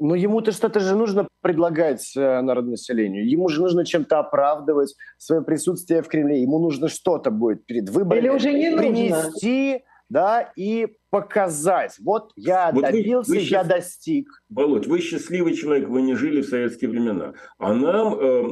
Но 0.00 0.14
ему-то 0.16 0.50
что-то 0.50 0.80
же 0.80 0.96
нужно 0.96 1.28
предлагать 1.40 2.16
э, 2.16 2.40
народонаселению. 2.40 3.28
Ему 3.28 3.48
же 3.48 3.62
нужно 3.62 3.84
чем-то 3.84 4.18
оправдывать 4.18 4.94
свое 5.18 5.42
присутствие 5.42 6.02
в 6.02 6.08
Кремле. 6.08 6.42
Ему 6.42 6.58
нужно 6.58 6.88
что-то 6.88 7.30
будет 7.30 7.64
перед 7.64 7.88
выборами 7.88 8.20
Или 8.20 8.28
уже 8.28 8.52
не 8.52 8.76
принести. 8.76 9.72
Нужно 9.72 9.84
да, 10.08 10.52
и 10.56 10.88
показать. 11.10 11.96
Вот 11.98 12.32
я 12.36 12.70
вот 12.72 12.82
добился, 12.82 13.30
вы, 13.30 13.38
вы 13.38 13.42
я 13.42 13.64
достиг. 13.64 14.28
Володь, 14.48 14.86
вы 14.86 15.00
счастливый 15.00 15.54
человек, 15.54 15.88
вы 15.88 16.02
не 16.02 16.14
жили 16.14 16.42
в 16.42 16.48
советские 16.48 16.90
времена. 16.90 17.34
А 17.58 17.72
нам, 17.72 18.14
э, 18.14 18.44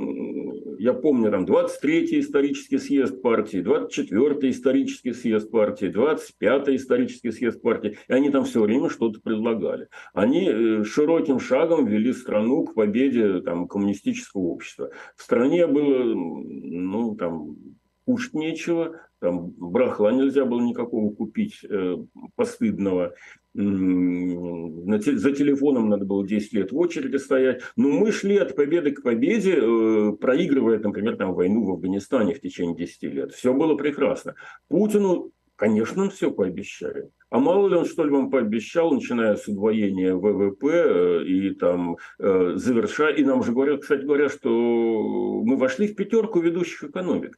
я 0.83 0.95
помню, 0.95 1.31
там 1.31 1.45
23-й 1.45 2.19
исторический 2.19 2.79
съезд 2.79 3.23
партии, 3.23 3.61
24-й 3.61 4.51
исторический 4.51 5.13
съезд 5.13 5.49
партии, 5.49 5.87
25-й 5.87 6.75
исторический 6.75 7.31
съезд 7.31 7.63
партии, 7.63 7.99
и 8.09 8.13
они 8.13 8.31
там 8.31 8.45
все 8.45 8.61
время 8.61 8.91
что-то 8.91 9.21
предлагали. 9.21 9.87
Они 10.13 10.49
э, 10.49 10.83
широким 10.83 11.39
шагом 11.39 11.87
вели 11.87 12.13
страну 12.13 12.65
к 12.65 12.75
победе 12.75 13.43
там, 13.43 13.69
коммунистического 13.69 14.43
общества. 14.43 14.91
В 15.15 15.23
стране 15.23 15.69
было, 15.69 16.03
ну, 16.03 17.15
там, 17.15 17.57
кушать 18.05 18.35
нечего, 18.35 19.01
там 19.21 19.51
брахла 19.51 20.11
нельзя 20.11 20.45
было 20.45 20.63
никакого 20.63 21.15
купить 21.15 21.61
э, 21.63 21.97
постыдного. 22.35 23.15
За 23.55 25.33
телефоном 25.33 25.89
надо 25.89 26.05
было 26.05 26.27
10 26.27 26.53
лет 26.55 26.73
в 26.73 26.79
очереди 26.79 27.17
стоять. 27.17 27.63
Но 27.77 27.89
мы 27.89 28.11
шли 28.13 28.37
от 28.39 28.57
победы 28.57 28.93
к 28.93 29.03
победе, 29.03 29.57
э, 29.57 30.13
проигрывая, 30.21 30.79
например, 30.79 31.17
там, 31.17 31.35
войну 31.35 31.65
в 31.65 31.71
Афганистане 31.73 32.35
в 32.35 32.41
течение 32.41 32.75
10 32.75 33.03
лет. 33.05 33.33
Все 33.33 33.53
было 33.53 33.75
прекрасно. 33.75 34.35
Путину, 34.69 35.33
конечно, 35.57 36.03
он 36.03 36.11
все 36.11 36.31
пообещали. 36.31 37.11
А 37.29 37.39
мало 37.39 37.69
ли 37.69 37.77
он 37.77 37.85
что 37.85 38.05
ли 38.05 38.11
вам 38.11 38.31
пообещал, 38.31 38.93
начиная 38.93 39.37
с 39.37 39.47
удвоения 39.47 40.15
ВВП 40.15 40.67
э, 40.67 41.25
и 41.25 41.51
там 41.55 41.97
э, 42.19 42.53
завершая. 42.57 43.15
И 43.15 43.25
нам 43.25 43.41
уже 43.41 43.53
говорят, 43.53 43.83
кстати 43.83 44.05
говоря, 44.05 44.29
что 44.29 44.49
мы 44.49 45.57
вошли 45.57 45.89
в 45.89 45.95
пятерку 45.95 46.41
ведущих 46.41 46.85
экономик 46.85 47.37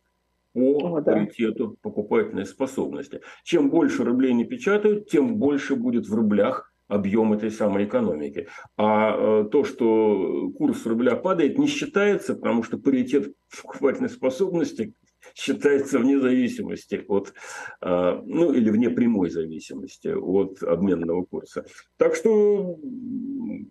по 0.55 0.61
О, 0.61 1.01
да. 1.01 1.13
паритету 1.13 1.77
покупательной 1.83 2.47
способности. 2.47 3.21
Чем 3.43 3.71
больше 3.71 4.05
рублей 4.05 4.33
не 4.33 4.45
печатают, 4.45 5.09
тем 5.09 5.37
больше 5.37 5.75
будет 5.75 6.07
в 6.07 6.15
рублях 6.15 6.73
объем 6.87 7.33
этой 7.33 7.51
самой 7.51 7.85
экономики. 7.85 8.47
А 8.77 9.17
э, 9.17 9.49
то, 9.51 9.65
что 9.65 10.51
курс 10.57 10.87
рубля 10.87 11.17
падает, 11.17 11.59
не 11.59 11.67
считается, 11.67 12.35
потому 12.35 12.63
что 12.63 12.79
паритет 12.79 13.35
покупательной 13.63 14.11
способности 14.11 14.95
считается 15.35 15.99
вне 15.99 16.21
зависимости 16.21 17.03
от, 17.09 17.33
э, 17.81 18.21
ну 18.25 18.53
или 18.53 18.71
вне 18.71 18.91
прямой 18.91 19.31
зависимости 19.31 20.09
от 20.09 20.63
обменного 20.63 21.25
курса. 21.25 21.65
Так 21.97 22.15
что 22.15 22.79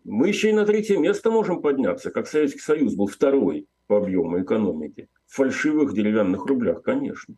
мы 0.03 0.27
еще 0.27 0.49
и 0.49 0.53
на 0.53 0.65
третье 0.65 0.97
место 0.97 1.31
можем 1.31 1.61
подняться, 1.61 2.11
как 2.11 2.27
Советский 2.27 2.59
Союз 2.59 2.95
был 2.95 3.07
второй 3.07 3.67
по 3.87 3.97
объему 3.97 4.41
экономики 4.41 5.07
фальшивых 5.27 5.93
деревянных 5.93 6.45
рублях, 6.45 6.83
конечно. 6.83 7.35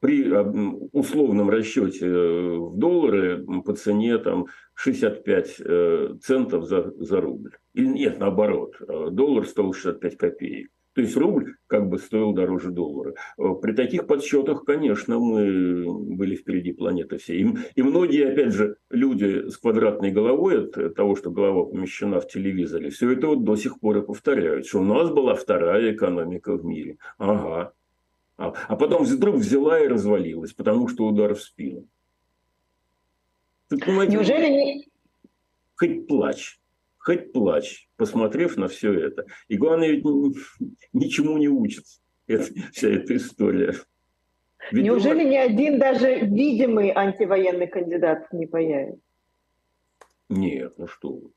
При 0.00 0.30
условном 0.92 1.48
расчете 1.48 2.06
э, 2.06 2.56
в 2.58 2.76
доллары 2.76 3.44
по 3.62 3.74
цене 3.74 4.18
там, 4.18 4.46
65 4.74 5.56
э, 5.58 6.14
центов 6.22 6.66
за, 6.66 6.92
за 6.98 7.20
рубль. 7.20 7.56
Или 7.72 7.86
нет, 7.86 8.18
наоборот, 8.18 8.76
э, 8.80 9.08
доллар 9.10 9.46
стоил 9.46 9.72
65 9.72 10.16
копеек. 10.18 10.70
То 10.96 11.02
есть 11.02 11.14
рубль 11.14 11.56
как 11.66 11.90
бы 11.90 11.98
стоил 11.98 12.32
дороже 12.32 12.70
доллара. 12.70 13.12
При 13.36 13.72
таких 13.72 14.06
подсчетах, 14.06 14.64
конечно, 14.64 15.18
мы 15.18 15.84
были 16.16 16.36
впереди 16.36 16.72
планеты 16.72 17.18
всей. 17.18 17.42
И, 17.42 17.56
и 17.74 17.82
многие, 17.82 18.32
опять 18.32 18.54
же, 18.54 18.78
люди 18.88 19.50
с 19.50 19.58
квадратной 19.58 20.10
головой 20.10 20.64
от 20.64 20.94
того, 20.94 21.14
что 21.14 21.30
голова 21.30 21.66
помещена 21.66 22.18
в 22.18 22.28
телевизоре, 22.28 22.88
все 22.88 23.10
это 23.10 23.26
вот 23.26 23.44
до 23.44 23.56
сих 23.56 23.78
пор 23.78 23.98
и 23.98 24.06
повторяют, 24.06 24.64
что 24.64 24.78
у 24.78 24.84
нас 24.84 25.10
была 25.10 25.34
вторая 25.34 25.92
экономика 25.92 26.56
в 26.56 26.64
мире. 26.64 26.96
Ага. 27.18 27.74
А, 28.38 28.54
а 28.66 28.76
потом 28.76 29.04
вдруг 29.04 29.36
взяла 29.36 29.78
и 29.78 29.88
развалилась, 29.88 30.54
потому 30.54 30.88
что 30.88 31.04
удар 31.04 31.34
в 31.34 31.42
спину. 31.42 31.84
Ты, 33.68 33.76
Неужели 33.76 34.48
не... 34.48 34.88
Хоть 35.74 36.06
плачь 36.08 36.58
хоть 37.06 37.32
плачь, 37.32 37.88
посмотрев 37.96 38.56
на 38.56 38.66
все 38.66 38.92
это. 38.92 39.26
И 39.46 39.56
главное, 39.56 39.90
ведь 39.90 40.04
ничему 40.92 41.38
не 41.38 41.48
учится 41.48 42.00
это, 42.26 42.52
вся 42.72 42.88
эта 42.88 43.16
история. 43.16 43.74
Ведь 44.72 44.84
Неужели 44.84 45.22
он... 45.22 45.30
ни 45.30 45.36
один 45.36 45.78
даже 45.78 46.16
видимый 46.16 46.90
антивоенный 46.90 47.68
кандидат 47.68 48.32
не 48.32 48.46
появится? 48.46 49.00
Нет, 50.28 50.74
ну 50.76 50.88
что 50.88 51.12
вы 51.12 51.30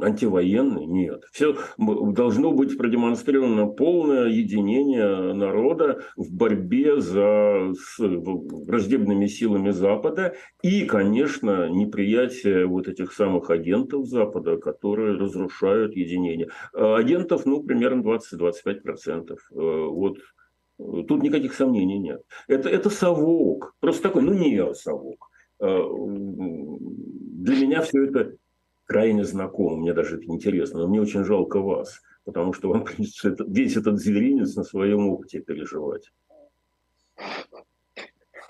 антивоенный? 0.00 0.86
Нет. 0.86 1.24
Все 1.32 1.56
должно 1.78 2.52
быть 2.52 2.76
продемонстрировано 2.76 3.66
полное 3.66 4.26
единение 4.28 5.32
народа 5.32 6.02
в 6.16 6.32
борьбе 6.32 7.00
за, 7.00 7.72
с 7.74 7.98
враждебными 7.98 9.26
силами 9.26 9.70
Запада 9.70 10.34
и, 10.62 10.84
конечно, 10.84 11.68
неприятие 11.68 12.66
вот 12.66 12.88
этих 12.88 13.12
самых 13.12 13.50
агентов 13.50 14.06
Запада, 14.06 14.56
которые 14.56 15.16
разрушают 15.16 15.96
единение. 15.96 16.48
А 16.74 16.96
агентов, 16.96 17.46
ну, 17.46 17.62
примерно 17.62 18.02
20-25%. 18.02 19.32
Э, 19.32 19.36
вот 19.54 20.18
Тут 20.78 21.22
никаких 21.22 21.54
сомнений 21.54 21.98
нет. 21.98 22.22
Это, 22.48 22.68
это 22.68 22.90
совок. 22.90 23.74
Просто 23.80 24.02
такой, 24.02 24.22
ну, 24.22 24.34
не 24.34 24.74
совок. 24.74 25.30
Э, 25.58 25.66
для 25.66 27.56
меня 27.56 27.80
все 27.80 28.04
это 28.04 28.36
крайне 28.86 29.24
знаком, 29.24 29.80
мне 29.80 29.92
даже 29.92 30.16
это 30.16 30.24
интересно, 30.24 30.80
но 30.80 30.88
мне 30.88 31.00
очень 31.00 31.24
жалко 31.24 31.60
вас, 31.60 32.00
потому 32.24 32.52
что 32.52 32.68
вам 32.70 32.84
придется 32.84 33.36
весь 33.46 33.76
этот 33.76 33.98
зверинец 33.98 34.54
на 34.56 34.64
своем 34.64 35.08
опыте 35.08 35.40
переживать. 35.40 36.10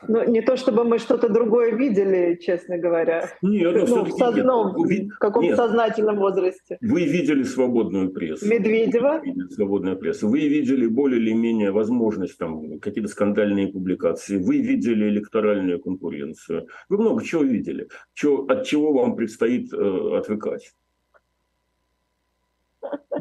Ну, 0.09 0.29
не 0.29 0.43
то 0.43 0.57
чтобы 0.57 0.85
мы 0.85 0.99
что-то 0.99 1.29
другое 1.29 1.75
видели, 1.75 2.39
честно 2.41 2.79
говоря. 2.79 3.31
Нет, 3.43 3.89
ну, 3.89 4.05
в, 4.05 4.11
сознанном, 4.11 4.75
в 4.75 5.19
каком-то 5.19 5.57
сознательном 5.57 6.19
возрасте. 6.19 6.79
Вы 6.81 7.05
видели 7.05 7.43
свободную 7.43 8.11
прессу. 8.11 8.47
Медведева? 8.49 9.23
Свободная 9.51 9.97
пресса. 9.97 10.27
Вы 10.27 10.49
видели 10.49 10.87
более 10.87 11.21
или 11.21 11.33
менее 11.33 11.71
возможность, 11.71 12.39
там, 12.39 12.79
какие-то 12.79 13.09
скандальные 13.09 13.69
публикации. 13.69 14.39
Вы 14.39 14.59
видели 14.59 15.09
электоральную 15.09 15.81
конкуренцию. 15.81 16.69
Вы 16.89 16.99
много 16.99 17.25
чего 17.25 17.43
видели. 17.43 17.89
Чего, 18.15 18.45
от 18.47 18.65
чего 18.65 18.93
вам 18.93 19.17
предстоит 19.17 19.73
э, 19.73 20.17
отвыкать. 20.17 20.73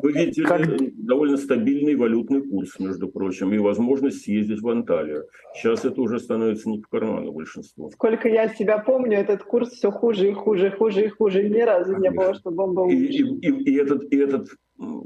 Вы 0.02 0.12
видели 0.12 0.46
как... 0.46 0.62
довольно 1.06 1.38
стабильный 1.38 1.96
валютный 1.96 2.42
курс, 2.42 2.78
между 2.80 3.08
прочим, 3.08 3.54
и 3.54 3.58
возможность 3.58 4.24
съездить 4.24 4.62
в 4.62 4.70
Анталию. 4.70 5.26
Сейчас 5.56 5.86
это 5.86 6.02
уже 6.02 6.20
становится 6.20 6.70
не 6.70 6.80
по 6.80 6.90
карману 6.90 7.32
большинству. 7.32 7.90
Сколько 7.92 8.28
я 8.28 8.50
себя 8.50 8.78
помню, 8.80 9.18
этот 9.18 9.44
курс 9.44 9.72
все 9.72 9.92
хуже 9.92 10.30
и 10.30 10.34
хуже, 10.34 10.72
хуже 10.72 11.06
и 11.06 11.10
хуже. 11.10 11.50
Ни 11.50 11.62
разу 11.62 11.94
Конечно. 11.94 12.02
не 12.02 12.10
было, 12.18 12.34
чтобы 12.34 12.64
он 12.64 12.74
был 12.76 12.90
и, 12.90 12.96
и, 12.96 13.22
и, 13.22 13.64
и, 13.64 13.78
этот, 13.78 14.04
и 14.12 14.18
этот 14.18 14.50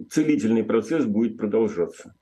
целительный 0.09 0.63
процесс 0.63 1.05
будет 1.05 1.37
продолжаться. 1.37 2.13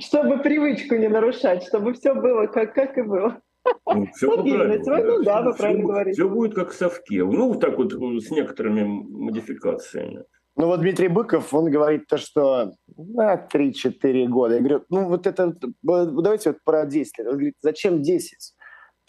Чтобы 0.00 0.38
привычку 0.38 0.96
не 0.96 1.08
нарушать, 1.08 1.64
чтобы 1.64 1.94
все 1.94 2.14
было 2.14 2.46
как, 2.46 2.74
как 2.74 2.98
и 2.98 3.02
было. 3.02 3.40
Ну, 3.86 4.06
все 4.14 4.32
Стабильность. 4.32 4.86
Ну, 4.86 5.22
да, 5.22 5.42
вы 5.42 5.54
правильно 5.54 5.84
говорите. 5.84 6.20
Все 6.20 6.28
будет 6.28 6.54
как 6.54 6.70
в 6.70 6.74
совке. 6.74 7.24
Ну, 7.24 7.54
так 7.54 7.78
вот, 7.78 7.92
с 7.92 8.30
некоторыми 8.30 8.82
модификациями. 8.82 10.24
Ну 10.54 10.66
вот 10.66 10.80
Дмитрий 10.80 11.08
Быков, 11.08 11.54
он 11.54 11.70
говорит 11.70 12.06
то, 12.08 12.18
что 12.18 12.72
на 12.96 13.36
3-4 13.36 14.26
года. 14.26 14.54
Я 14.54 14.60
говорю, 14.60 14.84
ну 14.90 15.08
вот 15.08 15.26
это, 15.26 15.56
давайте 15.82 16.50
вот 16.50 16.58
про 16.62 16.84
10 16.84 17.18
лет. 17.18 17.26
Он 17.26 17.34
говорит, 17.34 17.54
зачем 17.60 18.02
10? 18.02 18.54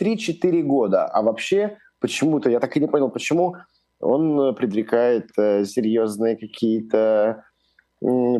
3-4 0.01 0.61
года. 0.61 1.05
А 1.05 1.21
вообще, 1.21 1.77
почему-то, 1.99 2.49
я 2.49 2.61
так 2.61 2.77
и 2.77 2.79
не 2.79 2.87
понял, 2.87 3.09
почему 3.09 3.57
он 3.99 4.55
предрекает 4.55 5.29
э, 5.37 5.65
серьезные 5.65 6.37
какие-то 6.37 7.43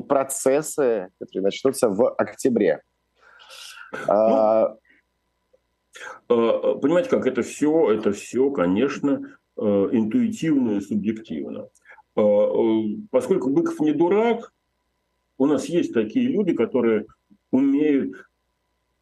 процессы, 0.07 1.09
которые 1.19 1.43
начнутся 1.43 1.89
в 1.89 2.13
октябре. 2.15 2.81
Ну, 3.93 3.97
а, 4.07 4.75
понимаете, 6.27 7.09
как 7.09 7.27
это 7.27 7.41
все, 7.41 7.91
это 7.91 8.11
все, 8.11 8.49
конечно, 8.51 9.37
э, 9.57 9.61
интуитивно 9.91 10.77
и 10.77 10.81
субъективно. 10.81 11.67
Э, 12.15 12.21
поскольку 13.11 13.49
Быков 13.49 13.79
не 13.79 13.93
дурак, 13.93 14.53
у 15.37 15.45
нас 15.45 15.65
есть 15.65 15.93
такие 15.93 16.29
люди, 16.29 16.53
которые 16.53 17.05
умеют 17.51 18.15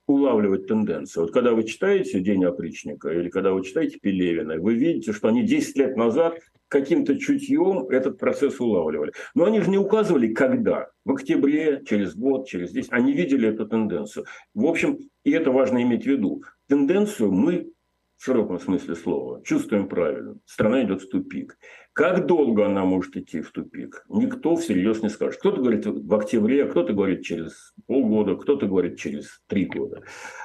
улавливать 0.07 0.67
тенденции. 0.67 1.21
Вот 1.21 1.31
когда 1.31 1.53
вы 1.53 1.63
читаете 1.63 2.19
«День 2.19 2.43
опричника» 2.45 3.09
или 3.09 3.29
когда 3.29 3.53
вы 3.53 3.63
читаете 3.63 3.99
Пелевина, 3.99 4.57
вы 4.57 4.75
видите, 4.75 5.13
что 5.13 5.29
они 5.29 5.43
10 5.43 5.77
лет 5.77 5.95
назад 5.95 6.39
каким-то 6.67 7.17
чутьем 7.17 7.89
этот 7.89 8.17
процесс 8.17 8.59
улавливали. 8.59 9.11
Но 9.35 9.45
они 9.45 9.59
же 9.59 9.69
не 9.69 9.77
указывали, 9.77 10.33
когда. 10.33 10.89
В 11.03 11.11
октябре, 11.11 11.83
через 11.85 12.15
год, 12.15 12.47
через 12.47 12.71
10. 12.71 12.91
Они 12.93 13.11
видели 13.11 13.49
эту 13.49 13.67
тенденцию. 13.67 14.25
В 14.53 14.65
общем, 14.65 14.99
и 15.25 15.31
это 15.31 15.51
важно 15.51 15.81
иметь 15.81 16.03
в 16.03 16.07
виду. 16.07 16.43
Тенденцию 16.71 17.33
мы 17.33 17.69
в 18.15 18.23
широком 18.23 18.57
смысле 18.57 18.95
слова 18.95 19.43
чувствуем 19.43 19.89
правильно. 19.89 20.37
Страна 20.45 20.85
идет 20.85 21.01
в 21.01 21.09
тупик. 21.09 21.57
Как 21.91 22.25
долго 22.25 22.65
она 22.65 22.85
может 22.85 23.17
идти 23.17 23.41
в 23.41 23.51
тупик, 23.51 24.05
никто 24.07 24.55
всерьез 24.55 25.03
не 25.03 25.09
скажет. 25.09 25.37
Кто-то 25.41 25.59
говорит 25.59 25.85
в 25.85 26.15
октябре, 26.15 26.65
кто-то 26.65 26.93
говорит 26.93 27.23
через 27.23 27.73
полгода, 27.87 28.37
кто-то 28.37 28.67
говорит 28.67 28.97
через 28.97 29.41
три 29.47 29.65
года. 29.65 30.03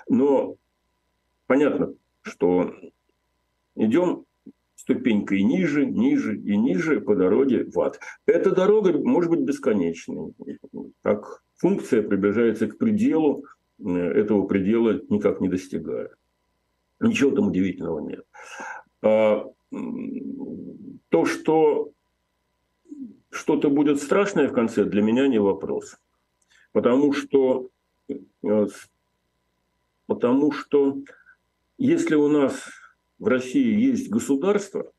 Но 0.08 0.56
понятно, 1.46 1.94
что 2.22 2.74
идем 3.76 4.24
ступенькой 4.74 5.44
ниже, 5.44 5.86
ниже 5.86 6.36
и 6.36 6.56
ниже 6.56 7.00
по 7.00 7.14
дороге 7.14 7.66
в 7.72 7.78
ад. 7.78 8.00
Эта 8.26 8.52
дорога 8.52 8.98
может 8.98 9.30
быть 9.30 9.42
бесконечной. 9.42 10.34
Как 11.02 11.44
функция 11.54 12.02
приближается 12.02 12.66
к 12.66 12.78
пределу, 12.78 13.44
этого 13.78 14.46
предела 14.46 15.00
никак 15.08 15.40
не 15.40 15.48
достигая. 15.48 16.10
Ничего 17.00 17.30
там 17.30 17.48
удивительного 17.48 18.00
нет. 18.00 18.24
А, 19.02 19.44
то, 21.10 21.24
что 21.24 21.92
что-то 23.30 23.68
будет 23.68 24.00
страшное 24.00 24.48
в 24.48 24.52
конце, 24.52 24.84
для 24.84 25.02
меня 25.02 25.28
не 25.28 25.38
вопрос. 25.38 25.96
Потому 26.72 27.12
что, 27.12 27.68
э, 28.08 28.66
потому 30.06 30.52
что 30.52 30.98
если 31.78 32.14
у 32.14 32.28
нас 32.28 32.68
в 33.18 33.26
России 33.26 33.78
есть 33.78 34.08
государство, 34.10 34.90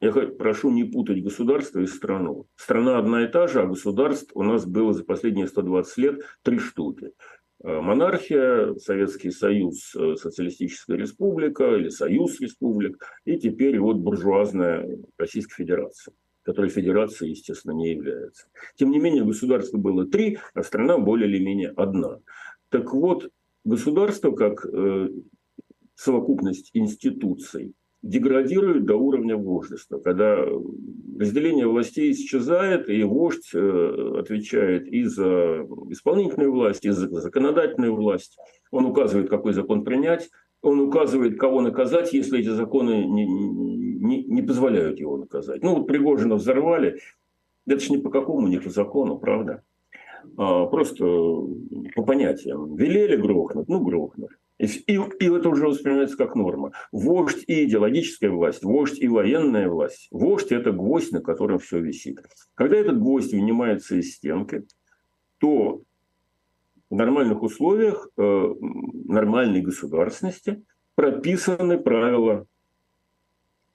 я 0.00 0.12
прошу 0.12 0.70
не 0.70 0.84
путать 0.84 1.22
государство 1.22 1.80
и 1.80 1.86
страну. 1.86 2.46
Страна 2.56 2.98
одна 2.98 3.24
и 3.24 3.28
та 3.28 3.46
же, 3.46 3.62
а 3.62 3.66
государств 3.66 4.30
у 4.34 4.42
нас 4.42 4.66
было 4.66 4.92
за 4.92 5.04
последние 5.04 5.46
120 5.46 5.96
лет 5.98 6.20
три 6.42 6.58
штуки. 6.58 7.12
Э, 7.62 7.80
монархия, 7.80 8.74
Советский 8.74 9.30
Союз, 9.30 9.94
э, 9.94 10.16
Социалистическая 10.16 10.96
Республика 10.96 11.76
или 11.76 11.88
Союз 11.88 12.40
Республик, 12.40 13.02
и 13.24 13.38
теперь 13.38 13.78
вот 13.78 13.96
буржуазная 13.96 14.98
Российская 15.18 15.56
Федерация 15.56 16.14
которой 16.42 16.70
федерацией, 16.70 17.32
естественно, 17.32 17.72
не 17.72 17.90
является. 17.90 18.46
Тем 18.76 18.92
не 18.92 19.00
менее, 19.00 19.24
государство 19.24 19.78
было 19.78 20.06
три, 20.06 20.38
а 20.54 20.62
страна 20.62 20.96
более 20.96 21.28
или 21.28 21.44
менее 21.44 21.70
одна. 21.70 22.20
Так 22.68 22.94
вот, 22.94 23.32
государство 23.64 24.30
как 24.30 24.64
э, 24.64 25.08
совокупность 25.96 26.70
институций 26.72 27.74
деградирует 28.08 28.84
до 28.84 28.96
уровня 28.96 29.36
вождества, 29.36 29.98
когда 29.98 30.44
разделение 31.18 31.66
властей 31.66 32.12
исчезает, 32.12 32.88
и 32.88 33.02
вождь 33.02 33.50
э, 33.54 34.16
отвечает 34.20 34.86
и 34.88 35.04
за 35.04 35.66
исполнительную 35.90 36.52
власть, 36.52 36.84
и 36.84 36.90
за 36.90 37.08
законодательную 37.08 37.94
власть. 37.94 38.38
Он 38.70 38.86
указывает, 38.86 39.28
какой 39.28 39.52
закон 39.52 39.84
принять, 39.84 40.30
он 40.62 40.80
указывает, 40.80 41.38
кого 41.38 41.60
наказать, 41.60 42.12
если 42.12 42.40
эти 42.40 42.48
законы 42.48 43.04
не, 43.04 43.26
не, 43.26 44.24
не 44.24 44.42
позволяют 44.42 44.98
его 44.98 45.16
наказать. 45.16 45.62
Ну, 45.62 45.76
вот 45.76 45.86
Пригожина 45.86 46.36
взорвали, 46.36 46.98
это 47.66 47.80
же 47.80 47.90
не 47.90 47.98
по 47.98 48.10
какому, 48.10 48.48
не 48.48 48.60
закону, 48.60 49.18
правда? 49.18 49.62
А, 50.36 50.66
просто 50.66 51.04
по 51.04 52.02
понятиям. 52.04 52.76
Велели 52.76 53.16
грохнуть, 53.16 53.68
ну, 53.68 53.80
грохнули. 53.80 54.34
И, 54.58 54.64
и, 54.64 54.94
и 54.94 55.30
это 55.30 55.48
уже 55.48 55.66
воспринимается 55.66 56.16
как 56.16 56.34
норма. 56.34 56.72
Вождь 56.90 57.44
и 57.46 57.64
идеологическая 57.64 58.30
власть, 58.30 58.64
вождь 58.64 58.98
и 58.98 59.06
военная 59.06 59.68
власть. 59.68 60.08
Вождь– 60.10 60.46
это 60.50 60.72
гвоздь, 60.72 61.12
на 61.12 61.20
котором 61.20 61.58
все 61.58 61.78
висит. 61.78 62.20
Когда 62.54 62.76
этот 62.76 62.98
гвоздь 62.98 63.32
вынимается 63.32 63.96
из 63.96 64.14
стенки, 64.14 64.66
то 65.38 65.82
в 66.88 66.94
нормальных 66.94 67.42
условиях 67.42 68.08
э, 68.16 68.54
нормальной 68.60 69.60
государственности 69.60 70.64
прописаны 70.94 71.78
правила 71.78 72.46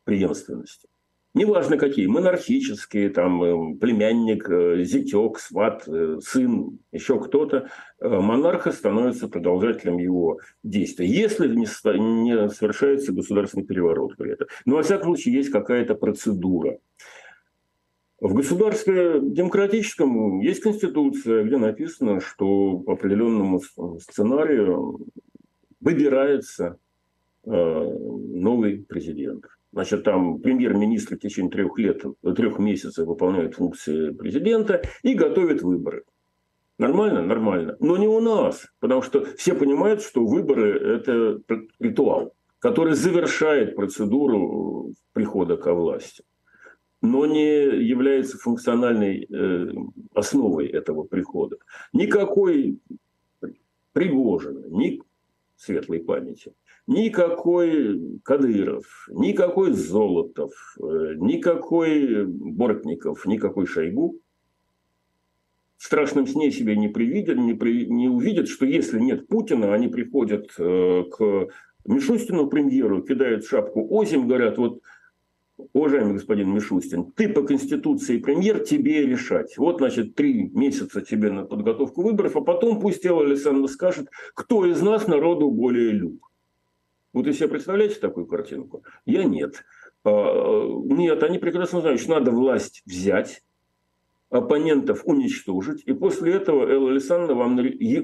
преемственности. 0.03 0.87
Неважно 1.33 1.77
какие, 1.77 2.07
монархические, 2.07 3.09
там, 3.09 3.41
э, 3.41 3.75
племянник, 3.77 4.49
э, 4.49 4.83
зятек, 4.83 5.39
сват, 5.39 5.87
э, 5.87 6.17
сын, 6.21 6.79
еще 6.91 7.21
кто-то, 7.21 7.69
монарха 8.01 8.73
становится 8.73 9.29
продолжателем 9.29 9.97
его 9.97 10.39
действия, 10.61 11.07
если 11.07 11.55
не, 11.55 11.67
совершается 12.49 13.13
государственный 13.13 13.65
переворот 13.65 14.17
при 14.17 14.33
этом. 14.33 14.47
Но, 14.65 14.75
во 14.75 14.83
всяком 14.83 15.15
случае, 15.15 15.35
есть 15.35 15.51
какая-то 15.51 15.95
процедура. 15.95 16.79
В 18.19 18.33
государстве 18.33 19.21
демократическом 19.21 20.41
есть 20.41 20.61
конституция, 20.61 21.43
где 21.45 21.57
написано, 21.57 22.19
что 22.19 22.79
по 22.79 22.93
определенному 22.93 23.61
сценарию 23.99 24.99
выбирается 25.79 26.77
новый 27.43 28.85
президент. 28.87 29.45
Значит, 29.73 30.03
там 30.03 30.39
премьер-министр 30.39 31.15
в 31.15 31.19
течение 31.19 31.51
трех 31.51 31.77
лет, 31.77 32.03
трех 32.35 32.59
месяцев 32.59 33.07
выполняет 33.07 33.55
функции 33.55 34.11
президента 34.11 34.81
и 35.01 35.13
готовит 35.13 35.61
выборы. 35.61 36.03
Нормально? 36.77 37.21
Нормально. 37.21 37.77
Но 37.79 37.95
не 37.95 38.07
у 38.07 38.19
нас, 38.19 38.67
потому 38.79 39.01
что 39.01 39.23
все 39.37 39.53
понимают, 39.53 40.01
что 40.01 40.25
выборы– 40.25 40.77
это 40.97 41.39
ритуал, 41.79 42.33
который 42.59 42.95
завершает 42.95 43.75
процедуру 43.75 44.93
прихода 45.13 45.57
ко 45.57 45.73
власти, 45.73 46.23
но 47.01 47.25
не 47.25 47.63
является 47.87 48.37
функциональной 48.37 49.25
э, 49.25 49.71
основой 50.13 50.67
этого 50.67 51.03
прихода. 51.03 51.57
Никакой 51.93 52.79
Пригожина, 53.93 54.65
ни 54.69 55.01
светлой 55.61 55.99
памяти– 55.99 56.53
Никакой 56.87 58.19
Кадыров, 58.23 59.07
никакой 59.09 59.71
Золотов, 59.71 60.51
э, 60.79 61.13
никакой 61.17 62.25
Бортников, 62.25 63.25
никакой 63.25 63.67
Шойгу 63.67 64.19
в 65.77 65.85
страшном 65.85 66.27
сне 66.27 66.51
себе 66.51 66.75
не, 66.75 66.89
привидят, 66.89 67.37
не, 67.37 67.53
при, 67.53 67.85
не 67.85 68.09
увидят, 68.09 68.47
что 68.47 68.65
если 68.65 68.99
нет 68.99 69.27
Путина, 69.27 69.73
они 69.73 69.87
приходят 69.87 70.47
э, 70.57 71.03
к 71.11 71.47
Мишустину, 71.85 72.47
премьеру, 72.47 73.01
кидают 73.03 73.45
шапку 73.45 73.87
озим, 73.89 74.27
говорят, 74.27 74.57
вот 74.57 74.81
уважаемый 75.73 76.13
господин 76.13 76.53
Мишустин, 76.53 77.11
ты 77.11 77.29
по 77.29 77.43
Конституции 77.43 78.17
премьер, 78.17 78.59
тебе 78.59 79.05
решать. 79.05 79.57
Вот, 79.57 79.77
значит, 79.77 80.15
три 80.15 80.49
месяца 80.49 81.01
тебе 81.01 81.31
на 81.31 81.45
подготовку 81.45 82.01
выборов, 82.01 82.35
а 82.35 82.41
потом 82.41 82.79
пусть 82.79 83.05
Элла 83.05 83.23
Александровна 83.23 83.67
скажет, 83.67 84.09
кто 84.33 84.65
из 84.65 84.81
нас 84.81 85.07
народу 85.07 85.49
более 85.49 85.91
люб. 85.91 86.21
Вот 87.13 87.27
если 87.27 87.39
себе 87.39 87.49
представляете 87.49 87.95
такую 87.95 88.25
картинку? 88.25 88.83
Я 89.05 89.23
нет. 89.23 89.63
А, 90.03 90.67
нет, 90.85 91.23
они 91.23 91.39
прекрасно 91.39 91.81
знают, 91.81 92.01
что 92.01 92.11
надо 92.11 92.31
власть 92.31 92.81
взять, 92.85 93.41
оппонентов 94.31 95.01
уничтожить, 95.03 95.83
и 95.85 95.91
после 95.91 96.33
этого 96.33 96.65
Элла 96.65 96.91
Александровна 96.91 97.35
вам, 97.35 97.57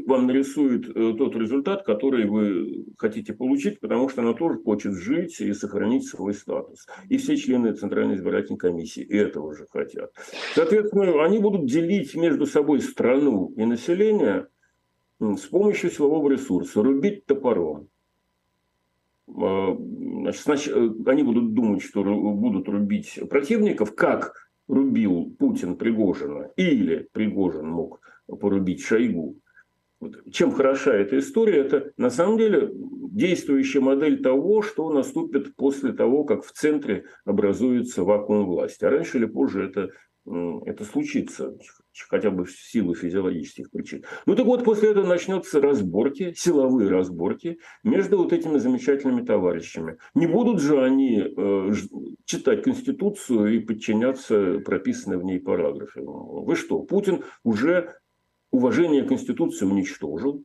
вам 0.05 0.28
нарисует 0.28 0.89
э, 0.89 1.13
тот 1.17 1.36
результат, 1.38 1.84
который 1.86 2.28
вы 2.28 2.86
хотите 2.97 3.34
получить, 3.34 3.80
потому 3.80 4.09
что 4.09 4.21
она 4.21 4.34
тоже 4.34 4.59
хочет 4.59 4.93
жить 4.93 5.39
и 5.39 5.53
сохранить 5.53 6.05
свой 6.05 6.34
статус. 6.34 6.86
И 7.07 7.17
все 7.17 7.38
члены 7.38 7.73
Центральной 7.73 8.15
избирательной 8.15 8.59
комиссии 8.59 9.03
этого 9.03 9.55
же 9.55 9.67
хотят. 9.71 10.11
Соответственно, 10.53 11.23
они 11.23 11.39
будут 11.39 11.65
делить 11.65 12.13
между 12.13 12.45
собой 12.45 12.82
страну 12.82 13.53
и 13.55 13.63
население 13.63 14.47
с 15.21 15.45
помощью 15.45 15.89
силового 15.89 16.30
ресурса, 16.30 16.84
рубить 16.84 17.25
топором. 17.25 17.88
А, 19.34 19.78
значит, 20.43 20.75
э, 20.75 20.89
они 21.05 21.23
будут 21.23 21.53
думать, 21.53 21.82
что 21.82 22.03
будут 22.03 22.67
рубить 22.67 23.17
противников, 23.30 23.95
как 23.95 24.46
рубил 24.68 25.36
Путин 25.38 25.76
Пригожина, 25.78 26.51
или 26.55 27.07
Пригожин 27.11 27.68
мог 27.68 28.01
порубить 28.28 28.84
Шойгу. 28.84 29.39
Вот. 29.99 30.15
Чем 30.32 30.51
хороша 30.51 30.93
эта 30.93 31.18
история? 31.18 31.61
Это 31.61 31.91
на 31.97 32.09
самом 32.09 32.38
деле 32.38 32.70
действующая 32.74 33.80
модель 33.80 34.22
того, 34.22 34.61
что 34.61 34.91
наступит 34.91 35.55
после 35.55 35.91
того, 35.93 36.24
как 36.24 36.43
в 36.43 36.51
центре 36.51 37.05
образуется 37.26 38.03
вакуум 38.03 38.45
власти. 38.45 38.86
А 38.86 38.89
раньше 38.89 39.18
или 39.18 39.26
позже 39.26 39.63
это 39.63 39.89
это 40.65 40.84
случится, 40.84 41.57
хотя 42.09 42.31
бы 42.31 42.45
в 42.45 42.51
силу 42.51 42.95
физиологических 42.95 43.69
причин. 43.71 44.03
Ну 44.25 44.35
так 44.35 44.45
вот, 44.45 44.63
после 44.63 44.91
этого 44.91 45.05
начнутся 45.05 45.61
разборки, 45.61 46.33
силовые 46.35 46.89
разборки 46.89 47.59
между 47.83 48.17
вот 48.17 48.33
этими 48.33 48.57
замечательными 48.57 49.25
товарищами. 49.25 49.97
Не 50.15 50.27
будут 50.27 50.61
же 50.61 50.83
они 50.83 51.19
э, 51.19 51.71
читать 52.25 52.63
Конституцию 52.63 53.55
и 53.55 53.59
подчиняться 53.59 54.59
прописанной 54.59 55.17
в 55.17 55.23
ней 55.23 55.39
параграфе. 55.39 56.01
Вы 56.03 56.55
что, 56.55 56.79
Путин 56.79 57.23
уже 57.43 57.95
уважение 58.51 59.03
к 59.03 59.09
Конституции 59.09 59.65
уничтожил, 59.65 60.43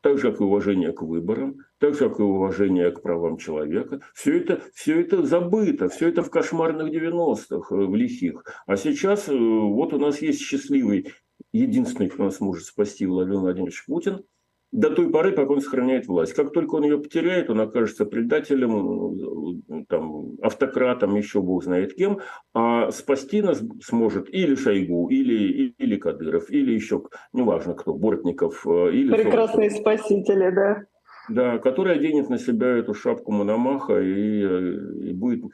так 0.00 0.18
же, 0.18 0.30
как 0.30 0.40
и 0.40 0.44
уважение 0.44 0.92
к 0.92 1.02
выборам, 1.02 1.60
так 1.84 1.98
как 1.98 2.18
и 2.18 2.22
уважение 2.22 2.90
к 2.90 3.02
правам 3.02 3.36
человека. 3.36 4.00
Все 4.14 4.38
это, 4.38 4.62
все 4.74 5.02
это 5.02 5.22
забыто, 5.22 5.90
все 5.90 6.08
это 6.08 6.22
в 6.22 6.30
кошмарных 6.30 6.90
90-х, 6.90 7.74
э, 7.74 7.78
в 7.86 7.94
лихих. 7.94 8.42
А 8.66 8.76
сейчас 8.76 9.28
э, 9.28 9.34
вот 9.34 9.92
у 9.92 9.98
нас 9.98 10.22
есть 10.22 10.40
счастливый, 10.40 11.12
единственный, 11.52 12.08
кто 12.08 12.24
нас 12.24 12.40
может 12.40 12.64
спасти, 12.64 13.04
Владимир 13.04 13.40
Владимирович 13.40 13.84
Путин– 13.86 14.24
до 14.74 14.90
той 14.90 15.08
поры, 15.08 15.30
пока 15.30 15.52
он 15.52 15.60
сохраняет 15.60 16.08
власть. 16.08 16.32
Как 16.32 16.52
только 16.52 16.74
он 16.74 16.82
ее 16.82 16.98
потеряет, 16.98 17.48
он 17.48 17.60
окажется 17.60 18.04
предателем, 18.06 19.84
там, 19.88 20.32
автократом, 20.42 21.14
еще 21.14 21.40
бог 21.40 21.62
знает 21.62 21.94
кем, 21.94 22.18
а 22.54 22.90
спасти 22.90 23.40
нас 23.40 23.62
сможет 23.84 24.28
или 24.34 24.56
Шойгу, 24.56 25.08
или, 25.10 25.74
или 25.78 25.96
Кадыров, 25.96 26.50
или 26.50 26.72
еще, 26.72 27.04
неважно 27.32 27.74
кто, 27.74 27.94
Бортников. 27.94 28.66
Э, 28.66 28.90
или 28.90 29.12
Прекрасные 29.12 29.70
Солнцев. 29.70 29.80
спасители, 29.80 30.50
да. 30.50 30.82
Да, 31.28 31.58
который 31.58 31.94
оденет 31.94 32.28
на 32.28 32.38
себя 32.38 32.68
эту 32.68 32.94
шапку 32.94 33.32
Мономаха 33.32 34.00
и, 34.00 35.08
и 35.08 35.12
будет, 35.12 35.44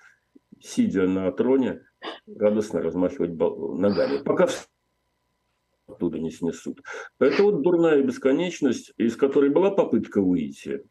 сидя 0.61 1.07
на 1.07 1.31
троне, 1.31 1.83
радостно 2.27 2.83
размахивать 2.83 3.33
ногами. 3.33 4.23
Пока 4.25 4.49
оттуда 5.87 6.19
не 6.19 6.31
снесут. 6.31 6.81
Это 7.19 7.43
вот 7.43 7.63
дурная 7.63 8.03
бесконечность, 8.03 8.93
из 8.97 9.17
которой 9.17 9.51
была 9.51 9.71
попытка 9.71 10.21
выйти. 10.21 10.85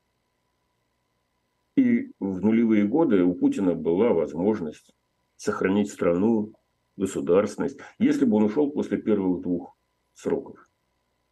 И 1.76 2.12
в 2.20 2.42
нулевые 2.42 2.86
годы 2.86 3.24
у 3.24 3.34
Путина 3.34 3.74
была 3.74 4.10
возможность 4.10 4.94
сохранить 5.38 5.92
страну, 5.92 6.54
государственность, 6.98 7.80
если 7.98 8.26
бы 8.26 8.38
он 8.38 8.44
ушел 8.44 8.70
после 8.72 8.98
первых 8.98 9.42
двух 9.42 9.78
сроков. 10.14 10.69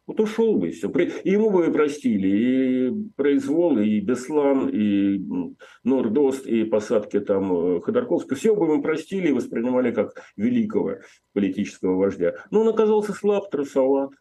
Вот 0.08 0.20
ушел 0.20 0.56
бы, 0.56 0.68
и 0.68 0.70
все. 0.70 0.88
И 0.88 1.30
ему 1.30 1.50
бы 1.50 1.70
простили 1.70 2.28
и 2.28 3.10
произвол, 3.14 3.78
и 3.78 4.00
Беслан, 4.00 4.70
и 4.70 5.20
Нордост, 5.84 6.46
и 6.46 6.64
посадки 6.64 7.20
там 7.20 7.76
э, 7.76 7.80
Ходорковского. 7.82 8.34
Все 8.34 8.56
бы 8.56 8.64
ему 8.64 8.82
простили 8.82 9.28
и 9.28 9.32
воспринимали 9.32 9.92
как 9.92 10.14
великого 10.34 10.94
политического 11.34 11.96
вождя. 11.96 12.36
Но 12.50 12.62
он 12.62 12.68
оказался 12.68 13.12
слаб, 13.12 13.50
трусоват. 13.50 14.12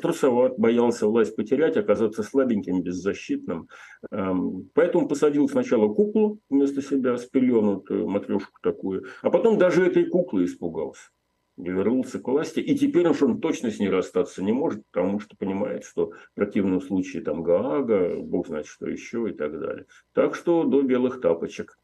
Трусоват, 0.00 0.58
боялся 0.58 1.06
власть 1.06 1.36
потерять, 1.36 1.76
оказаться 1.76 2.22
слабеньким, 2.22 2.82
беззащитным. 2.82 3.68
Эм, 4.10 4.70
поэтому 4.72 5.08
посадил 5.08 5.46
сначала 5.48 5.92
куклу 5.92 6.40
вместо 6.48 6.80
себя, 6.80 7.18
спеленутую 7.18 8.08
матрешку 8.08 8.58
такую, 8.62 9.04
а 9.22 9.30
потом 9.30 9.58
даже 9.58 9.86
этой 9.86 10.06
куклы 10.06 10.44
испугался 10.44 11.08
вернулся 11.56 12.18
к 12.18 12.28
власти, 12.28 12.60
и 12.60 12.76
теперь 12.76 13.08
уж 13.08 13.22
он 13.22 13.40
точно 13.40 13.70
с 13.70 13.78
ней 13.78 13.88
расстаться 13.88 14.42
не 14.42 14.52
может, 14.52 14.82
потому 14.92 15.20
что 15.20 15.36
понимает, 15.36 15.84
что 15.84 16.10
в 16.10 16.34
противном 16.34 16.80
случае 16.80 17.22
там 17.22 17.42
Гаага, 17.42 18.16
бог 18.20 18.46
знает 18.46 18.66
что 18.66 18.86
еще 18.86 19.28
и 19.30 19.32
так 19.32 19.58
далее. 19.58 19.86
Так 20.12 20.34
что 20.34 20.64
до 20.64 20.82
белых 20.82 21.20
тапочек. 21.20 21.78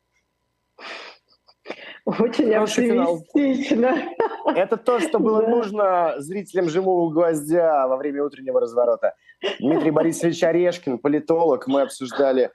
Очень 2.05 2.53
Хороший 2.53 2.99
оптимистично. 2.99 3.97
Финал. 3.97 4.57
Это 4.57 4.77
то, 4.77 4.99
что 4.99 5.21
было 5.21 5.43
да. 5.43 5.49
нужно 5.49 6.15
зрителям 6.19 6.69
«Живого 6.69 7.13
гвоздя» 7.13 7.87
во 7.87 7.97
время 7.97 8.25
утреннего 8.25 8.61
разворота. 8.61 9.15
Дмитрий 9.61 9.93
Борисович 9.93 10.43
Орешкин, 10.43 10.99
политолог. 10.99 11.69
Мы 11.69 11.83
обсуждали, 11.83 12.51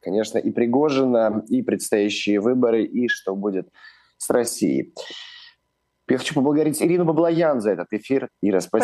конечно, 0.00 0.38
и 0.38 0.50
Пригожина, 0.52 1.44
и 1.48 1.62
предстоящие 1.62 2.38
выборы, 2.38 2.84
и 2.84 3.08
что 3.08 3.34
будет 3.34 3.68
с 4.18 4.30
Россией. 4.30 4.94
Я 6.12 6.18
хочу 6.18 6.34
поблагодарить 6.34 6.82
Ирину 6.82 7.06
Баблоян 7.06 7.62
за 7.62 7.70
этот 7.70 7.86
эфир. 7.92 8.28
Ира, 8.42 8.60
спасибо. 8.60 8.80